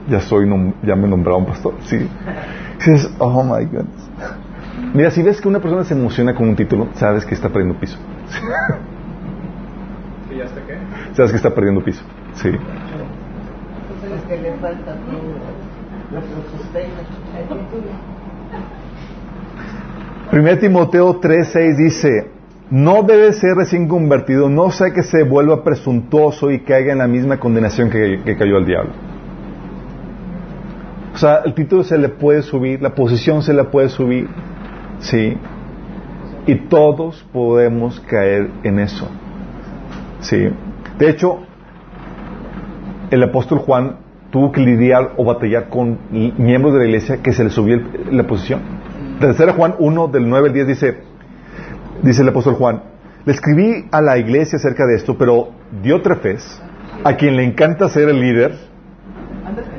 ya 0.08 0.20
soy, 0.20 0.48
ya 0.84 0.96
me 0.96 1.08
nombraron 1.08 1.46
pastor. 1.46 1.76
Sí. 1.82 1.96
Y 1.96 2.92
dices, 2.92 3.14
oh 3.20 3.44
my 3.44 3.66
goodness. 3.66 4.10
Mira, 4.94 5.12
si 5.12 5.22
ves 5.22 5.40
que 5.40 5.48
una 5.48 5.60
persona 5.60 5.84
se 5.84 5.94
emociona 5.94 6.34
con 6.34 6.50
un 6.50 6.56
título, 6.56 6.90
sabes 6.96 7.26
que 7.26 7.36
está 7.36 7.50
perdiendo 7.50 7.80
piso. 7.80 7.98
¿Y 10.32 10.38
ya 10.38 10.46
está 10.46 10.62
qué? 10.66 10.78
sabes 11.14 11.32
que 11.32 11.38
está 11.38 11.54
perdiendo 11.54 11.84
piso. 11.84 12.04
Sí. 12.34 12.50
Entonces 12.50 14.22
que 14.28 14.38
le 14.42 14.54
falta 14.58 14.96
todo. 14.96 15.22
Lo 16.12 16.22
sostenga. 16.58 17.04
Primero 20.30 20.60
Timoteo 20.60 21.20
3:6 21.20 21.78
dice, 21.78 22.32
no 22.70 23.04
debe 23.04 23.34
ser 23.34 23.56
recién 23.56 23.88
convertido, 23.88 24.50
no 24.50 24.72
sea 24.72 24.92
que 24.92 25.04
se 25.04 25.24
vuelva 25.24 25.64
presuntuoso 25.64 26.52
y 26.52 26.62
caiga 26.62 26.94
en 26.94 27.00
la 27.00 27.08
misma 27.08 27.38
condenación 27.38 27.90
que, 27.90 28.22
que 28.24 28.38
cayó 28.38 28.58
el 28.58 28.66
diablo. 28.66 29.11
Sea, 31.22 31.44
el 31.46 31.54
título 31.54 31.84
se 31.84 32.00
le 32.00 32.10
puede 32.10 32.42
subir, 32.42 32.82
la 32.82 32.96
posición 32.96 33.44
se 33.44 33.54
le 33.54 33.64
puede 33.66 33.90
subir, 33.90 34.28
¿sí? 35.02 35.38
Y 36.48 36.56
todos 36.68 37.24
podemos 37.32 38.00
caer 38.00 38.50
en 38.64 38.80
eso, 38.80 39.08
¿sí? 40.22 40.50
De 40.98 41.10
hecho, 41.12 41.42
el 43.12 43.22
apóstol 43.22 43.60
Juan 43.60 43.98
tuvo 44.32 44.52
que 44.52 44.62
lidiar 44.62 45.12
o 45.16 45.24
batallar 45.24 45.70
con 45.70 46.00
miembros 46.10 46.74
de 46.74 46.80
la 46.80 46.86
iglesia 46.86 47.22
que 47.22 47.34
se 47.34 47.44
le 47.44 47.52
subió 47.52 47.80
la 48.10 48.26
posición. 48.26 48.62
Tercera 49.20 49.54
Juan 49.54 49.76
1 49.78 50.08
del 50.08 50.28
9 50.28 50.48
al 50.48 50.54
10 50.56 50.68
dice, 50.70 50.98
dice 52.02 52.24
el 52.24 52.30
apóstol 52.30 52.56
Juan, 52.56 52.82
le 53.26 53.32
escribí 53.32 53.86
a 53.92 54.02
la 54.02 54.18
iglesia 54.18 54.56
acerca 54.56 54.88
de 54.88 54.96
esto, 54.96 55.20
pero 55.20 55.52
Diótrefes, 55.84 56.60
a 57.04 57.16
quien 57.16 57.36
le 57.36 57.44
encanta 57.44 57.90
ser 57.90 58.10
el 58.10 58.20
líder, 58.20 58.71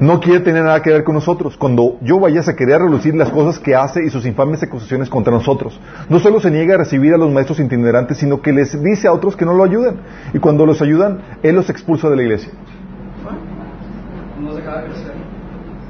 no 0.01 0.21
quiere 0.21 0.41
tener 0.41 0.65
nada 0.65 0.83
que 0.83 0.91
ver 0.91 1.05
con 1.05 1.15
nosotros. 1.15 1.57
Cuando 1.57 1.99
yo 2.03 2.19
vayas 2.19 2.49
a 2.49 2.57
querer 2.57 2.81
relucir 2.81 3.15
las 3.15 3.31
cosas 3.31 3.59
que 3.59 3.75
hace 3.75 4.05
y 4.05 4.11
sus 4.11 4.27
infames 4.27 4.63
acusaciones 4.63 5.09
contra 5.09 5.33
nosotros, 5.33 5.79
no 6.09 6.19
solo 6.19 6.41
se 6.41 6.51
niega 6.51 6.75
a 6.75 6.79
recibir 6.79 7.15
a 7.15 7.17
los 7.19 7.31
maestros 7.33 7.61
itinerantes, 7.61 8.19
sino 8.19 8.41
que 8.43 8.53
les 8.53 8.81
dice 8.83 9.09
a 9.09 9.13
otros 9.13 9.37
que 9.37 9.45
no 9.45 9.55
lo 9.55 9.65
ayuden. 9.65 9.97
Y 10.35 10.39
cuando 10.39 10.67
los 10.67 10.83
ayudan, 10.83 11.21
él 11.43 11.55
los 11.55 11.71
expulsa 11.71 12.09
de 12.11 12.17
la 12.17 12.23
iglesia. 12.23 12.53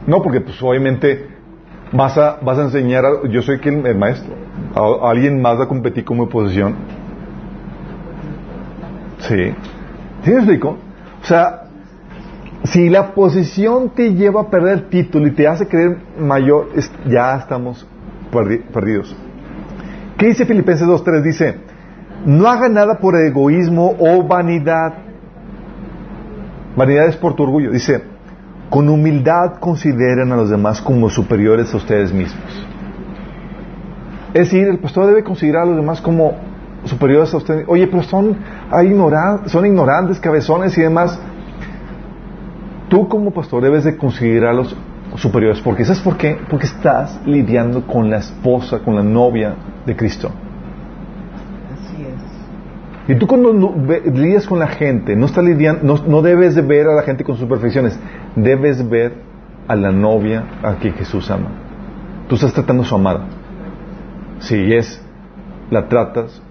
No 0.06 0.22
porque 0.22 0.40
pues 0.40 0.60
obviamente 0.62 1.28
vas 1.92 2.18
a, 2.18 2.38
vas 2.42 2.58
a 2.58 2.62
enseñar, 2.64 3.04
a- 3.04 3.28
yo 3.28 3.42
soy 3.42 3.58
quien, 3.58 3.86
el 3.86 3.96
maestro, 3.96 4.34
a, 4.74 5.10
alguien 5.10 5.40
más 5.40 5.58
va 5.58 5.64
a 5.64 5.68
competir 5.68 6.04
con 6.04 6.18
mi 6.18 6.26
posición. 6.26 6.74
Sí. 9.20 9.54
¿Sí 10.24 10.30
me? 10.30 10.56
O 10.64 10.76
sea, 11.22 11.61
si 12.64 12.88
la 12.88 13.14
posición 13.14 13.90
te 13.90 14.14
lleva 14.14 14.42
a 14.42 14.50
perder 14.50 14.88
título 14.88 15.26
y 15.26 15.32
te 15.32 15.48
hace 15.48 15.66
creer 15.66 15.98
mayor, 16.18 16.68
ya 17.08 17.36
estamos 17.36 17.86
perdi- 18.30 18.62
perdidos. 18.72 19.16
¿Qué 20.16 20.26
dice 20.28 20.44
Filipenses 20.46 20.86
2.3? 20.86 21.22
Dice, 21.22 21.56
no 22.24 22.46
haga 22.48 22.68
nada 22.68 22.98
por 23.00 23.16
egoísmo 23.16 23.96
o 23.98 24.22
vanidad. 24.26 24.94
Vanidad 26.76 27.06
es 27.08 27.16
por 27.16 27.34
tu 27.34 27.42
orgullo. 27.42 27.72
Dice, 27.72 28.02
con 28.70 28.88
humildad 28.88 29.58
consideren 29.58 30.30
a 30.32 30.36
los 30.36 30.48
demás 30.48 30.80
como 30.80 31.10
superiores 31.10 31.74
a 31.74 31.76
ustedes 31.76 32.12
mismos. 32.12 32.66
Es 34.34 34.50
decir, 34.50 34.68
el 34.68 34.78
pastor 34.78 35.06
debe 35.06 35.24
considerar 35.24 35.64
a 35.64 35.66
los 35.66 35.76
demás 35.76 36.00
como 36.00 36.36
superiores 36.84 37.34
a 37.34 37.36
ustedes. 37.38 37.64
Oye, 37.68 37.86
pero 37.88 38.02
son, 38.04 38.36
ignoran- 38.70 39.46
son 39.48 39.66
ignorantes, 39.66 40.20
cabezones 40.20 40.78
y 40.78 40.82
demás. 40.82 41.20
Tú 42.92 43.08
como 43.08 43.30
pastor 43.30 43.62
debes 43.62 43.84
de 43.84 43.96
considerarlos 43.96 44.76
superiores. 45.16 45.62
Porque 45.62 45.82
¿sabes 45.82 46.02
por 46.02 46.18
qué? 46.18 46.36
Porque 46.50 46.66
estás 46.66 47.18
lidiando 47.24 47.86
con 47.86 48.10
la 48.10 48.18
esposa, 48.18 48.80
con 48.80 48.94
la 48.94 49.02
novia 49.02 49.54
de 49.86 49.96
Cristo. 49.96 50.30
Así 51.72 52.02
es. 52.02 53.14
Y 53.14 53.18
tú 53.18 53.26
cuando 53.26 53.50
lidias 54.12 54.46
con 54.46 54.58
la 54.58 54.66
gente, 54.66 55.16
no, 55.16 55.24
estás 55.24 55.42
lidiando, 55.42 55.82
no, 55.82 56.06
no 56.06 56.20
debes 56.20 56.54
de 56.54 56.60
ver 56.60 56.86
a 56.86 56.94
la 56.94 57.00
gente 57.00 57.24
con 57.24 57.38
sus 57.38 57.48
perfecciones, 57.48 57.98
debes 58.36 58.86
ver 58.86 59.14
a 59.68 59.74
la 59.74 59.90
novia 59.90 60.44
a 60.62 60.74
quien 60.74 60.92
Jesús 60.92 61.30
ama. 61.30 61.48
tú 62.28 62.34
estás 62.34 62.52
tratando 62.52 62.82
a 62.82 62.86
su 62.86 62.94
amada. 62.94 63.24
Si 64.40 64.74
es, 64.74 65.02
la 65.70 65.88
tratas 65.88 66.42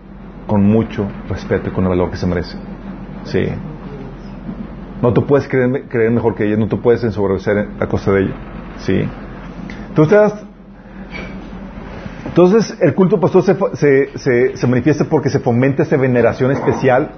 con 0.48 0.64
mucho 0.64 1.06
respeto 1.30 1.70
y 1.70 1.72
con 1.72 1.84
el 1.84 1.92
valor 1.92 2.10
que 2.10 2.18
se 2.18 2.26
merece. 2.26 2.58
Sí. 3.26 3.46
No 5.02 5.14
te 5.14 5.22
puedes 5.22 5.48
creer, 5.48 5.88
creer 5.90 6.12
mejor 6.12 6.36
que 6.36 6.46
ella, 6.46 6.58
no 6.58 6.68
te 6.68 6.78
puedes 6.78 7.04
ensobrecer 7.04 7.68
a 7.80 7.88
costa 7.88 8.12
de 8.12 8.22
ella. 8.22 8.36
Sí. 8.78 9.10
Entonces, 9.90 10.34
entonces 12.26 12.78
el 12.80 12.94
culto 12.94 13.20
pastor 13.20 13.44
se, 13.44 13.58
se, 13.74 14.18
se, 14.18 14.58
se 14.58 14.68
manifiesta 14.68 15.06
porque 15.06 15.30
se 15.30 15.40
fomenta 15.40 15.84
esa 15.84 15.98
veneración 15.98 16.52
especial 16.52 17.12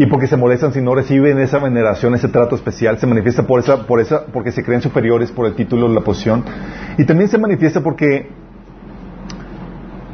y 0.00 0.06
porque 0.06 0.26
se 0.26 0.36
molestan 0.36 0.72
si 0.72 0.80
no 0.80 0.94
reciben 0.94 1.38
esa 1.38 1.58
veneración, 1.58 2.14
ese 2.14 2.28
trato 2.28 2.54
especial, 2.54 2.98
se 2.98 3.06
manifiesta 3.06 3.46
por 3.46 3.60
esa, 3.60 3.86
por 3.86 4.00
esa, 4.00 4.24
porque 4.26 4.52
se 4.52 4.62
creen 4.62 4.80
superiores 4.80 5.30
por 5.30 5.46
el 5.46 5.54
título, 5.54 5.88
la 5.88 6.00
posición, 6.00 6.44
y 6.96 7.04
también 7.04 7.28
se 7.28 7.36
manifiesta 7.36 7.82
porque, 7.82 8.30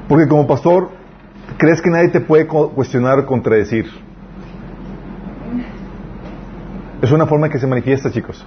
porque 0.09 0.27
como 0.27 0.47
pastor 0.47 0.91
crees 1.57 1.81
que 1.81 1.91
nadie 1.91 2.09
te 2.09 2.21
puede 2.21 2.47
cuestionar 2.47 3.19
o 3.21 3.27
contradecir. 3.27 3.87
Es 7.03 7.13
una 7.13 7.27
forma 7.27 7.49
que 7.49 7.59
se 7.59 7.67
manifiesta, 7.67 8.11
chicos. 8.11 8.45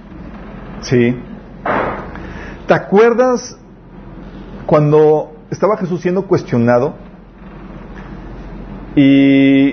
Sí. 0.82 1.16
¿Te 2.66 2.74
acuerdas 2.74 3.56
cuando 4.66 5.32
estaba 5.50 5.76
Jesús 5.76 6.00
siendo 6.00 6.26
cuestionado 6.26 6.94
y, 8.94 9.70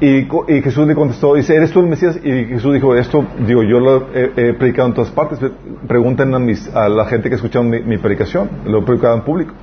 y, 0.00 0.26
Jesús 0.62 0.86
le 0.86 0.94
contestó, 0.94 1.34
dice, 1.34 1.54
¿eres 1.54 1.72
tú 1.72 1.80
el 1.80 1.86
Mesías? 1.86 2.18
Y 2.22 2.44
Jesús 2.44 2.74
dijo, 2.74 2.94
esto, 2.94 3.24
digo, 3.46 3.62
yo 3.62 3.80
lo 3.80 4.14
he, 4.14 4.54
predicado 4.54 4.88
en 4.88 4.94
todas 4.94 5.10
partes, 5.10 5.38
pregunten 5.86 6.34
a, 6.34 6.38
mis, 6.38 6.68
a 6.74 6.88
la 6.88 7.06
gente 7.06 7.30
que 7.30 7.36
ha 7.36 7.62
mi, 7.62 7.80
mi, 7.82 7.98
predicación, 7.98 8.48
lo 8.66 8.78
he 8.78 8.82
predicado 8.82 9.14
en 9.14 9.22
público. 9.22 9.54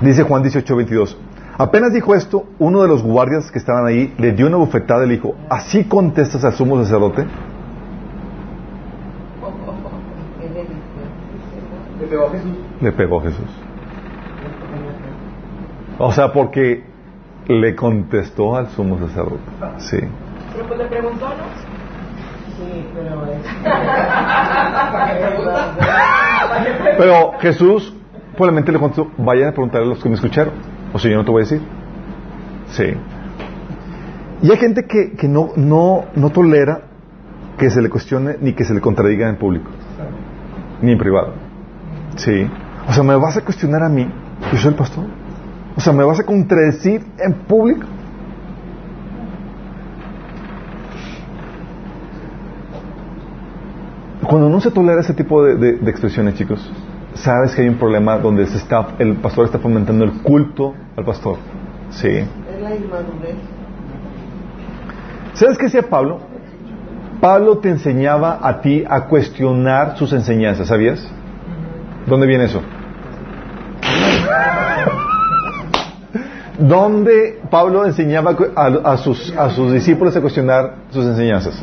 Dice 0.00 0.22
Juan 0.24 0.42
18, 0.42 0.76
22. 0.76 1.18
Apenas 1.56 1.92
dijo 1.92 2.14
esto, 2.14 2.44
uno 2.58 2.82
de 2.82 2.88
los 2.88 3.02
guardias 3.02 3.50
que 3.50 3.58
estaban 3.58 3.86
ahí 3.86 4.12
le 4.18 4.32
dio 4.32 4.46
una 4.48 4.56
bufetada 4.56 5.04
y 5.04 5.08
le 5.08 5.14
dijo, 5.14 5.36
¿así 5.48 5.84
contestas 5.84 6.44
al 6.44 6.54
sumo 6.54 6.82
sacerdote? 6.82 7.26
Le 12.00 12.06
pegó 12.08 12.26
a 12.26 12.30
Jesús. 12.30 12.52
Le 12.80 12.92
pegó 12.92 13.20
a 13.20 13.22
Jesús. 13.22 13.46
O 15.98 16.10
sea, 16.12 16.32
porque 16.32 16.84
le 17.46 17.76
contestó 17.76 18.56
al 18.56 18.68
sumo 18.70 18.98
sacerdote. 18.98 19.42
Sí. 19.78 19.98
Pero 20.52 20.66
pues 20.66 20.78
le 20.78 20.86
preguntó, 20.86 21.28
¿no? 21.28 21.34
Sí, 22.56 22.86
pero 22.94 23.26
es... 23.26 23.38
Pero 26.98 27.32
Jesús 27.40 27.94
probablemente 28.32 28.72
le 28.72 28.78
contestó, 28.78 29.10
vayan 29.18 29.48
a 29.48 29.52
preguntarle 29.52 29.86
a 29.86 29.90
los 29.90 30.02
que 30.02 30.08
me 30.08 30.16
escucharon. 30.16 30.52
O 30.94 30.98
si 31.00 31.10
yo 31.10 31.16
no 31.16 31.24
te 31.24 31.32
voy 31.32 31.42
a 31.42 31.44
decir. 31.44 31.60
Sí. 32.68 32.84
Y 34.42 34.50
hay 34.50 34.56
gente 34.56 34.84
que, 34.84 35.12
que 35.12 35.26
no, 35.26 35.50
no, 35.56 36.04
no 36.14 36.30
tolera 36.30 36.82
que 37.58 37.68
se 37.68 37.82
le 37.82 37.90
cuestione 37.90 38.36
ni 38.40 38.52
que 38.52 38.64
se 38.64 38.72
le 38.72 38.80
contradiga 38.80 39.28
en 39.28 39.36
público. 39.36 39.70
Ni 40.80 40.92
en 40.92 40.98
privado. 40.98 41.32
Sí. 42.16 42.48
O 42.88 42.92
sea, 42.92 43.02
¿me 43.02 43.16
vas 43.16 43.36
a 43.36 43.40
cuestionar 43.40 43.82
a 43.82 43.88
mí? 43.88 44.08
Yo 44.52 44.58
soy 44.58 44.70
el 44.70 44.76
pastor. 44.76 45.04
O 45.76 45.80
sea, 45.80 45.92
¿me 45.92 46.04
vas 46.04 46.20
a 46.20 46.24
contradecir 46.24 47.04
en 47.18 47.32
público? 47.48 47.86
Cuando 54.28 54.48
no 54.48 54.60
se 54.60 54.70
tolera 54.70 55.00
ese 55.00 55.12
tipo 55.12 55.44
de, 55.44 55.56
de 55.56 55.90
expresiones, 55.90 56.34
chicos, 56.34 56.72
sabes 57.14 57.54
que 57.54 57.62
hay 57.62 57.68
un 57.68 57.78
problema 57.78 58.18
donde 58.18 58.46
se 58.46 58.58
está, 58.58 58.88
el 58.98 59.16
pastor 59.16 59.46
está 59.46 59.58
fomentando 59.58 60.04
el 60.04 60.12
culto 60.22 60.74
al 60.96 61.04
pastor. 61.04 61.36
Sí. 61.90 62.08
Es 62.08 62.26
la 62.60 62.74
inmadurez. 62.74 63.36
¿Sabes 65.34 65.58
qué 65.58 65.64
decía 65.64 65.82
Pablo? 65.82 66.20
Pablo 67.20 67.58
te 67.58 67.70
enseñaba 67.70 68.38
a 68.42 68.60
ti 68.60 68.84
a 68.88 69.06
cuestionar 69.06 69.96
sus 69.96 70.12
enseñanzas, 70.12 70.68
¿sabías? 70.68 71.08
¿Dónde 72.06 72.26
viene 72.26 72.44
eso? 72.44 72.62
¿Dónde 76.58 77.40
Pablo 77.50 77.84
enseñaba 77.84 78.36
a, 78.54 78.96
sus, 78.96 79.34
a 79.36 79.50
sus 79.50 79.72
discípulos 79.72 80.16
a 80.16 80.20
cuestionar 80.20 80.74
sus 80.90 81.04
enseñanzas? 81.04 81.60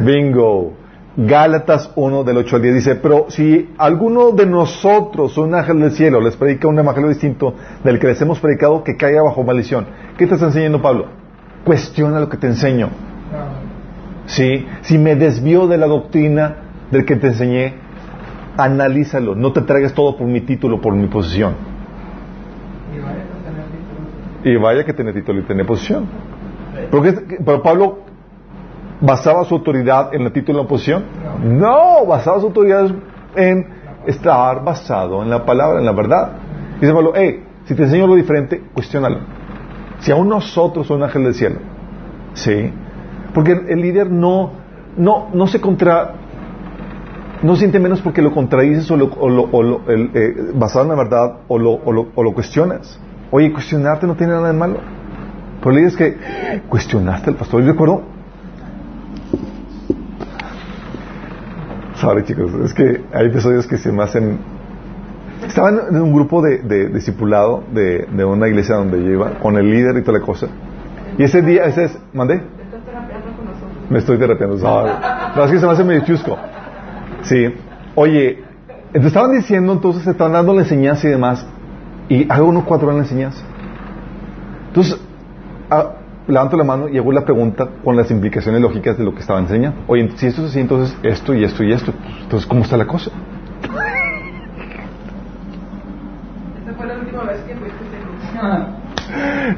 Bingo. 0.00 0.74
Gálatas 1.20 1.90
1 1.96 2.22
del 2.22 2.36
8 2.36 2.56
al 2.56 2.62
10 2.62 2.74
dice, 2.76 2.94
pero 2.94 3.26
si 3.28 3.70
alguno 3.76 4.30
de 4.30 4.46
nosotros, 4.46 5.36
un 5.36 5.52
ángel 5.52 5.80
del 5.80 5.90
cielo, 5.90 6.20
les 6.20 6.36
predica 6.36 6.68
un 6.68 6.78
evangelio 6.78 7.08
distinto 7.08 7.54
del 7.82 7.98
que 7.98 8.06
les 8.06 8.22
hemos 8.22 8.38
predicado, 8.38 8.84
que 8.84 8.96
caiga 8.96 9.20
bajo 9.22 9.42
maldición. 9.42 9.86
¿Qué 10.16 10.28
te 10.28 10.34
está 10.34 10.46
enseñando 10.46 10.80
Pablo? 10.80 11.06
Cuestiona 11.64 12.20
lo 12.20 12.28
que 12.28 12.36
te 12.36 12.46
enseño. 12.46 12.90
¿Sí? 14.26 14.64
Si 14.82 14.96
me 14.96 15.16
desvío 15.16 15.66
de 15.66 15.76
la 15.76 15.88
doctrina 15.88 16.54
del 16.92 17.04
que 17.04 17.16
te 17.16 17.26
enseñé, 17.26 17.74
analízalo. 18.56 19.34
No 19.34 19.52
te 19.52 19.62
traigas 19.62 19.94
todo 19.94 20.16
por 20.16 20.28
mi 20.28 20.42
título, 20.42 20.80
por 20.80 20.94
mi 20.94 21.08
posición. 21.08 21.54
Y 24.44 24.54
vaya 24.54 24.84
que 24.84 24.92
tener 24.92 25.14
título 25.14 25.40
y 25.40 25.42
tener 25.42 25.66
posición. 25.66 26.06
Porque, 26.92 27.12
pero 27.44 27.60
Pablo 27.60 28.07
basaba 29.00 29.44
su 29.44 29.54
autoridad 29.54 30.14
en 30.14 30.22
el 30.22 30.32
título 30.32 30.58
de 30.58 30.62
la 30.62 30.66
oposición? 30.66 31.04
No, 31.44 32.06
basaba 32.06 32.40
su 32.40 32.46
autoridad 32.46 32.90
en 33.36 33.66
estar 34.06 34.64
basado 34.64 35.22
en 35.22 35.30
la 35.30 35.44
palabra, 35.44 35.78
en 35.78 35.86
la 35.86 35.92
verdad. 35.92 36.32
Dice 36.80 36.92
Pablo, 36.92 37.12
hey, 37.14 37.44
si 37.64 37.74
te 37.74 37.82
enseño 37.84 38.06
lo 38.06 38.14
diferente, 38.14 38.62
cuestiónalo. 38.72 39.18
Si 40.00 40.12
aún 40.12 40.28
nosotros 40.28 40.86
somos 40.86 41.00
un 41.00 41.04
ángel 41.04 41.24
del 41.24 41.34
cielo, 41.34 41.56
¿sí? 42.34 42.72
Porque 43.34 43.52
el, 43.52 43.80
líder 43.80 44.10
no, 44.10 44.52
no, 44.96 45.28
no 45.32 45.46
se 45.46 45.60
contra, 45.60 46.14
no 47.42 47.56
siente 47.56 47.78
menos 47.78 48.00
porque 48.00 48.22
lo 48.22 48.32
contradices 48.32 48.90
o 48.90 48.96
lo, 48.96 49.06
o 49.06 49.80
eh, 49.88 50.52
basado 50.54 50.84
en 50.84 50.90
la 50.90 50.96
verdad 50.96 51.38
o 51.48 51.58
lo, 51.58 51.72
o 51.72 52.22
lo 52.22 52.32
cuestionas. 52.32 52.98
Oye, 53.30 53.52
cuestionarte 53.52 54.06
no 54.06 54.14
tiene 54.14 54.32
nada 54.32 54.48
de 54.48 54.58
malo. 54.58 54.78
Pero 55.58 55.70
el 55.70 55.76
líder 55.76 55.88
es 55.88 55.96
que 55.96 56.16
cuestionaste 56.68 57.30
al 57.30 57.36
pastor. 57.36 57.62
Yo 57.62 57.72
recuerdo 57.72 58.17
Sorry, 62.00 62.24
chicos, 62.24 62.52
es 62.64 62.74
que 62.74 63.02
hay 63.12 63.26
episodios 63.26 63.66
que 63.66 63.76
se 63.76 63.90
me 63.90 64.04
hacen. 64.04 64.38
Estaba 65.44 65.70
en 65.70 66.00
un 66.00 66.12
grupo 66.12 66.42
de, 66.42 66.58
de 66.58 66.88
discipulado 66.88 67.64
de, 67.72 68.06
de, 68.10 68.24
una 68.24 68.48
iglesia 68.48 68.76
donde 68.76 69.02
yo 69.02 69.10
iba, 69.10 69.30
con 69.40 69.56
el 69.56 69.70
líder 69.70 69.96
y 69.96 70.02
toda 70.02 70.18
la 70.18 70.24
cosa. 70.24 70.46
Y 71.16 71.24
ese 71.24 71.42
día, 71.42 71.64
ese 71.64 71.84
es. 71.84 71.98
¿Mandé? 72.12 72.40
Me 73.90 73.98
estoy 73.98 74.18
terapiando. 74.18 74.56
No, 74.56 75.44
es 75.44 75.50
que 75.50 75.58
se 75.58 75.66
me 75.66 75.72
hace 75.72 75.84
medio 75.84 76.04
chusco. 76.04 76.36
Sí. 77.22 77.54
Oye, 77.94 78.44
entonces 78.88 79.06
estaban 79.06 79.32
diciendo, 79.32 79.72
entonces 79.72 80.04
se 80.04 80.10
estaban 80.10 80.34
dando 80.34 80.54
la 80.54 80.62
enseñanza 80.62 81.08
y 81.08 81.10
demás. 81.10 81.46
Y 82.08 82.30
hago 82.30 82.48
unos 82.48 82.64
cuatro 82.64 82.90
en 82.90 82.98
la 82.98 83.02
enseñanza. 83.02 83.42
Entonces, 84.68 85.00
levanto 86.28 86.56
la 86.56 86.64
mano 86.64 86.88
y 86.88 86.98
hago 86.98 87.10
la 87.10 87.24
pregunta 87.24 87.68
con 87.82 87.96
las 87.96 88.10
implicaciones 88.10 88.60
lógicas 88.60 88.98
de 88.98 89.04
lo 89.04 89.14
que 89.14 89.20
estaba 89.20 89.40
enseñando. 89.40 89.80
Oye, 89.86 90.10
si 90.16 90.26
esto 90.26 90.42
es 90.42 90.50
así, 90.50 90.60
entonces 90.60 90.96
esto 91.02 91.34
y 91.34 91.42
esto 91.42 91.64
y 91.64 91.72
esto. 91.72 91.92
Entonces, 92.22 92.46
¿cómo 92.46 92.62
está 92.62 92.76
la 92.76 92.86
cosa? 92.86 93.10
Esa 96.62 96.74
fue 96.74 96.86
la 96.86 96.98
última 96.98 97.24
vez 97.24 97.40
que 97.40 97.54
fuiste 97.54 97.78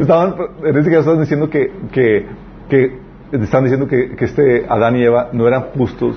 Estaban, 0.00 0.34
en 0.64 0.76
este 0.76 0.90
caso 0.90 1.00
estaban 1.00 1.20
diciendo 1.20 1.50
que, 1.50 1.72
que, 1.92 2.28
que 2.68 2.98
estaban 3.32 3.64
diciendo 3.64 3.88
que, 3.88 4.14
que, 4.14 4.24
este 4.24 4.64
Adán 4.68 4.96
y 4.96 5.02
Eva 5.02 5.28
no 5.32 5.48
eran 5.48 5.62
justos 5.74 6.16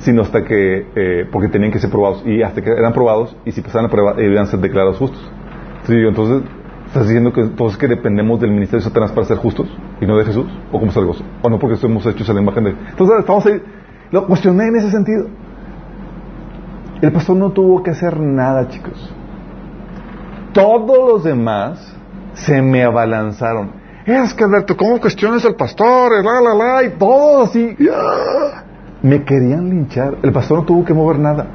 sino 0.00 0.22
hasta 0.22 0.44
que, 0.44 0.86
eh, 0.94 1.26
porque 1.32 1.48
tenían 1.48 1.72
que 1.72 1.80
ser 1.80 1.90
probados, 1.90 2.22
y 2.24 2.40
hasta 2.42 2.62
que 2.62 2.70
eran 2.70 2.92
probados, 2.92 3.36
y 3.44 3.50
si 3.50 3.62
pasaban 3.62 3.86
la 3.86 3.90
prueba, 3.90 4.14
debían 4.14 4.46
ser 4.46 4.60
declarados 4.60 4.96
justos. 4.96 5.28
Entonces, 5.88 6.08
entonces 6.08 6.42
¿Estás 6.88 7.06
diciendo 7.06 7.34
que 7.34 7.44
todos 7.48 7.76
que 7.76 7.86
dependemos 7.86 8.40
del 8.40 8.50
ministerio 8.50 8.78
de 8.78 8.84
Satanás 8.84 9.12
para 9.12 9.26
ser 9.26 9.36
justos 9.36 9.68
y 10.00 10.06
no 10.06 10.16
de 10.16 10.24
Jesús? 10.24 10.46
¿O 10.72 10.78
cómo 10.78 10.90
es 10.90 10.96
algo? 10.96 11.14
¿O 11.42 11.50
no 11.50 11.58
porque 11.58 11.74
estamos 11.74 12.04
hechos 12.06 12.28
a 12.30 12.32
la 12.32 12.40
imagen 12.40 12.64
de 12.64 12.70
Entonces 12.70 13.18
estamos 13.18 13.44
ahí. 13.44 13.62
Lo 14.10 14.26
cuestioné 14.26 14.68
en 14.68 14.76
ese 14.76 14.90
sentido. 14.90 15.26
El 17.02 17.12
pastor 17.12 17.36
no 17.36 17.50
tuvo 17.50 17.82
que 17.82 17.90
hacer 17.90 18.18
nada, 18.18 18.68
chicos. 18.68 19.14
Todos 20.54 21.12
los 21.12 21.24
demás 21.24 21.94
se 22.32 22.62
me 22.62 22.82
abalanzaron. 22.82 23.70
Es 24.06 24.32
que 24.32 24.44
Alberto, 24.44 24.74
¿cómo 24.74 24.98
cuestionas 24.98 25.44
al 25.44 25.56
pastor? 25.56 26.24
La, 26.24 26.40
la, 26.40 26.54
la, 26.54 26.84
y 26.84 26.90
todo 26.98 27.42
así. 27.42 27.76
Me 29.02 29.24
querían 29.24 29.68
linchar. 29.68 30.16
El 30.22 30.32
pastor 30.32 30.60
no 30.60 30.64
tuvo 30.64 30.86
que 30.86 30.94
mover 30.94 31.18
nada 31.18 31.48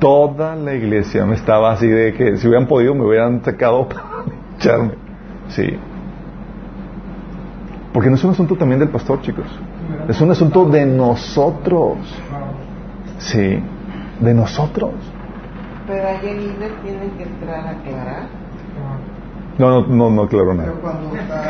toda 0.00 0.56
la 0.56 0.74
iglesia 0.74 1.24
me 1.24 1.36
estaba 1.36 1.72
así 1.72 1.86
de 1.86 2.12
que 2.14 2.36
si 2.38 2.48
hubieran 2.48 2.66
podido 2.66 2.94
me 2.94 3.04
hubieran 3.04 3.44
sacado 3.44 3.88
para 3.88 4.24
echarme. 4.58 4.94
Sí. 5.48 5.78
Porque 7.92 8.08
no 8.08 8.16
es 8.16 8.24
un 8.24 8.30
asunto 8.30 8.56
también 8.56 8.80
del 8.80 8.88
pastor, 8.88 9.20
chicos. 9.20 9.46
Es 10.08 10.20
un 10.20 10.30
asunto 10.30 10.64
de 10.64 10.86
nosotros. 10.86 11.98
Sí, 13.18 13.62
de 14.20 14.34
nosotros. 14.34 14.92
Pero 15.86 16.08
líder 16.22 16.72
tiene 16.82 17.10
que 17.16 17.24
entrar 17.24 17.66
a 17.66 17.70
aclarar. 17.70 18.28
No, 19.58 19.70
no, 19.70 19.86
no, 19.86 20.10
no 20.10 20.22
aclaró 20.22 20.54
nada. 20.54 20.70
Pero 20.70 20.80
cuando 20.80 21.16
está. 21.16 21.42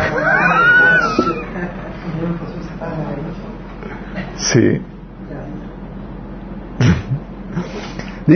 Sí. 4.36 4.80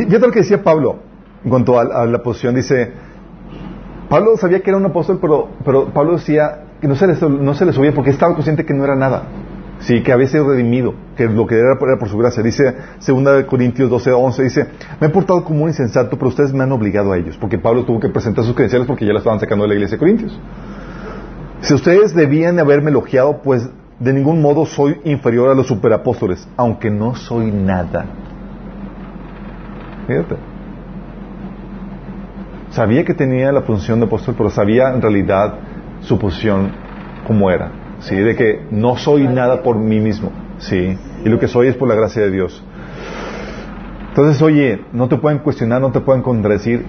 Yo 0.08 0.18
lo 0.18 0.30
que 0.30 0.40
decía 0.40 0.62
Pablo 0.62 0.98
en 1.44 1.50
cuanto 1.50 1.78
a, 1.78 2.06
la 2.06 2.22
posición, 2.22 2.54
dice, 2.54 2.90
Pablo 4.08 4.36
sabía 4.38 4.60
que 4.60 4.70
era 4.70 4.78
un 4.78 4.86
apóstol, 4.86 5.18
pero, 5.20 5.48
pero 5.64 5.92
Pablo 5.92 6.12
decía 6.12 6.64
que 6.80 6.88
no 6.88 6.96
se, 6.96 7.06
le, 7.06 7.14
no 7.20 7.54
se 7.54 7.66
le 7.66 7.72
subía 7.72 7.92
porque 7.92 8.10
estaba 8.10 8.34
consciente 8.34 8.64
que 8.64 8.72
no 8.72 8.84
era 8.84 8.96
nada. 8.96 9.24
Sí, 9.80 10.02
que 10.02 10.12
había 10.12 10.26
sido 10.28 10.48
redimido, 10.48 10.94
que 11.16 11.26
lo 11.26 11.46
que 11.46 11.56
era 11.56 11.76
por 11.78 12.08
su 12.08 12.16
gracia. 12.16 12.42
Dice 12.42 12.74
2 13.06 13.44
Corintios 13.44 13.90
12, 13.90 14.12
11, 14.12 14.42
dice, 14.42 14.66
me 15.00 15.08
he 15.08 15.10
portado 15.10 15.44
como 15.44 15.64
un 15.64 15.68
insensato, 15.68 16.16
pero 16.16 16.28
ustedes 16.28 16.54
me 16.54 16.62
han 16.62 16.72
obligado 16.72 17.12
a 17.12 17.18
ellos, 17.18 17.36
porque 17.36 17.58
Pablo 17.58 17.84
tuvo 17.84 18.00
que 18.00 18.08
presentar 18.08 18.44
sus 18.44 18.54
credenciales 18.54 18.86
porque 18.86 19.04
ya 19.04 19.12
la 19.12 19.18
estaban 19.18 19.40
sacando 19.40 19.64
de 19.64 19.68
la 19.68 19.74
iglesia 19.74 19.96
de 19.96 19.98
Corintios. 19.98 20.40
Si 21.60 21.74
ustedes 21.74 22.14
debían 22.14 22.58
haberme 22.58 22.90
elogiado, 22.90 23.42
pues 23.42 23.68
de 24.00 24.12
ningún 24.12 24.40
modo 24.40 24.64
soy 24.64 25.00
inferior 25.04 25.50
a 25.50 25.54
los 25.54 25.66
superapóstoles, 25.66 26.48
aunque 26.56 26.90
no 26.90 27.14
soy 27.14 27.50
nada. 27.50 28.06
Fíjate. 30.06 30.36
Sabía 32.70 33.04
que 33.04 33.14
tenía 33.14 33.52
la 33.52 33.62
función 33.62 34.00
de 34.00 34.06
apóstol, 34.06 34.34
pero 34.36 34.50
sabía 34.50 34.92
en 34.92 35.00
realidad 35.00 35.54
su 36.00 36.18
posición 36.18 36.72
como 37.26 37.50
era. 37.50 37.70
¿sí? 38.00 38.16
De 38.16 38.34
que 38.34 38.66
no 38.70 38.96
soy 38.96 39.28
nada 39.28 39.62
por 39.62 39.76
mí 39.76 40.00
mismo. 40.00 40.32
¿sí? 40.58 40.98
Y 41.24 41.28
lo 41.28 41.38
que 41.38 41.48
soy 41.48 41.68
es 41.68 41.76
por 41.76 41.88
la 41.88 41.94
gracia 41.94 42.22
de 42.22 42.30
Dios. 42.30 42.62
Entonces, 44.08 44.40
oye, 44.42 44.84
no 44.92 45.08
te 45.08 45.16
pueden 45.16 45.38
cuestionar, 45.38 45.80
no 45.80 45.90
te 45.90 46.00
pueden 46.00 46.22
contradecir. 46.22 46.84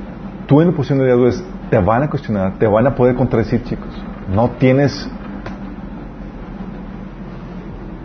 Tú 0.47 0.61
en 0.61 0.67
la 0.67 0.73
posición 0.75 0.99
de 0.99 1.05
Dios 1.05 1.43
te 1.69 1.79
van 1.79 2.03
a 2.03 2.09
cuestionar, 2.09 2.59
te 2.59 2.67
van 2.67 2.85
a 2.85 2.95
poder 2.95 3.15
contradecir, 3.15 3.63
chicos. 3.63 3.89
No 4.33 4.51
tienes... 4.59 5.09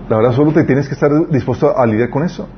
La 0.08 0.16
verdad, 0.16 0.32
solo 0.32 0.52
te 0.52 0.64
tienes 0.64 0.88
que 0.88 0.94
estar 0.94 1.10
dispuesto 1.28 1.76
a 1.76 1.86
lidiar 1.86 2.10
con 2.10 2.24
eso. 2.24 2.48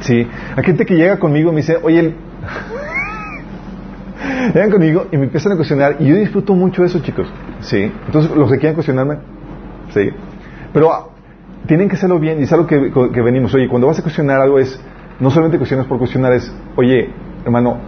Sí. 0.00 0.26
Hay 0.56 0.64
gente 0.64 0.86
que 0.86 0.94
llega 0.94 1.18
conmigo 1.18 1.50
y 1.50 1.54
me 1.54 1.60
dice, 1.60 1.76
oye, 1.82 2.02
llegan 4.54 4.70
conmigo 4.70 5.06
y 5.10 5.16
me 5.16 5.24
empiezan 5.24 5.52
a 5.52 5.56
cuestionar 5.56 5.96
y 5.98 6.06
yo 6.06 6.16
disfruto 6.16 6.54
mucho 6.54 6.84
eso, 6.84 7.00
chicos. 7.00 7.26
Sí. 7.60 7.90
Entonces, 8.06 8.34
los 8.36 8.50
que 8.50 8.58
quieran 8.58 8.74
cuestionarme, 8.74 9.18
sí. 9.92 10.10
Pero 10.72 10.92
ah, 10.92 11.08
tienen 11.66 11.88
que 11.88 11.96
hacerlo 11.96 12.18
bien 12.18 12.40
y 12.40 12.44
es 12.44 12.52
algo 12.52 12.66
que, 12.66 12.92
que 13.12 13.22
venimos. 13.22 13.52
Oye, 13.54 13.68
cuando 13.68 13.86
vas 13.86 13.98
a 13.98 14.02
cuestionar 14.02 14.40
algo 14.40 14.58
es, 14.58 14.80
no 15.20 15.30
solamente 15.30 15.58
cuestionas 15.58 15.86
por 15.86 15.98
cuestionar, 15.98 16.32
es, 16.32 16.54
oye, 16.76 17.10
hermano, 17.44 17.78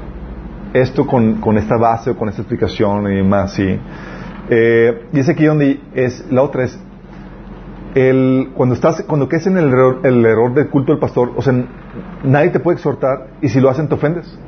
esto 0.72 1.06
con, 1.06 1.40
con 1.40 1.58
esta 1.58 1.76
base 1.76 2.10
o 2.10 2.16
con 2.16 2.28
esta 2.28 2.42
explicación 2.42 3.10
y 3.10 3.16
demás, 3.16 3.54
sí. 3.54 3.78
Eh, 4.48 5.06
y 5.12 5.20
es 5.20 5.28
aquí 5.28 5.44
donde 5.44 5.80
es, 5.94 6.26
la 6.30 6.42
otra 6.42 6.64
es, 6.64 6.78
el, 7.94 8.50
cuando 8.54 8.74
estás, 8.74 9.02
cuando 9.02 9.28
caes 9.28 9.46
en 9.46 9.58
el 9.58 9.68
error, 9.68 10.00
el 10.04 10.24
error 10.24 10.54
del 10.54 10.68
culto 10.68 10.92
del 10.92 11.00
pastor, 11.00 11.32
o 11.36 11.42
sea, 11.42 11.54
nadie 12.24 12.50
te 12.50 12.60
puede 12.60 12.76
exhortar 12.76 13.28
y 13.40 13.48
si 13.48 13.60
lo 13.60 13.70
hacen 13.70 13.88
te 13.88 13.94
ofendes. 13.94 14.38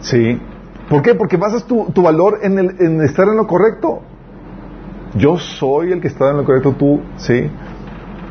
Sí. 0.00 0.40
¿Por 0.88 1.02
qué? 1.02 1.14
Porque 1.14 1.36
basas 1.36 1.64
tu, 1.66 1.86
tu 1.94 2.02
valor 2.02 2.40
en, 2.42 2.58
el, 2.58 2.76
en 2.80 3.00
estar 3.02 3.26
en 3.26 3.36
lo 3.36 3.46
correcto. 3.46 4.02
Yo 5.14 5.38
soy 5.38 5.92
el 5.92 6.00
que 6.00 6.08
está 6.08 6.30
en 6.30 6.36
lo 6.38 6.44
correcto, 6.44 6.72
tú, 6.78 7.00
sí. 7.16 7.48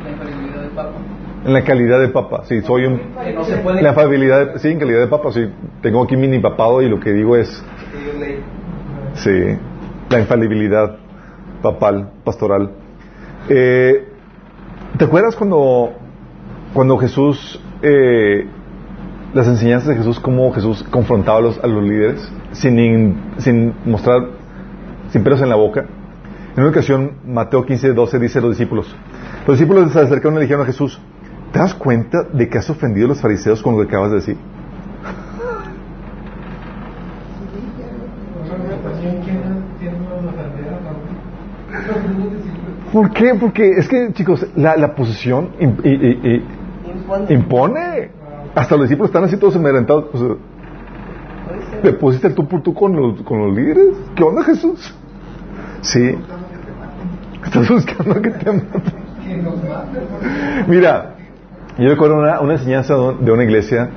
La 0.04 0.10
infalibilidad 0.10 0.60
del 0.60 0.70
Papa. 0.70 0.90
En 1.46 1.52
la 1.52 1.62
calidad 1.62 2.00
de 2.00 2.08
papa, 2.08 2.42
sí, 2.44 2.62
soy 2.62 2.86
un... 2.86 2.98
No 3.34 3.44
se 3.44 3.56
puede. 3.58 3.82
La 3.82 3.90
afabilidad, 3.90 4.52
de- 4.54 4.58
sí, 4.58 4.68
en 4.68 4.78
calidad 4.78 5.00
de 5.00 5.08
papa, 5.08 5.30
sí. 5.30 5.46
Tengo 5.82 6.02
aquí 6.02 6.16
mini 6.16 6.38
papado 6.38 6.80
y 6.80 6.88
lo 6.88 6.98
que 7.00 7.12
digo 7.12 7.36
es, 7.36 7.62
sí, 9.14 9.58
la 10.08 10.20
infalibilidad 10.20 10.96
papal, 11.60 12.12
pastoral. 12.24 12.70
Eh, 13.50 14.08
¿Te 14.98 15.04
acuerdas 15.04 15.34
cuando, 15.34 15.92
cuando 16.72 16.96
Jesús, 16.98 17.60
eh, 17.82 18.46
las 19.34 19.48
enseñanzas 19.48 19.88
de 19.88 19.96
Jesús, 19.96 20.20
cómo 20.20 20.52
Jesús 20.52 20.84
confrontaba 20.90 21.38
a 21.38 21.40
los, 21.42 21.58
a 21.62 21.66
los 21.66 21.82
líderes 21.82 22.30
sin, 22.52 22.78
in- 22.78 23.16
sin 23.38 23.74
mostrar, 23.84 24.22
sin 25.10 25.24
pelos 25.24 25.40
en 25.42 25.48
la 25.48 25.56
boca? 25.56 25.84
En 26.54 26.60
una 26.62 26.70
ocasión, 26.70 27.14
Mateo 27.26 27.64
15, 27.66 27.92
12 27.92 28.18
dice 28.20 28.38
a 28.38 28.42
los 28.42 28.50
discípulos, 28.52 28.94
los 29.46 29.58
discípulos 29.58 29.90
se 29.92 29.98
acercaron 29.98 30.34
y 30.34 30.36
le 30.36 30.42
dijeron 30.42 30.62
a 30.62 30.66
Jesús, 30.66 31.00
¿te 31.52 31.58
das 31.58 31.74
cuenta 31.74 32.22
de 32.32 32.48
que 32.48 32.58
has 32.58 32.70
ofendido 32.70 33.06
a 33.06 33.08
los 33.10 33.20
fariseos 33.20 33.60
con 33.62 33.76
lo 33.76 33.82
que 33.82 33.88
acabas 33.88 34.10
de 34.10 34.16
decir? 34.16 34.36
¿Por 42.94 43.10
qué? 43.12 43.34
Porque 43.34 43.68
es 43.70 43.88
que, 43.88 44.12
chicos, 44.12 44.46
la, 44.54 44.76
la 44.76 44.94
i- 45.60 45.88
i- 45.88 46.20
i- 46.22 46.44
Impone. 46.94 47.34
impone. 47.34 48.10
Hasta 48.54 48.76
los 48.76 48.84
discípulos 48.84 49.10
están 49.10 49.24
así 49.24 49.36
todos 49.36 49.56
enmedrentados. 49.56 50.04
O 50.12 50.18
sea, 50.18 50.28
se- 51.70 51.76
¿Te 51.82 51.92
pusiste 51.94 52.28
el 52.28 52.34
tú 52.36 52.46
por 52.46 52.62
tú 52.62 52.72
con 52.72 52.94
los, 52.94 53.20
con 53.22 53.38
los 53.48 53.56
líderes? 53.56 53.88
¿Qué 54.14 54.22
onda, 54.22 54.44
Jesús? 54.44 54.94
Sí. 55.80 56.14
Estás 57.44 57.68
buscando 57.68 58.22
que 58.22 58.30
te 58.30 58.52
maten. 58.52 59.04
Mira, 60.68 61.16
yo 61.78 61.88
recuerdo 61.90 62.16
una, 62.18 62.40
una 62.40 62.52
enseñanza 62.54 62.94
de 63.20 63.32
una 63.32 63.42
iglesia 63.42 63.90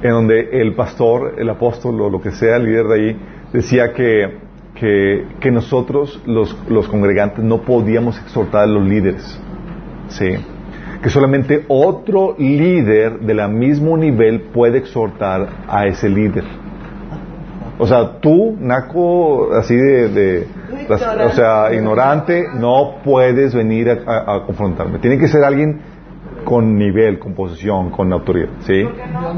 en 0.00 0.10
donde 0.12 0.60
el 0.60 0.74
pastor, 0.74 1.34
el 1.38 1.48
apóstol 1.50 2.00
o 2.00 2.08
lo 2.08 2.20
que 2.20 2.30
sea, 2.30 2.56
el 2.56 2.66
líder 2.66 2.86
de 2.86 2.94
ahí, 2.94 3.16
decía 3.52 3.92
que, 3.92 4.38
que, 4.74 5.26
que 5.40 5.50
nosotros, 5.50 6.20
los, 6.26 6.56
los 6.68 6.88
congregantes, 6.88 7.44
no 7.44 7.58
podíamos 7.62 8.18
exhortar 8.20 8.62
a 8.64 8.66
los 8.66 8.84
líderes. 8.86 9.40
Sí. 10.08 10.34
Que 11.02 11.10
solamente 11.10 11.64
otro 11.68 12.34
líder 12.38 13.20
de 13.20 13.34
la 13.34 13.46
mismo 13.48 13.96
nivel 13.96 14.40
puede 14.40 14.78
exhortar 14.78 15.48
a 15.68 15.86
ese 15.86 16.08
líder. 16.08 16.44
O 17.78 17.86
sea, 17.86 18.20
tú, 18.20 18.56
naco, 18.60 19.52
así 19.54 19.74
de, 19.76 20.08
de- 20.08 20.46
o 21.26 21.30
sea, 21.30 21.74
ignorante, 21.74 22.44
no 22.54 22.96
puedes 23.04 23.54
venir 23.54 23.90
a, 23.90 23.98
a- 24.10 24.36
a 24.36 24.42
confrontarme. 24.46 24.98
Tiene 24.98 25.18
que 25.18 25.28
ser 25.28 25.44
alguien 25.44 25.80
con 26.44 26.76
nivel, 26.78 27.18
con 27.18 27.34
posición, 27.34 27.90
con 27.90 28.12
autoridad, 28.12 28.48
¿sí? 28.60 28.82
¿Por 28.84 28.94
qué 28.94 29.02
no? 29.12 29.34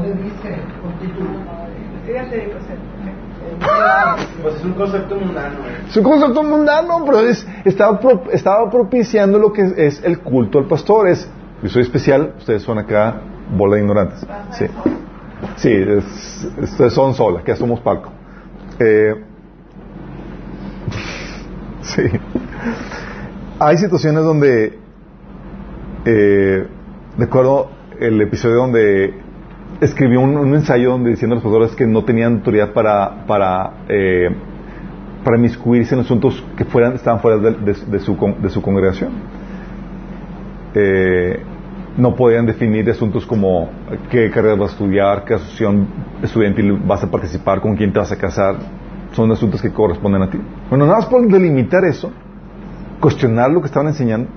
Pues 4.41 4.55
es 4.55 4.63
un 4.65 4.73
concepto 4.73 5.15
mundano. 5.15 5.59
eh. 5.67 5.83
Es 5.89 5.97
un 5.97 6.03
concepto 6.03 6.43
mundano, 6.43 7.03
pero 7.05 7.19
es, 7.21 7.47
estaba, 7.65 7.99
estaba 8.31 8.69
propiciando 8.69 9.39
lo 9.39 9.51
que 9.51 9.73
es, 9.77 10.01
el 10.03 10.19
culto 10.19 10.59
al 10.59 10.65
pastor. 10.65 11.07
Es, 11.07 11.29
yo 11.63 11.69
soy 11.69 11.81
especial, 11.83 12.33
ustedes 12.37 12.61
son 12.61 12.77
acá 12.77 13.21
bola 13.55 13.75
de 13.75 13.81
ignorantes. 13.81 14.25
Sí, 14.51 14.65
sí 15.55 15.71
es- 15.71 16.47
ustedes 16.61 16.93
son 16.93 17.13
sola, 17.13 17.41
que 17.43 17.55
somos 17.55 17.79
palco. 17.79 18.11
Eh, 18.79 19.15
sí. 21.81 22.03
Hay 23.59 23.77
situaciones 23.77 24.23
donde, 24.23 24.77
eh, 26.05 26.67
recuerdo 27.17 27.71
el 27.99 28.21
episodio 28.21 28.57
donde 28.57 29.19
escribió 29.81 30.21
un, 30.21 30.53
ensayo 30.55 30.91
donde 30.91 31.11
diciendo 31.11 31.35
a 31.35 31.37
los 31.37 31.43
pastores 31.43 31.75
que 31.75 31.85
no 31.85 32.03
tenían 32.03 32.35
autoridad 32.35 32.73
para, 32.73 33.25
para 33.25 33.71
eh, 33.89 34.29
para 35.27 35.39
inmiscuirse 35.39 35.93
en 35.93 35.99
asuntos 35.99 36.41
que 36.55 36.63
fueran, 36.63 36.93
estaban 36.93 37.19
fuera 37.19 37.37
de, 37.37 37.99
su, 37.99 38.15
de 38.41 38.49
su 38.49 38.61
congregación. 38.61 39.11
Eh, 40.73 41.43
no 41.97 42.15
podían 42.15 42.45
definir 42.45 42.89
asuntos 42.89 43.25
como 43.25 43.69
qué 44.09 44.31
carrera 44.31 44.55
vas 44.55 44.69
a 44.69 44.73
estudiar, 44.73 45.25
qué 45.25 45.33
asociación 45.33 45.85
estudiantil 46.23 46.71
vas 46.73 47.03
a 47.03 47.11
participar, 47.11 47.59
con 47.59 47.75
quién 47.75 47.91
te 47.91 47.99
vas 47.99 48.11
a 48.13 48.17
casar. 48.17 48.55
Son 49.11 49.29
asuntos 49.29 49.61
que 49.61 49.69
corresponden 49.69 50.21
a 50.21 50.29
ti. 50.29 50.39
Bueno, 50.69 50.85
nada 50.85 50.99
más 50.99 51.07
por 51.07 51.27
delimitar 51.27 51.83
eso, 51.83 52.09
cuestionar 53.01 53.51
lo 53.51 53.59
que 53.59 53.67
estaban 53.67 53.87
enseñando. 53.87 54.29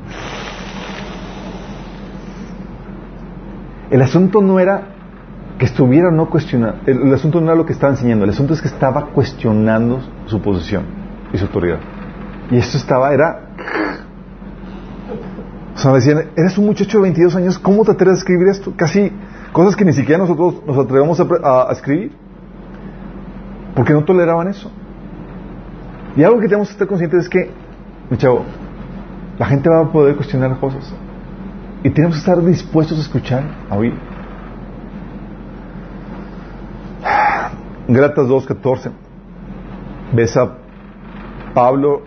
El 3.93 4.03
asunto 4.03 4.43
no 4.43 4.59
era 4.59 5.00
que 5.61 5.67
estuviera 5.67 6.11
no 6.11 6.31
cuestionando, 6.31 6.79
el, 6.87 7.13
asunto 7.13 7.39
no 7.39 7.49
era 7.49 7.55
lo 7.55 7.67
que 7.67 7.75
estaba 7.75 7.93
enseñando, 7.93 8.25
el 8.25 8.31
asunto 8.31 8.55
es 8.55 8.63
que 8.63 8.69
estaba 8.69 9.09
cuestionando 9.09 10.01
su 10.25 10.41
posición 10.41 10.85
y 11.35 11.37
su 11.37 11.45
autoridad. 11.45 11.79
Y 12.51 12.57
esto 12.57 12.79
estaba, 12.79 13.13
era... 13.13 13.43
O 15.75 15.79
sea, 15.79 15.93
decían, 15.93 16.31
eres 16.35 16.57
un 16.57 16.65
muchacho 16.65 16.97
de 16.97 17.03
22 17.03 17.37
años, 17.37 17.59
¿cómo 17.59 17.85
te 17.85 17.91
atreves 17.93 18.17
a 18.17 18.19
escribir 18.21 18.49
esto? 18.49 18.73
Casi 18.75 19.13
cosas 19.53 19.77
que 19.77 19.85
ni 19.85 19.93
siquiera 19.93 20.19
nosotros 20.19 20.63
nos 20.67 20.79
atrevemos 20.79 21.21
a- 21.21 21.69
a 21.69 21.73
escribir. 21.73 22.13
Porque 23.75 23.93
no 23.93 24.03
toleraban 24.03 24.49
eso. 24.49 24.71
Y 26.17 26.23
algo 26.23 26.41
que 26.41 26.47
tenemos 26.49 26.69
que 26.69 26.73
estar 26.73 26.89
conscientes 26.89 27.25
es 27.25 27.29
que, 27.29 27.51
mi 28.09 28.17
chavo, 28.17 28.47
la 29.39 29.45
gente 29.45 29.69
va 29.69 29.81
a 29.81 29.93
poder 29.93 30.17
cuestionar 30.17 30.59
cosas. 30.59 30.91
Y 31.85 31.91
tenemos 31.91 32.17
que 32.17 32.21
estar 32.21 32.43
dispuestos 32.43 32.97
a 32.97 33.03
escuchar, 33.03 33.45
a 33.69 33.77
oír. 33.77 34.10
Gratas 37.93 38.29
2.14. 38.29 38.91
Ves 40.13 40.37
a 40.37 40.59
Pablo 41.55 42.03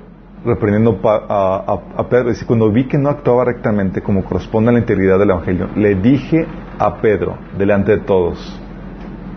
reprendiendo 0.45 0.97
a, 1.03 2.07
Pedro. 2.09 2.29
Dice, 2.29 2.45
cuando 2.45 2.71
vi 2.71 2.85
que 2.87 2.97
no 2.97 3.09
actuaba 3.09 3.45
rectamente 3.45 4.01
como 4.01 4.23
corresponde 4.23 4.69
a 4.69 4.73
la 4.73 4.79
integridad 4.79 5.19
del 5.19 5.31
Evangelio, 5.31 5.69
le 5.75 5.95
dije 5.95 6.47
a 6.79 6.95
Pedro 7.01 7.37
delante 7.57 7.91
de 7.93 7.97
todos 7.99 8.59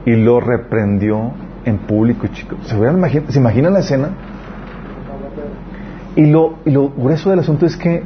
y 0.04 0.14
lo 0.14 0.40
reprendió 0.40 1.32
en 1.64 1.78
público, 1.78 2.28
chicos. 2.28 2.58
¿Se, 2.62 2.76
hubieran 2.76 3.00
imagi- 3.00 3.26
¿se 3.28 3.38
imaginan 3.40 3.72
la 3.72 3.80
escena? 3.80 4.10
Y 6.14 6.26
lo, 6.26 6.54
y 6.64 6.70
lo 6.70 6.90
grueso 6.90 7.30
del 7.30 7.40
asunto 7.40 7.66
es 7.66 7.76
que 7.76 8.02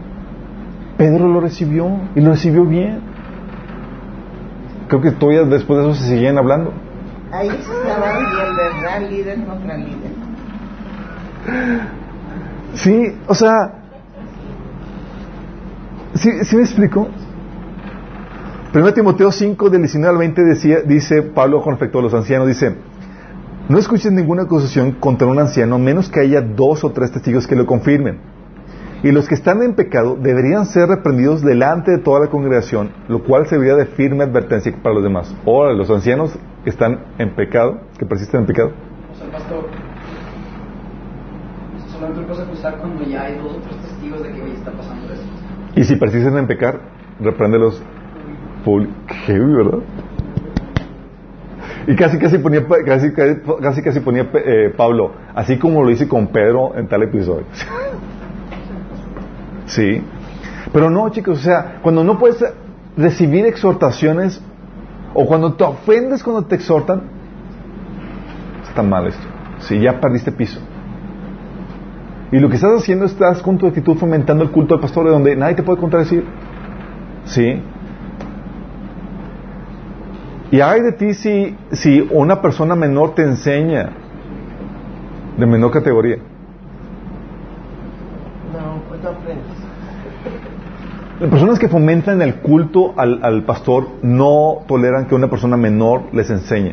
Pedro 0.96 1.28
lo 1.28 1.40
recibió 1.40 1.88
y 2.14 2.20
lo 2.20 2.30
recibió 2.30 2.64
bien. 2.64 3.00
Creo 4.88 5.00
que 5.02 5.12
todavía 5.12 5.44
después 5.44 5.78
de 5.78 5.90
eso 5.90 6.00
se 6.00 6.08
seguían 6.08 6.38
hablando. 6.38 6.72
Ahí 7.32 7.48
se 7.48 7.56
estaban 7.56 8.18
bien, 8.18 8.56
¿verdad? 8.56 9.10
Líder 9.10 9.44
contra 9.44 9.76
líder. 9.76 10.10
Sí, 12.74 13.16
o 13.26 13.34
sea, 13.34 13.72
¿sí, 16.14 16.44
sí 16.44 16.56
me 16.56 16.62
explico? 16.62 17.08
1 18.72 18.94
Timoteo 18.94 19.32
5, 19.32 19.70
del 19.70 19.82
19 19.82 20.12
al 20.12 20.18
20, 20.18 20.42
decía, 20.42 20.80
dice 20.82 21.22
Pablo 21.22 21.60
con 21.60 21.72
respecto 21.72 21.98
a 21.98 22.02
los 22.02 22.14
ancianos, 22.14 22.46
dice, 22.46 22.76
no 23.68 23.78
escuches 23.78 24.12
ninguna 24.12 24.42
acusación 24.42 24.92
contra 24.92 25.26
un 25.26 25.38
anciano, 25.38 25.78
menos 25.78 26.08
que 26.08 26.20
haya 26.20 26.40
dos 26.40 26.84
o 26.84 26.90
tres 26.90 27.10
testigos 27.10 27.46
que 27.46 27.56
lo 27.56 27.66
confirmen. 27.66 28.18
Y 29.02 29.12
los 29.12 29.28
que 29.28 29.34
están 29.34 29.62
en 29.62 29.74
pecado 29.74 30.16
deberían 30.20 30.66
ser 30.66 30.88
reprendidos 30.88 31.42
delante 31.42 31.92
de 31.92 31.98
toda 31.98 32.20
la 32.20 32.26
congregación, 32.26 32.90
lo 33.08 33.24
cual 33.24 33.46
serviría 33.46 33.74
de 33.74 33.86
firme 33.86 34.24
advertencia 34.24 34.72
para 34.82 34.94
los 34.94 35.02
demás. 35.02 35.34
Ahora, 35.46 35.72
los 35.72 35.90
ancianos 35.90 36.38
que 36.64 36.70
están 36.70 37.00
en 37.18 37.34
pecado, 37.34 37.80
que 37.98 38.06
persisten 38.06 38.40
en 38.40 38.46
pecado, 38.46 38.72
O 39.12 39.14
sea, 39.16 39.30
pastor, 39.30 39.66
solamente 41.90 42.20
lo 42.20 42.26
puedes 42.26 42.42
acusar 42.42 42.78
cuando 42.78 43.02
ya 43.04 43.22
hay 43.22 43.38
dos 43.38 43.56
o 43.56 43.60
tres 43.60 43.76
testigos 43.76 44.22
de 44.22 44.32
que 44.32 44.42
oye, 44.42 44.54
está 44.54 44.72
pasando 44.72 45.12
esto. 45.12 45.26
Y 45.76 45.84
si 45.84 45.96
persisten 45.96 46.36
en 46.36 46.46
pecar, 46.46 46.80
repréndelos 47.20 47.82
Qué 49.26 49.38
¿verdad? 49.38 49.78
Y 51.86 51.96
casi 51.96 52.18
casi 52.18 52.38
ponía 52.38 52.66
casi, 52.84 53.12
casi, 53.12 53.82
casi 53.82 54.00
ponía 54.00 54.28
eh, 54.34 54.72
Pablo, 54.76 55.12
así 55.34 55.58
como 55.58 55.82
lo 55.82 55.90
hice 55.90 56.06
con 56.06 56.26
Pedro 56.26 56.76
en 56.76 56.86
tal 56.86 57.02
episodio. 57.02 57.46
sí. 59.66 60.02
Pero 60.72 60.90
no, 60.90 61.08
chicos, 61.08 61.38
o 61.38 61.42
sea, 61.42 61.78
cuando 61.82 62.04
no 62.04 62.18
puedes 62.18 62.44
recibir 62.96 63.46
exhortaciones 63.46 64.42
o 65.14 65.26
cuando 65.26 65.54
te 65.54 65.64
ofendes 65.64 66.22
cuando 66.22 66.44
te 66.44 66.54
exhortan, 66.56 67.02
está 68.62 68.82
mal 68.82 69.06
esto. 69.06 69.26
Sí, 69.60 69.80
ya 69.80 70.00
perdiste 70.00 70.32
piso. 70.32 70.60
Y 72.32 72.38
lo 72.38 72.48
que 72.48 72.54
estás 72.54 72.72
haciendo 72.72 73.04
es 73.04 73.12
estás 73.12 73.42
con 73.42 73.58
tu 73.58 73.66
actitud 73.66 73.96
fomentando 73.96 74.44
el 74.44 74.50
culto 74.50 74.74
del 74.74 74.80
pastor 74.80 75.06
de 75.06 75.10
donde 75.10 75.34
nadie 75.34 75.56
te 75.56 75.62
puede 75.62 75.80
contradecir. 75.80 76.24
¿Sí? 77.24 77.60
Y 80.52 80.60
hay 80.60 80.80
de 80.80 80.92
ti 80.92 81.14
si, 81.14 81.56
si 81.72 82.08
una 82.10 82.40
persona 82.40 82.74
menor 82.74 83.14
te 83.14 83.22
enseña, 83.22 83.90
de 85.36 85.46
menor 85.46 85.70
categoría. 85.70 86.16
No, 88.52 88.82
pues 88.88 89.04
aprendes. 89.04 89.69
Personas 91.28 91.58
que 91.58 91.68
fomentan 91.68 92.22
el 92.22 92.36
culto 92.36 92.94
al, 92.96 93.20
al 93.22 93.42
pastor 93.44 93.88
no 94.02 94.62
toleran 94.66 95.06
que 95.06 95.14
una 95.14 95.28
persona 95.28 95.58
menor 95.58 96.04
les 96.14 96.30
enseñe. 96.30 96.72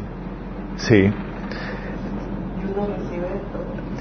¿Sí? 0.77 1.11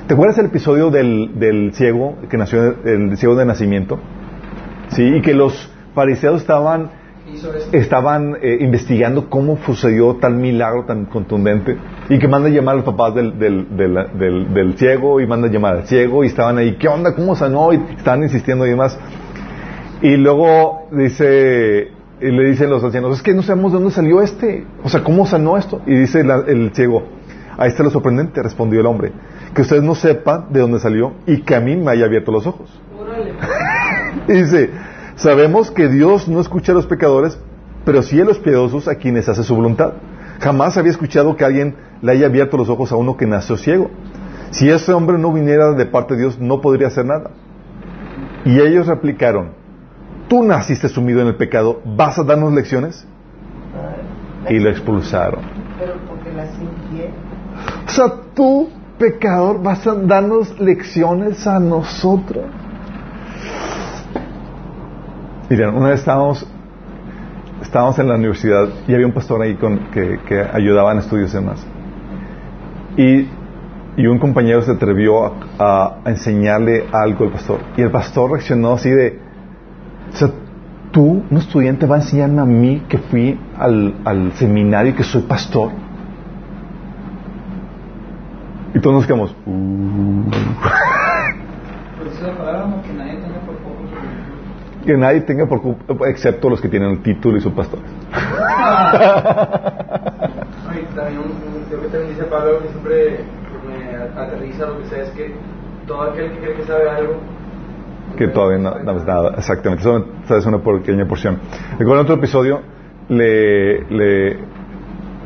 ¿Te 0.07 0.15
acuerdas 0.15 0.39
el 0.39 0.47
episodio 0.47 0.91
del, 0.91 1.71
ciego 1.75 2.15
que 2.31 2.37
nació, 2.37 2.77
el 2.85 3.17
ciego 3.17 3.35
de 3.35 3.45
nacimiento? 3.45 3.99
Sí, 4.91 5.03
y 5.17 5.21
que 5.21 5.35
los 5.35 5.69
fariseos 5.97 6.43
estaban, 6.43 6.91
estaban 7.73 8.37
eh, 8.41 8.59
investigando 8.61 9.29
cómo 9.29 9.59
sucedió 9.67 10.15
tal 10.15 10.37
milagro 10.37 10.85
tan 10.85 11.07
contundente 11.07 11.77
y 12.09 12.21
que 12.21 12.29
mandan 12.29 12.53
llamar 12.53 12.75
a 12.75 12.77
los 12.77 12.85
papás 12.85 13.17
del, 13.17 13.37
del, 13.37 13.77
del, 13.77 14.55
del- 14.55 14.79
ciego 14.79 15.21
y 15.21 15.27
mandan 15.27 15.51
llamar 15.51 15.79
al 15.79 15.87
ciego 15.89 16.23
y 16.23 16.29
estaban 16.29 16.57
ahí, 16.59 16.77
¿qué 16.77 16.87
onda? 16.87 17.17
¿Cómo 17.17 17.35
sanó? 17.35 17.73
Y 17.73 17.83
estaban 17.99 18.23
insistiendo 18.23 18.65
y 18.65 18.71
demás. 18.71 18.97
Y 20.03 20.17
luego 20.17 20.89
dice, 20.93 21.89
y 22.21 22.27
le 22.31 22.51
dicen 22.51 22.71
los 22.71 22.85
ancianos, 22.85 23.17
es 23.17 23.23
que 23.23 23.35
no 23.35 23.43
sabemos 23.43 23.73
de 23.73 23.79
dónde 23.79 23.93
salió 23.95 24.21
este, 24.21 24.67
o 24.85 24.89
sea, 24.89 25.03
¿cómo 25.03 25.27
sanó 25.27 25.57
esto? 25.57 25.81
Y 25.87 25.95
dice 25.95 26.23
la- 26.25 26.45
el 26.47 26.71
ciego, 26.75 27.03
ahí 27.57 27.69
está 27.69 27.83
lo 27.83 27.91
sorprendente, 27.91 28.43
respondió 28.43 28.81
el 28.81 28.87
hombre, 28.87 29.13
que 29.55 29.63
ustedes 29.63 29.83
no 29.83 29.95
sepan 29.95 30.47
de 30.51 30.61
dónde 30.61 30.81
salió 30.81 31.15
y 31.27 31.41
que 31.43 31.55
a 31.55 31.61
mí 31.61 31.77
me 31.77 31.91
haya 31.93 32.05
abierto 32.07 32.33
los 32.33 32.47
ojos. 32.47 32.81
Y 34.29 34.33
dice, 34.33 34.71
sabemos 35.15 35.71
que 35.71 35.89
Dios 35.89 36.27
no 36.27 36.41
escucha 36.41 36.73
a 36.73 36.75
los 36.75 36.87
pecadores, 36.87 37.39
pero 37.85 38.03
sí 38.03 38.21
a 38.21 38.25
los 38.25 38.39
piadosos 38.39 38.89
a 38.89 38.97
quienes 38.97 39.29
hace 39.29 39.45
su 39.45 39.55
voluntad. 39.55 39.93
Jamás 40.41 40.77
había 40.77 40.91
escuchado 40.91 41.37
que 41.37 41.45
alguien 41.45 41.77
le 42.03 42.13
haya 42.13 42.27
abierto 42.27 42.57
los 42.57 42.69
ojos 42.69 42.91
a 42.93 42.97
uno 42.97 43.17
que 43.17 43.27
nació 43.27 43.57
ciego. 43.57 43.91
Si 44.51 44.69
ese 44.69 44.93
hombre 44.93 45.17
no 45.19 45.33
viniera 45.33 45.73
de 45.73 45.87
parte 45.87 46.15
de 46.15 46.21
Dios, 46.23 46.39
no 46.41 46.61
podría 46.61 46.89
hacer 46.89 47.05
nada. 47.05 47.31
Y 48.45 48.59
ellos 48.61 48.87
replicaron, 48.89 49.51
tú 50.29 50.43
naciste 50.43 50.89
sumido 50.89 51.21
en 51.21 51.29
el 51.29 51.37
pecado, 51.37 51.81
¿vas 51.85 52.19
a 52.19 52.25
darnos 52.25 52.53
lecciones? 52.53 53.07
Y 54.49 54.59
lo 54.59 54.71
expulsaron. 54.71 55.41
Pero 55.79 55.95
porque 56.09 56.33
las. 56.33 56.51
O 57.87 57.91
sea, 57.91 58.13
tú, 58.35 58.69
pecador, 58.99 59.63
vas 59.63 59.87
a 59.87 59.95
darnos 59.95 60.59
lecciones 60.61 61.47
a 61.47 61.59
nosotros. 61.59 62.45
Miren, 65.49 65.75
una 65.75 65.91
vez 65.91 66.01
estábamos, 66.01 66.47
estábamos 67.63 67.99
en 67.99 68.09
la 68.09 68.17
universidad 68.17 68.69
y 68.89 68.95
había 68.95 69.07
un 69.07 69.13
pastor 69.13 69.43
ahí 69.43 69.55
con, 69.55 69.91
que, 69.91 70.21
que 70.27 70.41
ayudaba 70.41 70.93
en 70.93 70.99
estudios 70.99 71.33
y 71.33 71.37
demás. 71.37 71.67
Y, 72.97 73.29
y 73.97 74.07
un 74.07 74.19
compañero 74.19 74.63
se 74.63 74.73
atrevió 74.73 75.27
a, 75.27 75.33
a 76.05 76.11
enseñarle 76.11 76.87
algo 76.93 77.25
al 77.25 77.31
pastor. 77.31 77.61
Y 77.77 77.83
el 77.83 77.91
pastor 77.91 78.33
reaccionó 78.33 78.75
así 78.75 78.91
de, 78.91 79.26
o 80.13 80.17
sea, 80.17 80.29
tú, 80.93 81.25
un 81.31 81.37
estudiante, 81.39 81.87
va 81.87 81.97
a 81.97 81.99
enseñarme 81.99 82.41
a 82.41 82.45
mí 82.45 82.83
que 82.89 82.99
fui 82.99 83.39
al, 83.59 83.95
al 84.05 84.33
seminario 84.33 84.93
y 84.93 84.95
que 84.95 85.03
soy 85.05 85.23
pastor. 85.23 85.71
Y 88.75 88.81
todos 88.81 88.97
nos 88.97 89.07
quedamos. 89.07 89.35
"Uh". 89.47 90.23
Que 92.85 92.93
nadie 92.93 93.17
tenga 93.21 93.41
por 93.41 93.57
poco. 93.57 93.77
que 94.85 94.97
nadie 94.97 95.21
tenga 95.23 95.47
por 95.47 95.63
culpa, 95.63 96.09
excepto 96.09 96.49
los 96.51 96.61
que 96.61 96.69
tienen 96.69 96.91
el 96.91 97.03
título 97.03 97.39
y 97.39 97.41
son 97.41 97.53
pastores. 97.53 97.85
Ay, 100.69 100.87
también 100.95 101.19
un, 101.19 101.25
un- 101.31 101.65
creo 101.69 101.81
que 101.83 101.89
también 101.89 102.11
dice 102.11 102.25
Pablo 102.25 102.61
que 102.63 102.69
siempre 102.69 103.21
me 103.67 104.21
aterriza 104.21 104.67
lo 104.67 104.79
que 104.81 104.87
sea 104.89 105.03
es 105.03 105.11
que 105.11 105.35
todo 105.87 106.03
aquel 106.11 106.31
que 106.33 106.39
cree 106.39 106.55
que 106.57 106.63
sabe 106.65 106.89
algo 106.89 107.15
que 108.17 108.29
todavía 108.29 108.59
no 108.59 108.73
sabes 108.85 109.05
nada, 109.05 109.35
exactamente. 109.37 109.85
Solo 109.85 110.07
sabes 110.27 110.47
una 110.47 110.59
pequeña 110.59 111.07
porción. 111.07 111.39
Recuerdo 111.79 112.01
en 112.01 112.01
otro 112.01 112.15
episodio, 112.17 112.61
le, 113.09 113.85
le, 113.91 114.35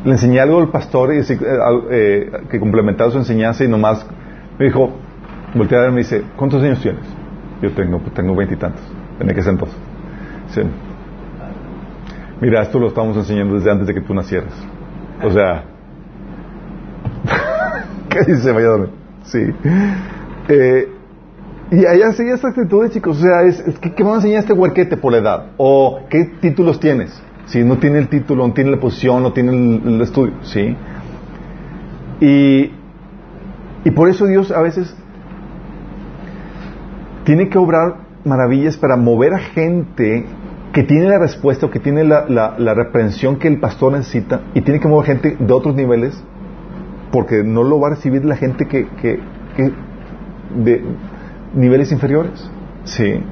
le 0.05 0.11
enseñé 0.11 0.41
algo 0.41 0.61
al 0.61 0.69
pastor 0.69 1.15
y 1.15 1.19
eh, 1.19 1.39
eh, 1.91 2.33
que 2.51 2.59
complementaba 2.59 3.11
su 3.11 3.19
enseñanza 3.19 3.65
y 3.65 3.69
nomás 3.69 4.07
me 4.59 4.67
dijo, 4.67 4.93
volteé 5.55 5.79
a 5.79 5.83
ver 5.83 5.93
y 5.93 5.97
dice, 5.97 6.23
¿cuántos 6.37 6.63
años 6.63 6.81
tienes? 6.81 7.05
Yo 7.63 7.73
tengo, 7.73 7.99
pues, 7.99 8.15
tengo 8.15 8.35
veintitantos, 8.35 8.83
en 9.19 9.31
aquel 9.31 9.47
entonces. 9.47 9.79
Mira, 12.41 12.63
esto 12.63 12.79
lo 12.79 12.89
estamos 12.89 13.17
enseñando 13.17 13.55
desde 13.55 13.71
antes 13.71 13.87
de 13.87 13.95
que 13.95 14.01
tú 14.01 14.15
nacieras. 14.15 14.53
O 15.23 15.31
sea, 15.31 15.65
¿qué 18.09 18.33
dice 18.33 18.51
Valladolid? 18.53 18.89
Sí. 19.25 19.41
Eh, 20.49 20.89
y 21.71 21.87
ahí 21.87 22.03
así 22.03 22.23
esta 22.29 22.49
actitud, 22.49 22.89
chicos. 22.91 23.19
O 23.19 23.21
sea, 23.21 23.43
es, 23.43 23.61
es 23.61 23.79
que, 23.79 23.93
¿qué 23.93 24.03
va 24.03 24.13
a 24.13 24.15
enseñar 24.17 24.41
este 24.41 24.53
huerquete 24.53 24.97
por 24.97 25.13
la 25.13 25.19
edad? 25.19 25.47
¿O 25.57 26.01
qué 26.09 26.25
títulos 26.41 26.81
tienes? 26.81 27.23
Si 27.47 27.63
no 27.63 27.79
tiene 27.79 27.99
el 27.99 28.09
título, 28.09 28.47
no 28.47 28.53
tiene 28.53 28.71
la 28.71 28.81
posición, 28.81 29.23
no 29.23 29.33
tiene 29.33 29.53
el, 29.53 30.01
estudio, 30.01 30.35
¿sí? 30.43 30.77
Y, 32.21 32.71
y 33.85 33.91
por 33.93 34.09
eso 34.09 34.27
Dios 34.27 34.51
a 34.51 34.61
veces 34.61 34.95
tiene 37.25 37.49
que 37.49 37.59
obrar 37.59 37.97
maravillas 38.25 38.77
para 38.77 38.97
mover 38.97 39.35
a 39.35 39.39
gente 39.39 40.27
que 40.73 40.83
tiene 40.85 41.09
la 41.09 41.19
respuesta 41.19 41.67
o 41.67 41.71
que 41.71 41.81
tiene 41.81 42.05
la, 42.05 42.27
la, 42.29 42.55
la 42.59 42.75
reprensión 42.75 43.39
que 43.39 43.49
el 43.49 43.59
pastor 43.59 43.93
necesita 43.93 44.43
y 44.55 44.61
tiene 44.61 44.79
que 44.79 44.89
mover 44.89 45.07
gente 45.07 45.37
de 45.39 45.53
otros 45.53 45.75
niveles 45.75 46.23
porque 47.11 47.43
no 47.43 47.63
lo 47.63 47.81
va 47.81 47.89
a 47.89 47.91
recibir 47.91 48.25
la 48.25 48.37
gente 48.37 48.67
que, 48.67 48.87
que, 49.03 49.21
de 50.65 50.83
niveles 51.55 51.93
inferiores. 51.93 52.51
Sí. 52.85 53.23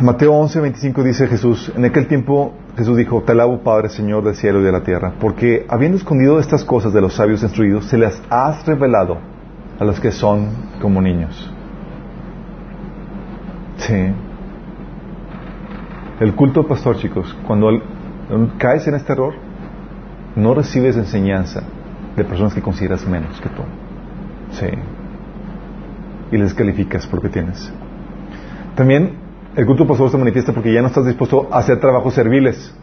Mateo 0.00 0.32
11, 0.34 0.60
25 0.60 1.02
dice 1.02 1.26
Jesús, 1.26 1.72
en 1.74 1.84
aquel 1.84 2.06
tiempo 2.06 2.54
Jesús 2.76 2.96
dijo, 2.96 3.22
te 3.22 3.32
alabo 3.32 3.60
Padre 3.62 3.88
Señor 3.88 4.24
del 4.24 4.34
cielo 4.34 4.60
y 4.60 4.64
de 4.64 4.72
la 4.72 4.82
tierra, 4.82 5.14
porque 5.20 5.66
habiendo 5.68 5.96
escondido 5.96 6.38
estas 6.40 6.64
cosas 6.64 6.92
de 6.92 7.00
los 7.00 7.14
sabios 7.14 7.42
instruidos, 7.42 7.86
se 7.86 7.98
las 7.98 8.20
has 8.30 8.66
revelado 8.66 9.18
a 9.78 9.84
los 9.84 10.00
que 10.00 10.10
son 10.10 10.48
como 10.80 11.00
niños. 11.00 11.50
Sí. 13.76 14.12
El 16.20 16.34
culto 16.34 16.66
pastor, 16.66 16.96
chicos, 16.98 17.36
cuando 17.46 17.68
el- 17.70 17.82
caes 18.58 18.86
en 18.86 18.94
este 18.94 19.12
error, 19.12 19.34
no 20.36 20.54
recibes 20.54 20.96
enseñanza 20.96 21.62
de 22.16 22.24
personas 22.24 22.54
que 22.54 22.62
consideras 22.62 23.06
menos 23.06 23.40
que 23.40 23.48
tú. 23.48 23.62
Sí. 24.52 24.66
Y 26.32 26.38
les 26.38 26.54
calificas 26.54 27.06
por 27.06 27.16
lo 27.16 27.22
que 27.22 27.28
tienes. 27.28 27.72
También 28.74 29.12
el 29.54 29.66
culto 29.66 29.86
pastor 29.86 30.10
se 30.10 30.16
manifiesta 30.16 30.52
porque 30.52 30.72
ya 30.72 30.80
no 30.80 30.88
estás 30.88 31.04
dispuesto 31.06 31.48
a 31.52 31.58
hacer 31.58 31.78
trabajos 31.78 32.14
serviles. 32.14 32.74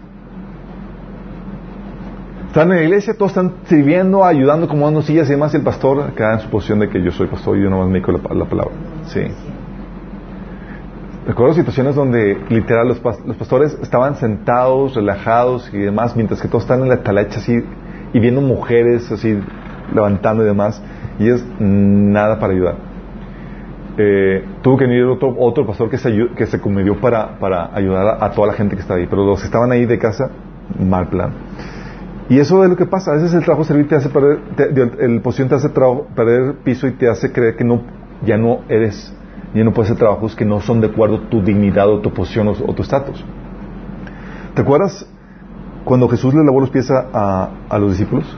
Están 2.48 2.72
en 2.72 2.78
la 2.78 2.84
iglesia, 2.84 3.14
todos 3.16 3.32
están 3.32 3.54
sirviendo, 3.66 4.24
ayudando, 4.24 4.66
acomodando 4.66 5.02
sillas 5.02 5.28
y 5.28 5.32
demás, 5.32 5.54
y 5.54 5.58
el 5.58 5.64
pastor 5.64 6.14
queda 6.14 6.34
en 6.34 6.40
su 6.40 6.50
posición 6.50 6.80
de 6.80 6.90
que 6.90 7.02
yo 7.02 7.12
soy 7.12 7.28
pastor 7.28 7.58
y 7.58 7.64
yo 7.64 7.70
nomás 7.70 7.88
me 7.88 8.00
dedico 8.00 8.12
la, 8.12 8.20
la 8.34 8.46
palabra. 8.46 8.74
Sí. 9.06 9.22
Recuerdo 11.28 11.54
situaciones 11.54 11.94
donde 11.94 12.40
literal 12.50 12.88
los, 12.88 13.02
los 13.26 13.38
pastores 13.38 13.78
estaban 13.84 14.16
sentados, 14.16 14.96
relajados 14.96 15.70
y 15.72 15.78
demás, 15.78 16.16
mientras 16.16 16.42
que 16.42 16.48
todos 16.48 16.64
están 16.64 16.82
en 16.82 16.90
la 16.90 17.04
talacha 17.04 17.38
así 17.38 17.64
y 18.14 18.20
viendo 18.20 18.42
mujeres 18.42 19.12
así 19.12 19.40
levantando 19.94 20.42
y 20.44 20.48
demás, 20.48 20.82
y 21.20 21.26
ellos 21.26 21.44
nada 21.60 22.40
para 22.40 22.54
ayudar. 22.54 22.89
Eh, 24.02 24.46
tuvo 24.62 24.78
que 24.78 24.86
venir 24.86 25.04
otro, 25.04 25.36
otro 25.38 25.66
pastor 25.68 25.90
que 25.90 25.98
se, 25.98 26.08
ayu- 26.10 26.34
que 26.34 26.46
se 26.46 26.62
convivió 26.62 27.02
para, 27.02 27.38
para 27.38 27.76
ayudar 27.76 28.18
a, 28.24 28.32
toda 28.32 28.48
la 28.48 28.54
gente 28.54 28.76
que 28.78 28.82
está 28.82 28.94
ahí, 28.94 29.08
pero 29.10 29.26
los 29.26 29.42
que 29.42 29.48
estaban 29.48 29.74
ahí 29.74 29.86
de 29.86 30.00
casa, 30.00 30.30
mal 30.80 31.10
plan. 31.10 31.32
Y 32.30 32.40
eso 32.40 32.64
es 32.64 32.70
lo 32.70 32.78
que 32.78 32.86
pasa. 32.86 33.12
A 33.12 33.16
veces 33.16 33.34
el 33.34 33.44
trabajo 33.44 33.66
servil 33.66 33.88
te 33.88 33.96
hace 33.96 34.08
perder, 34.08 34.40
te- 34.56 35.06
el 35.06 35.20
posición 35.20 35.50
te 35.50 35.56
hace 35.56 35.68
perder 35.70 36.54
piso 36.64 36.88
y 36.88 36.92
te 36.94 37.10
hace 37.10 37.34
creer 37.34 37.58
que 37.58 37.66
no, 37.66 37.82
ya 38.26 38.38
no 38.38 38.60
eres, 38.70 39.14
ya 39.54 39.66
no 39.66 39.74
puedes 39.74 39.92
hacer 39.92 40.00
trabajos 40.00 40.34
que 40.34 40.46
no 40.46 40.62
son 40.62 40.80
de 40.80 40.88
acuerdo 40.88 41.18
a 41.18 41.30
tu 41.30 41.42
dignidad 41.42 41.90
o 41.90 42.00
tu 42.00 42.14
posición 42.14 42.48
o, 42.48 42.52
o 42.52 42.74
tu 42.74 42.84
estatus. 42.84 43.26
¿Te 44.54 44.62
acuerdas 44.62 45.06
cuando 45.84 46.08
Jesús 46.08 46.34
le 46.34 46.44
lavó 46.46 46.62
los 46.62 46.70
pies 46.70 46.90
a, 46.90 47.06
a- 47.12 47.50
a 47.68 47.78
los 47.80 47.92
discípulos? 47.98 48.38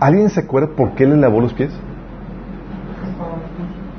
¿Alguien 0.00 0.30
se 0.30 0.40
acuerda 0.40 0.68
por 0.74 0.94
qué 0.94 1.04
le 1.06 1.18
lavó 1.18 1.40
los 1.42 1.52
pies? 1.52 1.70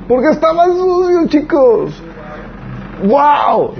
Porque 0.08 0.28
estaban 0.30 0.76
sucios, 0.76 1.28
chicos. 1.28 2.02
¡Wow! 3.04 3.74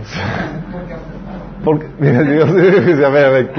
Porque, 1.64 1.86
Dios, 1.98 2.48
a 2.50 3.08
ver, 3.10 3.24
a 3.26 3.30
ver. 3.30 3.50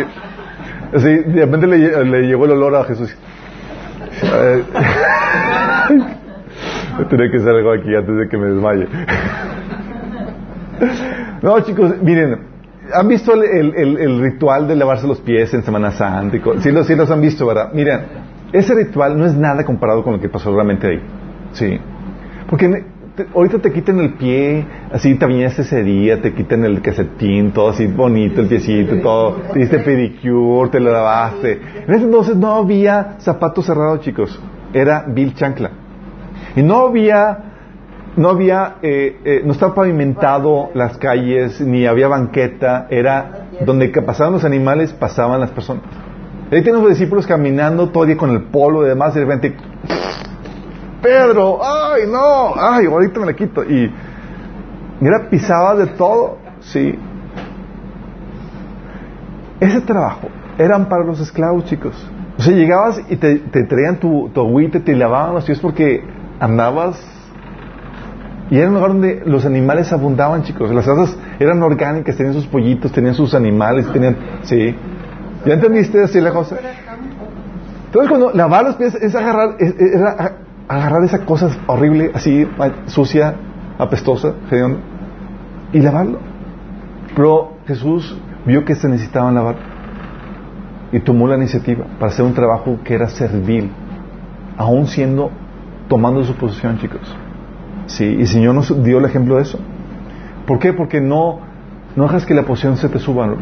Así, 0.93 1.07
de 1.09 1.45
repente 1.45 1.67
le, 1.67 2.05
le 2.05 2.21
llegó 2.27 2.45
el 2.45 2.51
olor 2.51 2.75
a 2.75 2.83
Jesús. 2.85 3.15
Ver. 4.21 4.63
Tenía 7.09 7.29
que 7.31 7.37
hacer 7.37 7.49
algo 7.49 7.73
aquí 7.73 7.93
antes 7.93 8.15
de 8.15 8.29
que 8.29 8.37
me 8.37 8.45
desmaye. 8.47 8.87
No, 11.41 11.59
chicos, 11.61 11.95
miren, 12.01 12.37
¿han 12.93 13.07
visto 13.07 13.33
el, 13.33 13.43
el- 13.75 13.97
el- 13.97 14.21
ritual 14.21 14.67
de 14.67 14.75
lavarse 14.75 15.05
los 15.07 15.19
pies 15.19 15.53
en 15.53 15.63
Semana 15.63 15.91
Santa? 15.91 16.37
Sí, 16.59 16.71
los, 16.71 16.87
sí 16.87 16.95
los 16.95 17.09
han 17.11 17.21
visto, 17.21 17.45
¿verdad? 17.45 17.71
Miren, 17.73 18.01
ese 18.53 18.73
ritual 18.73 19.17
no 19.17 19.25
es 19.25 19.35
nada 19.35 19.63
comparado 19.65 20.03
con 20.03 20.13
lo 20.13 20.19
que 20.19 20.29
pasó 20.29 20.53
realmente 20.53 20.87
ahí. 20.87 21.01
Sí. 21.53 21.79
Porque 22.55 22.85
te- 23.17 23.27
ahorita 23.35 23.59
te 23.59 23.73
quitan 23.73 23.99
el 23.99 24.13
pie, 24.13 24.65
así 24.89 25.15
te 25.15 25.25
bañaste 25.25 25.63
ese 25.63 25.83
día, 25.83 26.21
te 26.21 26.33
quitan 26.33 26.63
el 26.63 26.81
casetín, 26.81 27.51
todo 27.51 27.71
así 27.71 27.85
bonito, 27.85 28.39
el 28.39 28.47
piecito, 28.47 28.95
todo. 29.01 29.33
Te 29.51 29.59
diste 29.59 29.79
pedicure, 29.79 30.69
te 30.69 30.79
lo 30.79 30.89
lavaste. 30.89 31.59
En 31.85 31.93
ese 31.93 32.05
entonces 32.05 32.37
no 32.37 32.51
había 32.55 33.15
zapatos 33.19 33.65
cerrados, 33.65 33.99
chicos. 33.99 34.41
Era 34.71 35.03
Bill 35.05 35.33
Chancla. 35.33 35.69
Y 36.55 36.61
no 36.63 36.77
había, 36.87 37.39
no 38.15 38.29
había, 38.29 38.75
eh, 38.81 39.17
eh, 39.25 39.41
no 39.43 39.51
estaba 39.51 39.75
pavimentado 39.75 40.69
las 40.75 40.97
calles, 40.97 41.59
ni 41.59 41.85
había 41.85 42.07
banqueta. 42.07 42.87
Era 42.89 43.47
donde 43.65 43.89
pasaban 43.89 44.31
los 44.31 44.45
animales, 44.45 44.93
pasaban 44.93 45.41
las 45.41 45.51
personas. 45.51 45.83
Ahí 46.49 46.61
tenemos 46.61 46.83
los 46.83 46.91
discípulos 46.97 47.27
caminando 47.27 47.89
todo 47.89 48.03
el 48.03 48.11
día 48.11 48.17
con 48.17 48.29
el 48.29 48.43
polo 48.43 48.85
y 48.85 48.87
demás, 48.87 49.13
y 49.13 49.19
de 49.19 49.25
repente 49.25 49.55
Pedro, 51.05 51.59
ay, 51.63 52.03
no, 52.11 52.55
ay, 52.59 52.87
ahorita 52.87 53.19
me 53.19 53.27
la 53.27 53.33
quito. 53.33 53.63
Y 53.63 53.91
mira, 54.99 55.29
pisaba 55.29 55.75
de 55.75 55.85
todo, 55.87 56.39
sí. 56.61 56.97
Ese 59.59 59.81
trabajo 59.81 60.29
eran 60.57 60.89
para 60.89 61.03
los 61.03 61.19
esclavos, 61.19 61.65
chicos. 61.65 61.93
O 62.39 62.41
sea, 62.41 62.53
llegabas 62.55 62.99
y 63.07 63.15
te, 63.17 63.35
te 63.35 63.63
traían 63.65 63.99
tu, 63.99 64.29
tu 64.33 64.41
agüita, 64.41 64.79
te 64.79 64.95
lavaban 64.95 65.35
los 65.35 65.45
pies 65.45 65.59
porque 65.59 66.03
andabas. 66.39 66.99
Y 68.49 68.57
era 68.57 68.67
un 68.69 68.73
lugar 68.75 68.89
donde 68.89 69.21
los 69.25 69.45
animales 69.45 69.93
abundaban, 69.93 70.41
chicos. 70.43 70.71
Las 70.71 70.85
casas 70.85 71.15
eran 71.39 71.61
orgánicas, 71.61 72.15
tenían 72.17 72.33
sus 72.33 72.47
pollitos, 72.47 72.91
tenían 72.91 73.13
sus 73.13 73.35
animales, 73.35 73.85
tenían. 73.93 74.17
Sí. 74.43 74.75
¿Ya 75.45 75.53
entendiste 75.53 76.03
así 76.03 76.19
la 76.19 76.31
cosa? 76.31 76.57
Entonces 77.85 78.09
cuando 78.09 78.31
lavar 78.33 78.65
los 78.65 78.75
pies 78.75 78.95
es 78.95 79.13
agarrar, 79.15 79.55
es- 79.59 79.75
era 79.79 80.33
agarrar 80.67 81.03
esa 81.03 81.25
cosa 81.25 81.49
horrible, 81.67 82.11
así 82.13 82.47
sucia, 82.87 83.35
apestosa, 83.77 84.33
hedionda, 84.49 84.79
y 85.73 85.79
lavarlo. 85.79 86.19
Pero 87.15 87.53
Jesús 87.67 88.17
vio 88.45 88.65
que 88.65 88.75
se 88.75 88.87
necesitaban 88.87 89.35
lavar 89.35 89.57
y 90.91 90.99
tomó 90.99 91.27
la 91.27 91.35
iniciativa 91.35 91.85
para 91.99 92.11
hacer 92.11 92.25
un 92.25 92.33
trabajo 92.33 92.79
que 92.83 92.93
era 92.93 93.07
servil, 93.09 93.71
aún 94.57 94.87
siendo, 94.87 95.31
tomando 95.87 96.23
su 96.23 96.35
posición, 96.35 96.77
chicos. 96.79 97.15
Sí, 97.87 98.05
y 98.05 98.21
el 98.21 98.27
Señor 98.27 98.55
nos 98.55 98.83
dio 98.83 98.97
el 98.99 99.05
ejemplo 99.05 99.35
de 99.35 99.43
eso. 99.43 99.59
¿Por 100.47 100.59
qué? 100.59 100.73
Porque 100.73 101.01
no, 101.01 101.39
no 101.95 102.03
dejas 102.03 102.25
que 102.25 102.33
la 102.33 102.43
posición 102.43 102.77
se 102.77 102.89
te 102.89 102.99
suba. 102.99 103.35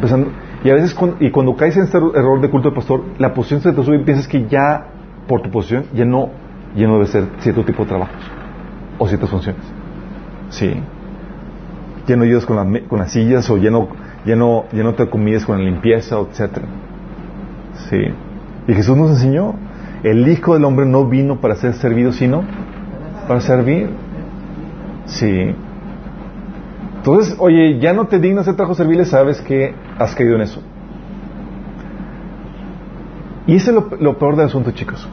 y 0.63 0.69
a 0.69 0.73
veces, 0.73 0.95
y 1.19 1.31
cuando 1.31 1.55
caes 1.55 1.77
en 1.77 1.83
este 1.83 1.97
error 1.97 2.41
de 2.41 2.49
culto 2.49 2.69
de 2.69 2.75
pastor, 2.75 3.03
la 3.17 3.33
posición 3.33 3.61
se 3.61 3.71
te 3.71 3.83
sube 3.83 3.97
y 3.97 4.03
piensas 4.03 4.27
que 4.27 4.47
ya, 4.47 4.87
por 5.27 5.41
tu 5.41 5.49
posición, 5.49 5.85
ya 5.93 6.05
no, 6.05 6.29
ya 6.75 6.87
no 6.87 6.93
debe 6.93 7.07
ser 7.07 7.27
cierto 7.39 7.63
tipo 7.63 7.83
de 7.83 7.89
trabajos 7.89 8.23
o 8.97 9.07
ciertas 9.07 9.29
funciones. 9.29 9.61
Sí. 10.49 10.73
Ya 12.07 12.15
no 12.15 12.23
ayudas 12.23 12.45
con, 12.45 12.55
la 12.55 12.81
con 12.87 12.99
las 12.99 13.11
sillas 13.11 13.49
o 13.49 13.57
ya 13.57 13.71
no, 13.71 13.89
ya, 14.25 14.35
no, 14.35 14.65
ya 14.71 14.83
no 14.83 14.93
te 14.93 15.09
comides 15.09 15.45
con 15.45 15.57
la 15.57 15.63
limpieza, 15.63 16.19
etcétera. 16.19 16.67
Sí. 17.89 17.97
Y 18.67 18.73
Jesús 18.73 18.97
nos 18.97 19.11
enseñó, 19.11 19.55
el 20.03 20.27
Hijo 20.27 20.53
del 20.53 20.65
Hombre 20.65 20.85
no 20.85 21.05
vino 21.07 21.39
para 21.39 21.55
ser 21.55 21.73
servido, 21.73 22.11
sino 22.11 22.43
para 23.27 23.41
servir. 23.41 23.89
Sí. 25.05 25.55
Entonces, 26.97 27.35
oye, 27.39 27.79
ya 27.79 27.93
no 27.93 28.05
te 28.07 28.19
dignas 28.19 28.45
de 28.45 28.53
trabajo 28.53 28.75
serviles, 28.75 29.09
sabes 29.09 29.41
que 29.41 29.75
has 29.99 30.15
caído 30.15 30.35
en 30.35 30.41
eso. 30.41 30.61
Y 33.45 33.55
ese 33.55 33.71
es 33.71 33.99
lo 33.99 34.17
peor 34.17 34.37
del 34.37 34.45
asunto, 34.45 34.71
chicos. 34.71 35.05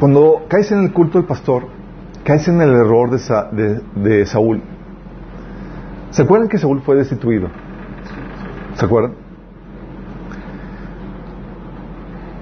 Cuando 0.00 0.44
caes 0.48 0.70
en 0.72 0.80
el 0.84 0.92
culto 0.92 1.18
del 1.18 1.26
pastor, 1.26 1.64
caes 2.24 2.48
en 2.48 2.60
el 2.60 2.70
error 2.70 3.10
de, 3.10 3.18
Sa- 3.18 3.48
de- 3.50 3.80
de 3.94 4.26
Saúl. 4.26 4.60
¿Se 6.10 6.22
acuerdan 6.22 6.48
que 6.48 6.58
Saúl 6.58 6.80
fue 6.82 6.96
destituido? 6.96 7.48
¿Se 8.74 8.84
acuerdan? 8.84 9.12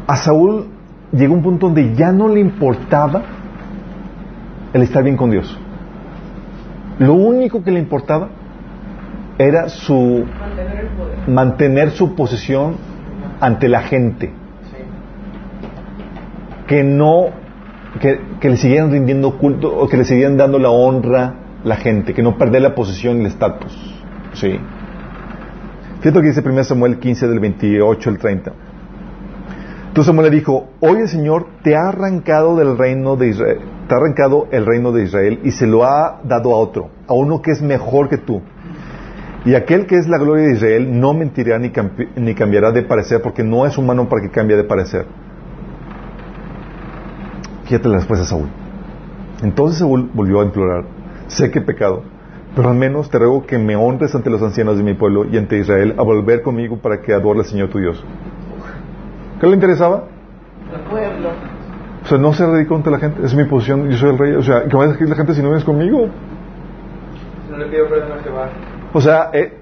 A 0.06 0.16
Saúl 0.16 0.66
llegó 1.12 1.34
un 1.34 1.42
punto 1.42 1.66
donde 1.66 1.94
ya 1.94 2.10
no 2.12 2.28
le 2.28 2.40
importaba 2.40 3.22
el 4.72 4.82
estar 4.82 5.02
bien 5.04 5.16
con 5.16 5.30
Dios. 5.30 5.56
Lo 6.98 7.14
único 7.14 7.62
que 7.62 7.70
le 7.70 7.78
importaba 7.78 8.28
era 9.38 9.68
su 9.68 10.24
Mantener 10.38 10.88
mantener 11.28 11.90
su 11.92 12.14
posición 12.14 12.76
ante 13.40 13.68
la 13.68 13.82
gente. 13.82 14.32
Que 16.70 16.84
no, 16.84 17.30
que, 18.00 18.20
que 18.40 18.48
le 18.48 18.56
siguieran 18.56 18.92
rindiendo 18.92 19.36
culto 19.38 19.76
o 19.76 19.88
que 19.88 19.96
le 19.96 20.04
siguieran 20.04 20.36
dando 20.36 20.58
la 20.58 20.70
honra 20.70 21.34
la 21.64 21.76
gente, 21.76 22.14
que 22.14 22.22
no 22.22 22.38
perder 22.38 22.62
la 22.62 22.74
posición 22.74 23.18
y 23.18 23.20
el 23.20 23.26
estatus. 23.26 23.72
Sí. 24.34 24.58
Fíjate 26.00 26.16
lo 26.16 26.22
que 26.22 26.28
dice 26.28 26.42
1 26.44 26.64
Samuel 26.64 26.98
15 26.98 27.28
del 27.28 27.40
28 27.40 28.10
al 28.10 28.18
30. 28.18 28.52
Entonces 29.88 30.06
Samuel 30.06 30.30
le 30.30 30.36
dijo, 30.36 30.68
hoy 30.80 31.00
el 31.00 31.08
Señor 31.08 31.48
te 31.62 31.76
ha 31.76 31.88
arrancado 31.88 32.56
del 32.56 32.78
reino 32.78 33.16
de 33.16 33.28
Israel, 33.28 33.58
te 33.88 33.94
ha 33.94 33.98
arrancado 33.98 34.46
el 34.52 34.64
reino 34.64 34.92
de 34.92 35.02
Israel 35.02 35.40
y 35.42 35.50
se 35.50 35.66
lo 35.66 35.84
ha 35.84 36.20
dado 36.22 36.54
a 36.54 36.56
otro, 36.58 36.90
a 37.08 37.14
uno 37.14 37.42
que 37.42 37.50
es 37.50 37.60
mejor 37.60 38.08
que 38.08 38.16
tú. 38.16 38.40
Y 39.44 39.54
aquel 39.54 39.86
que 39.86 39.96
es 39.96 40.06
la 40.06 40.18
gloria 40.18 40.46
de 40.46 40.52
Israel 40.52 41.00
no 41.00 41.12
mentirá 41.12 41.58
ni, 41.58 41.72
ni 42.16 42.34
cambiará 42.34 42.70
de 42.70 42.82
parecer 42.82 43.20
porque 43.20 43.42
no 43.42 43.66
es 43.66 43.76
humano 43.76 44.08
para 44.08 44.22
que 44.22 44.30
cambie 44.30 44.56
de 44.56 44.64
parecer. 44.64 45.06
Fíjate 47.70 47.88
la 47.88 47.98
respuesta 47.98 48.24
de 48.24 48.28
Saúl. 48.28 48.48
Entonces 49.44 49.78
Saúl 49.78 50.10
volvió 50.12 50.40
a 50.40 50.44
implorar, 50.44 50.86
sé 51.28 51.52
que 51.52 51.60
he 51.60 51.62
pecado, 51.62 52.02
Pero 52.56 52.68
al 52.68 52.74
menos 52.74 53.08
te 53.10 53.18
ruego 53.20 53.46
que 53.46 53.58
me 53.58 53.76
honres 53.76 54.12
ante 54.12 54.28
los 54.28 54.42
ancianos 54.42 54.76
de 54.76 54.82
mi 54.82 54.94
pueblo 54.94 55.24
y 55.24 55.38
ante 55.38 55.56
Israel 55.56 55.94
a 55.96 56.02
volver 56.02 56.42
conmigo 56.42 56.78
para 56.78 57.00
que 57.00 57.12
adore 57.12 57.38
al 57.38 57.44
Señor 57.44 57.68
tu 57.68 57.78
Dios. 57.78 58.04
¿Qué 59.40 59.46
le 59.46 59.54
interesaba? 59.54 60.02
El 60.74 60.80
pueblo. 60.80 61.28
O 62.02 62.08
sea, 62.08 62.18
no 62.18 62.32
se 62.32 62.44
radicó 62.44 62.74
ante 62.74 62.90
la 62.90 62.98
gente. 62.98 63.24
Es 63.24 63.36
mi 63.36 63.44
posición. 63.44 63.88
Yo 63.88 63.96
soy 63.98 64.10
el 64.10 64.18
rey. 64.18 64.34
O 64.34 64.42
sea, 64.42 64.64
¿qué 64.64 64.76
va 64.76 64.86
a 64.86 64.88
decir 64.88 65.08
la 65.08 65.14
gente 65.14 65.32
si 65.34 65.40
no 65.40 65.50
vienes 65.50 65.64
conmigo? 65.64 66.08
No 67.52 67.56
le 67.56 67.66
pido 67.66 67.88
perdón 67.88 68.18
a 68.18 68.22
Jehová. 68.24 68.48
O 68.92 69.00
sea, 69.00 69.30
eh, 69.32 69.60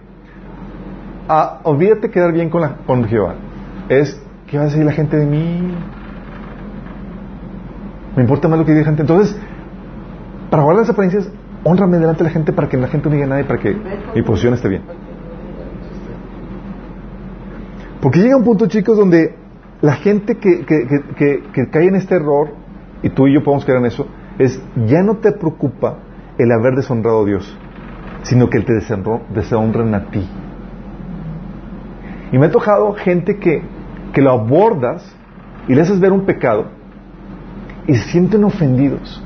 ah, 1.29 1.61
olvídate 1.63 2.11
quedar 2.11 2.33
bien 2.33 2.49
con, 2.49 2.63
la, 2.63 2.75
con 2.87 3.05
Jehová. 3.05 3.35
Es, 3.91 4.19
¿qué 4.47 4.57
va 4.57 4.63
a 4.63 4.67
decir 4.69 4.83
la 4.83 4.93
gente 4.93 5.19
de 5.19 5.27
mí? 5.27 5.75
Me 8.17 8.23
importa 8.23 8.49
más 8.49 8.59
lo 8.59 8.65
que 8.65 8.73
diga 8.73 8.85
gente. 8.87 9.03
Entonces, 9.03 9.37
para 10.51 10.63
guardar 10.63 10.83
las 10.83 10.91
apariencias, 10.91 11.31
honrame 11.65 11.99
delante 11.99 12.25
de 12.25 12.31
la 12.31 12.33
gente 12.33 12.53
para 12.53 12.69
que 12.69 12.77
la 12.77 12.89
gente 12.89 13.09
no 13.09 13.15
diga 13.15 13.27
nada 13.27 13.41
y 13.41 13.45
para 13.45 13.61
que 13.61 13.77
mi 14.15 14.23
posición 14.23 14.55
esté 14.55 14.69
bien. 14.69 14.83
Porque 18.01 18.21
llega 18.21 18.37
un 18.37 18.45
punto, 18.45 18.67
chicos, 18.67 18.97
donde 18.97 19.35
la 19.81 19.95
gente 19.95 20.37
que, 20.37 20.65
que, 20.65 21.43
que, 21.53 21.69
cae 21.71 21.89
en 21.89 21.97
este 21.97 22.15
error, 22.15 22.51
y 23.03 23.11
tú 23.11 23.27
y 23.27 23.35
yo 23.35 23.43
podemos 23.43 23.65
caer 23.65 23.79
en 23.79 23.87
eso, 23.87 24.07
es 24.39 24.61
ya 24.87 25.03
no 25.03 25.17
te 25.17 25.33
preocupa 25.33 25.99
el 26.39 26.51
haber 26.53 26.75
deshonrado 26.77 27.23
a 27.23 27.27
Dios, 27.27 27.59
sino 28.23 28.49
que 28.49 28.59
Él 28.59 28.65
te 28.65 28.73
deshonró- 28.75 29.95
a 29.95 30.11
ti. 30.11 30.29
Y 32.31 32.39
me 32.39 32.47
ha 32.47 32.51
tocado 32.51 32.95
gente 32.95 33.39
que, 33.39 33.63
que 34.13 34.23
lo 34.23 34.31
abordas 34.31 35.15
y 35.67 35.75
le 35.75 35.83
haces 35.83 35.99
ver 35.99 36.13
un 36.13 36.25
pecado 36.25 36.78
y 37.89 37.95
se 37.95 38.11
sienten 38.11 38.45
ofendidos. 38.45 39.21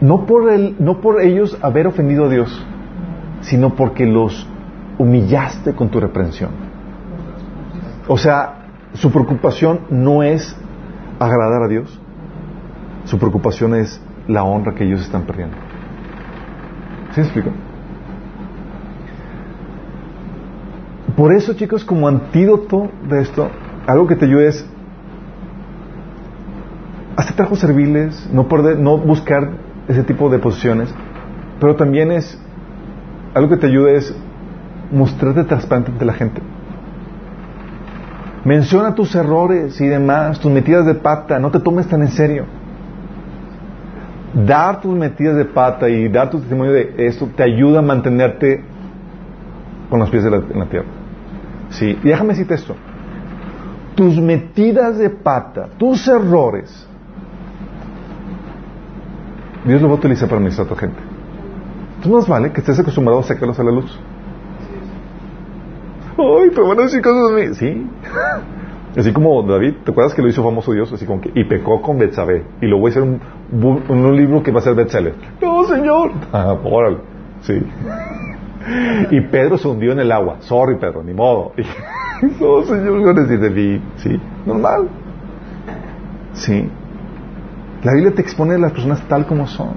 No 0.00 0.26
por, 0.26 0.50
el, 0.50 0.76
no 0.78 1.00
por 1.00 1.22
ellos 1.22 1.56
haber 1.62 1.86
ofendido 1.86 2.26
a 2.26 2.28
Dios, 2.28 2.66
sino 3.40 3.74
porque 3.74 4.04
los 4.04 4.46
humillaste 4.98 5.74
con 5.74 5.88
tu 5.88 6.00
reprensión. 6.00 6.50
O 8.08 8.18
sea, 8.18 8.66
su 8.94 9.10
preocupación 9.12 9.80
no 9.90 10.22
es 10.22 10.56
agradar 11.20 11.62
a 11.62 11.68
Dios, 11.68 12.00
su 13.04 13.18
preocupación 13.18 13.74
es 13.74 14.00
la 14.26 14.42
honra 14.42 14.74
que 14.74 14.84
ellos 14.84 15.00
están 15.00 15.22
perdiendo. 15.22 15.56
¿Sí 17.12 17.20
me 17.20 17.26
explico? 17.26 17.50
Por 21.16 21.32
eso, 21.32 21.54
chicos, 21.54 21.84
como 21.84 22.08
antídoto 22.08 22.90
de 23.08 23.20
esto, 23.22 23.50
algo 23.86 24.06
que 24.06 24.16
te 24.16 24.26
ayude 24.26 24.48
es 24.48 24.66
hacer 27.18 27.34
trabajos 27.34 27.58
serviles, 27.58 28.30
no, 28.32 28.46
perder, 28.46 28.78
no 28.78 28.96
buscar 28.96 29.50
ese 29.88 30.04
tipo 30.04 30.30
de 30.30 30.38
posiciones, 30.38 30.94
pero 31.58 31.74
también 31.74 32.12
es 32.12 32.40
algo 33.34 33.50
que 33.50 33.56
te 33.56 33.66
ayude 33.66 33.96
es 33.96 34.16
mostrarte 34.92 35.42
transparente 35.42 35.90
ante 35.90 36.04
la 36.04 36.12
gente. 36.12 36.40
Menciona 38.44 38.94
tus 38.94 39.16
errores 39.16 39.80
y 39.80 39.88
demás, 39.88 40.38
tus 40.38 40.52
metidas 40.52 40.86
de 40.86 40.94
pata, 40.94 41.40
no 41.40 41.50
te 41.50 41.58
tomes 41.58 41.88
tan 41.88 42.02
en 42.02 42.08
serio. 42.12 42.44
Dar 44.32 44.80
tus 44.80 44.96
metidas 44.96 45.36
de 45.36 45.44
pata 45.44 45.88
y 45.88 46.08
dar 46.08 46.30
tu 46.30 46.38
testimonio 46.38 46.72
de 46.72 46.94
esto 46.98 47.28
te 47.34 47.42
ayuda 47.42 47.80
a 47.80 47.82
mantenerte 47.82 48.62
con 49.90 49.98
los 49.98 50.08
pies 50.08 50.24
en 50.24 50.58
la 50.58 50.66
tierra. 50.66 50.86
Sí, 51.70 51.98
y 52.00 52.08
déjame 52.08 52.30
decirte 52.30 52.54
esto. 52.54 52.76
Tus 53.96 54.20
metidas 54.20 54.98
de 54.98 55.10
pata, 55.10 55.70
tus 55.76 56.06
errores, 56.06 56.87
Dios 59.64 59.82
lo 59.82 59.88
va 59.88 59.94
a 59.94 59.96
utilizar 59.98 60.28
para 60.28 60.40
ministrar 60.40 60.66
a 60.66 60.70
tu 60.70 60.76
gente. 60.76 60.98
Entonces 61.96 62.12
más 62.12 62.28
vale 62.28 62.52
que 62.52 62.60
estés 62.60 62.78
acostumbrado 62.78 63.20
a 63.20 63.22
sacarlos 63.24 63.58
a 63.58 63.64
la 63.64 63.72
luz. 63.72 63.98
Ay, 66.16 66.50
pero 66.50 66.68
van 66.68 66.80
a 66.80 66.82
decir 66.82 67.02
cosas 67.02 67.34
de 67.34 67.48
mí. 67.48 67.54
Sí. 67.54 67.86
Así 68.96 69.12
como 69.12 69.42
David, 69.42 69.74
¿te 69.84 69.90
acuerdas 69.92 70.14
que 70.14 70.22
lo 70.22 70.28
hizo 70.28 70.42
famoso 70.42 70.72
Dios? 70.72 70.92
Así 70.92 71.06
como 71.06 71.20
que, 71.20 71.30
y 71.34 71.44
pecó 71.44 71.80
con 71.82 71.98
Betsabé. 71.98 72.44
Y 72.60 72.66
lo 72.66 72.78
voy 72.78 72.88
a 72.88 72.90
hacer 72.90 73.02
un, 73.02 73.20
un 73.88 74.16
libro 74.16 74.42
que 74.42 74.50
va 74.50 74.58
a 74.58 74.62
ser 74.62 74.74
bestseller. 74.74 75.14
No, 75.40 75.64
señor. 75.64 76.10
Ah, 76.32 76.56
órale. 76.64 76.98
Sí. 77.42 77.54
Y 79.10 79.20
Pedro 79.22 79.56
se 79.56 79.66
hundió 79.66 79.92
en 79.92 80.00
el 80.00 80.12
agua. 80.12 80.36
Sorry, 80.40 80.76
Pedro, 80.76 81.02
ni 81.02 81.14
modo. 81.14 81.52
Y, 81.56 81.62
no, 82.42 82.62
señor, 82.64 83.00
no 83.00 83.14
decir 83.14 83.40
de 83.40 83.48
mí. 83.48 83.82
Sí, 83.96 84.20
normal. 84.44 84.88
Sí. 86.34 86.68
La 87.84 87.92
Biblia 87.92 88.12
te 88.14 88.22
expone 88.22 88.54
a 88.54 88.58
las 88.58 88.72
personas 88.72 89.00
tal 89.08 89.26
como 89.26 89.46
son. 89.46 89.70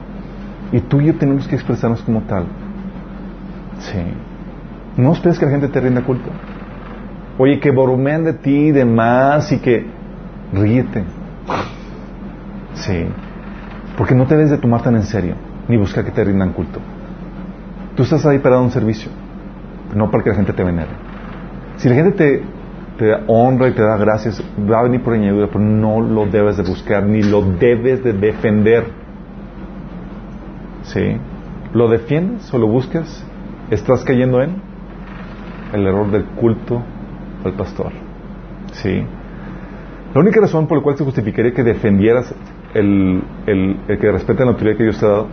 Y 0.72 0.80
tú 0.82 1.02
y 1.02 1.08
yo 1.08 1.16
tenemos 1.16 1.48
que 1.48 1.56
expresarnos 1.56 2.02
como 2.02 2.22
tal. 2.22 2.46
Sí. 3.80 4.02
No 4.98 5.14
esperes 5.14 5.40
que 5.40 5.46
la 5.46 5.52
gente 5.52 5.68
te 5.68 5.80
rinda 5.80 6.02
culto. 6.02 6.30
Oye, 7.38 7.60
que 7.60 7.72
bromean 7.72 8.24
de 8.24 8.34
ti 8.34 8.68
y 8.68 8.72
demás 8.72 9.52
y 9.52 9.60
que 9.60 9.86
ríete. 10.54 11.04
Sí. 12.74 13.06
Porque 13.98 14.16
no 14.16 14.26
te 14.26 14.36
debes 14.36 14.52
de 14.52 14.58
tomar 14.58 14.82
tan 14.82 14.96
en 14.96 15.04
serio, 15.04 15.36
ni 15.68 15.78
buscar 15.78 16.06
que 16.06 16.12
te 16.12 16.24
rindan 16.24 16.54
culto. 16.54 16.80
Tú 17.96 18.04
estás 18.04 18.26
ahí 18.26 18.40
para 18.40 18.56
dar 18.56 18.64
un 18.64 18.72
servicio, 18.72 19.12
no 19.96 20.10
para 20.10 20.24
que 20.24 20.30
la 20.30 20.36
gente 20.36 20.54
te 20.54 20.64
venere. 20.64 20.90
Si 21.78 21.90
la 21.90 21.96
gente 21.96 22.12
te, 22.12 22.44
te 23.02 23.18
honra 23.26 23.70
y 23.70 23.72
te 23.72 23.82
da 23.82 23.98
gracias, 23.98 24.44
va 24.70 24.78
a 24.78 24.84
venir 24.84 25.02
por 25.02 25.16
añadidura, 25.16 25.48
pero 25.48 25.60
no 25.60 26.02
lo 26.02 26.28
debes 26.28 26.58
de 26.58 26.62
buscar, 26.62 27.04
ni 27.04 27.24
lo 27.24 27.42
debes 27.42 28.04
de 28.04 28.14
defender. 28.14 28.86
¿Sí? 30.84 31.18
¿Lo 31.74 31.90
defiendes 31.90 32.54
o 32.54 32.60
lo 32.60 32.68
buscas? 32.68 33.26
¿Estás 33.72 34.04
cayendo 34.04 34.40
en 34.44 34.62
el 35.74 35.88
error 35.88 36.12
del 36.12 36.26
culto 36.26 36.84
al 37.44 37.54
pastor? 37.54 37.92
¿Sí? 38.74 39.04
La 40.14 40.22
única 40.22 40.40
razón 40.40 40.68
por 40.68 40.78
la 40.78 40.84
cual 40.84 40.96
se 40.96 41.04
justificaría 41.04 41.56
que 41.56 41.64
defendieras 41.64 42.36
el, 42.76 43.24
el, 43.48 43.78
el 43.88 43.98
que 43.98 44.12
respete 44.12 44.46
la 44.46 44.52
autoridad 44.52 44.78
que 44.78 44.84
Dios 44.84 45.00
te 45.00 45.08
ha 45.08 45.10
dado, 45.10 45.28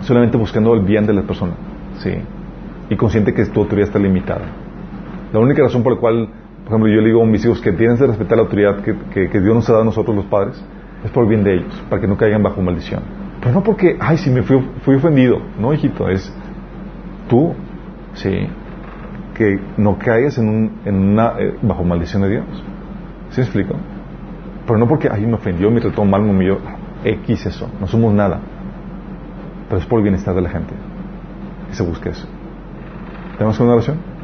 solamente 0.00 0.36
buscando 0.36 0.74
el 0.74 0.80
bien 0.80 1.06
de 1.06 1.12
la 1.12 1.22
persona, 1.22 1.52
¿sí? 1.98 2.10
Y 2.90 2.96
consciente 2.96 3.32
que 3.32 3.46
tu 3.46 3.60
autoridad 3.60 3.86
está 3.86 4.00
limitada. 4.00 4.46
La 5.32 5.38
única 5.38 5.62
razón 5.62 5.84
por 5.84 5.94
la 5.94 6.00
cual, 6.00 6.28
por 6.66 6.72
ejemplo, 6.72 6.92
yo 6.92 7.00
le 7.00 7.06
digo 7.06 7.22
a 7.22 7.26
mis 7.26 7.44
hijos 7.44 7.60
que 7.60 7.70
tienes 7.70 8.00
que 8.00 8.08
respetar 8.08 8.36
la 8.38 8.42
autoridad 8.42 8.82
que, 8.82 8.92
que, 9.14 9.30
que 9.30 9.40
Dios 9.40 9.54
nos 9.54 9.68
ha 9.68 9.72
dado 9.72 9.82
a 9.82 9.84
nosotros 9.84 10.16
los 10.16 10.24
padres, 10.24 10.60
es 11.04 11.12
por 11.12 11.22
el 11.22 11.28
bien 11.28 11.44
de 11.44 11.54
ellos, 11.54 11.84
para 11.88 12.00
que 12.00 12.08
no 12.08 12.16
caigan 12.16 12.42
bajo 12.42 12.60
maldición. 12.60 13.02
Pero 13.40 13.54
no 13.54 13.62
porque, 13.62 13.96
ay, 14.00 14.18
si 14.18 14.30
me 14.30 14.42
fui, 14.42 14.60
fui 14.82 14.96
ofendido. 14.96 15.38
No, 15.60 15.72
hijito, 15.72 16.08
es 16.08 16.34
tú, 17.28 17.54
¿sí? 18.14 18.48
Que 19.32 19.60
no 19.76 19.96
caigas 19.96 20.38
en, 20.38 20.48
un, 20.48 20.72
en 20.84 20.96
una, 20.96 21.34
eh, 21.38 21.54
bajo 21.62 21.84
maldición 21.84 22.22
de 22.22 22.30
Dios. 22.30 22.44
¿Sí 23.30 23.40
me 23.40 23.44
explico? 23.44 23.76
Pero 24.66 24.76
no 24.76 24.88
porque, 24.88 25.08
ay, 25.08 25.24
me 25.24 25.34
ofendió, 25.34 25.70
me 25.70 25.80
trató 25.80 26.04
mal, 26.04 26.22
me 26.22 26.30
humilló. 26.30 26.58
X 27.04 27.46
eso, 27.46 27.70
no 27.80 27.86
somos 27.86 28.12
nada. 28.12 28.40
Pero 29.68 29.80
es 29.80 29.86
por 29.86 30.00
el 30.00 30.02
bienestar 30.02 30.34
de 30.34 30.40
la 30.40 30.50
gente 30.50 30.74
que 31.68 31.74
se 31.76 31.84
busque 31.84 32.08
eso. 32.08 32.26
¿Tenemos 33.38 33.60
una 33.60 33.74
oración? 33.74 34.15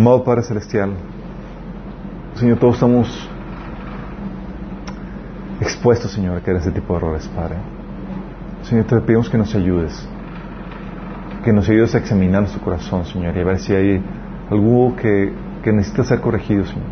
Amado 0.00 0.24
Padre 0.24 0.42
Celestial, 0.44 0.94
Señor, 2.36 2.58
todos 2.58 2.76
estamos 2.76 3.28
expuestos, 5.60 6.10
Señor, 6.10 6.38
a 6.38 6.40
caer 6.40 6.56
en 6.56 6.62
ese 6.62 6.70
tipo 6.70 6.94
de 6.94 7.00
errores, 7.00 7.28
Padre. 7.28 7.56
Señor, 8.62 8.86
te 8.86 8.98
pedimos 9.02 9.28
que 9.28 9.36
nos 9.36 9.54
ayudes, 9.54 10.08
que 11.44 11.52
nos 11.52 11.68
ayudes 11.68 11.94
a 11.94 11.98
examinar 11.98 12.40
nuestro 12.40 12.62
corazón, 12.62 13.04
Señor, 13.04 13.36
y 13.36 13.40
a 13.40 13.44
ver 13.44 13.58
si 13.58 13.74
hay 13.74 14.02
algo 14.50 14.96
que, 14.96 15.34
que 15.62 15.70
necesita 15.70 16.02
ser 16.04 16.22
corregido, 16.22 16.64
Señor. 16.64 16.86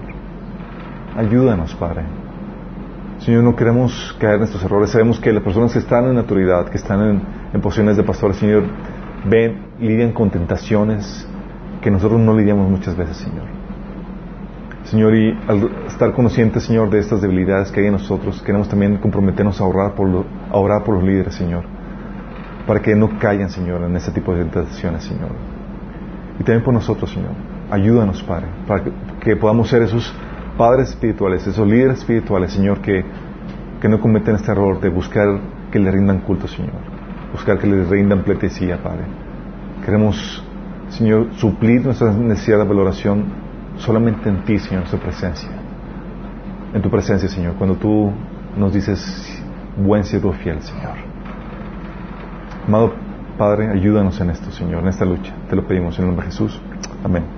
Ayúdanos, 1.16 1.74
Padre. 1.76 2.02
Señor, 3.20 3.42
no 3.42 3.56
queremos 3.56 4.14
caer 4.20 4.34
en 4.34 4.42
estos 4.42 4.62
errores. 4.62 4.90
Sabemos 4.90 5.18
que 5.18 5.32
las 5.32 5.42
personas 5.42 5.72
que 5.72 5.78
están 5.78 6.10
en 6.10 6.18
autoridad, 6.18 6.68
que 6.68 6.76
están 6.76 7.00
en, 7.00 7.22
en 7.54 7.60
posiciones 7.62 7.96
de 7.96 8.02
pastores, 8.02 8.36
Señor, 8.36 8.64
ven, 9.24 9.62
lidian 9.80 10.12
con 10.12 10.28
tentaciones 10.28 11.26
que 11.88 11.92
nosotros 11.92 12.20
no 12.20 12.36
lidiamos 12.36 12.70
muchas 12.70 12.94
veces, 12.94 13.16
Señor. 13.16 13.46
Señor, 14.84 15.14
y 15.14 15.34
al 15.48 15.86
estar 15.86 16.12
conscientes, 16.12 16.64
Señor, 16.64 16.90
de 16.90 16.98
estas 16.98 17.22
debilidades 17.22 17.72
que 17.72 17.80
hay 17.80 17.86
en 17.86 17.94
nosotros, 17.94 18.42
queremos 18.42 18.68
también 18.68 18.98
comprometernos 18.98 19.58
a 19.58 19.64
orar 19.64 19.94
por, 19.94 20.06
los 20.06 21.02
líderes, 21.02 21.34
Señor, 21.34 21.64
para 22.66 22.80
que 22.80 22.94
no 22.94 23.18
caigan, 23.18 23.48
Señor, 23.48 23.84
en 23.84 23.96
ese 23.96 24.12
tipo 24.12 24.34
de 24.34 24.44
tentaciones, 24.44 25.02
Señor. 25.04 25.30
Y 26.38 26.44
también 26.44 26.62
por 26.62 26.74
nosotros, 26.74 27.10
Señor. 27.10 27.30
Ayúdanos, 27.70 28.22
Padre, 28.22 28.48
para 28.66 28.84
que, 28.84 28.92
que 29.20 29.36
podamos 29.36 29.70
ser 29.70 29.80
esos 29.80 30.14
padres 30.58 30.90
espirituales, 30.90 31.46
esos 31.46 31.66
líderes 31.66 32.00
espirituales, 32.00 32.52
Señor, 32.52 32.82
que, 32.82 33.02
que 33.80 33.88
no 33.88 33.98
cometen 33.98 34.34
este 34.34 34.52
error 34.52 34.78
de 34.78 34.90
buscar 34.90 35.26
que 35.72 35.78
le 35.78 35.90
rindan 35.90 36.18
culto, 36.20 36.48
Señor. 36.48 36.82
Buscar 37.32 37.58
que 37.58 37.66
le 37.66 37.82
rindan 37.84 38.24
pleitesía, 38.24 38.76
Padre. 38.82 39.04
Queremos, 39.86 40.44
Señor, 40.90 41.28
suplir 41.36 41.84
nuestra 41.84 42.12
necesidad 42.12 42.58
de 42.58 42.64
valoración 42.64 43.24
solamente 43.76 44.28
en 44.28 44.44
ti, 44.44 44.58
Señor, 44.58 44.84
en 44.84 44.90
tu 44.90 44.98
presencia. 44.98 45.48
En 46.74 46.82
tu 46.82 46.90
presencia, 46.90 47.28
Señor, 47.28 47.54
cuando 47.54 47.76
tú 47.76 48.10
nos 48.56 48.72
dices, 48.72 49.42
buen 49.76 50.04
siervo 50.04 50.32
fiel, 50.32 50.60
Señor. 50.62 50.94
Amado 52.66 52.94
Padre, 53.38 53.70
ayúdanos 53.70 54.20
en 54.20 54.30
esto, 54.30 54.50
Señor, 54.50 54.82
en 54.82 54.88
esta 54.88 55.04
lucha. 55.04 55.32
Te 55.48 55.56
lo 55.56 55.66
pedimos 55.66 55.96
en 55.98 56.04
el 56.04 56.08
nombre 56.08 56.26
de 56.26 56.32
Jesús. 56.32 56.60
Amén. 57.04 57.37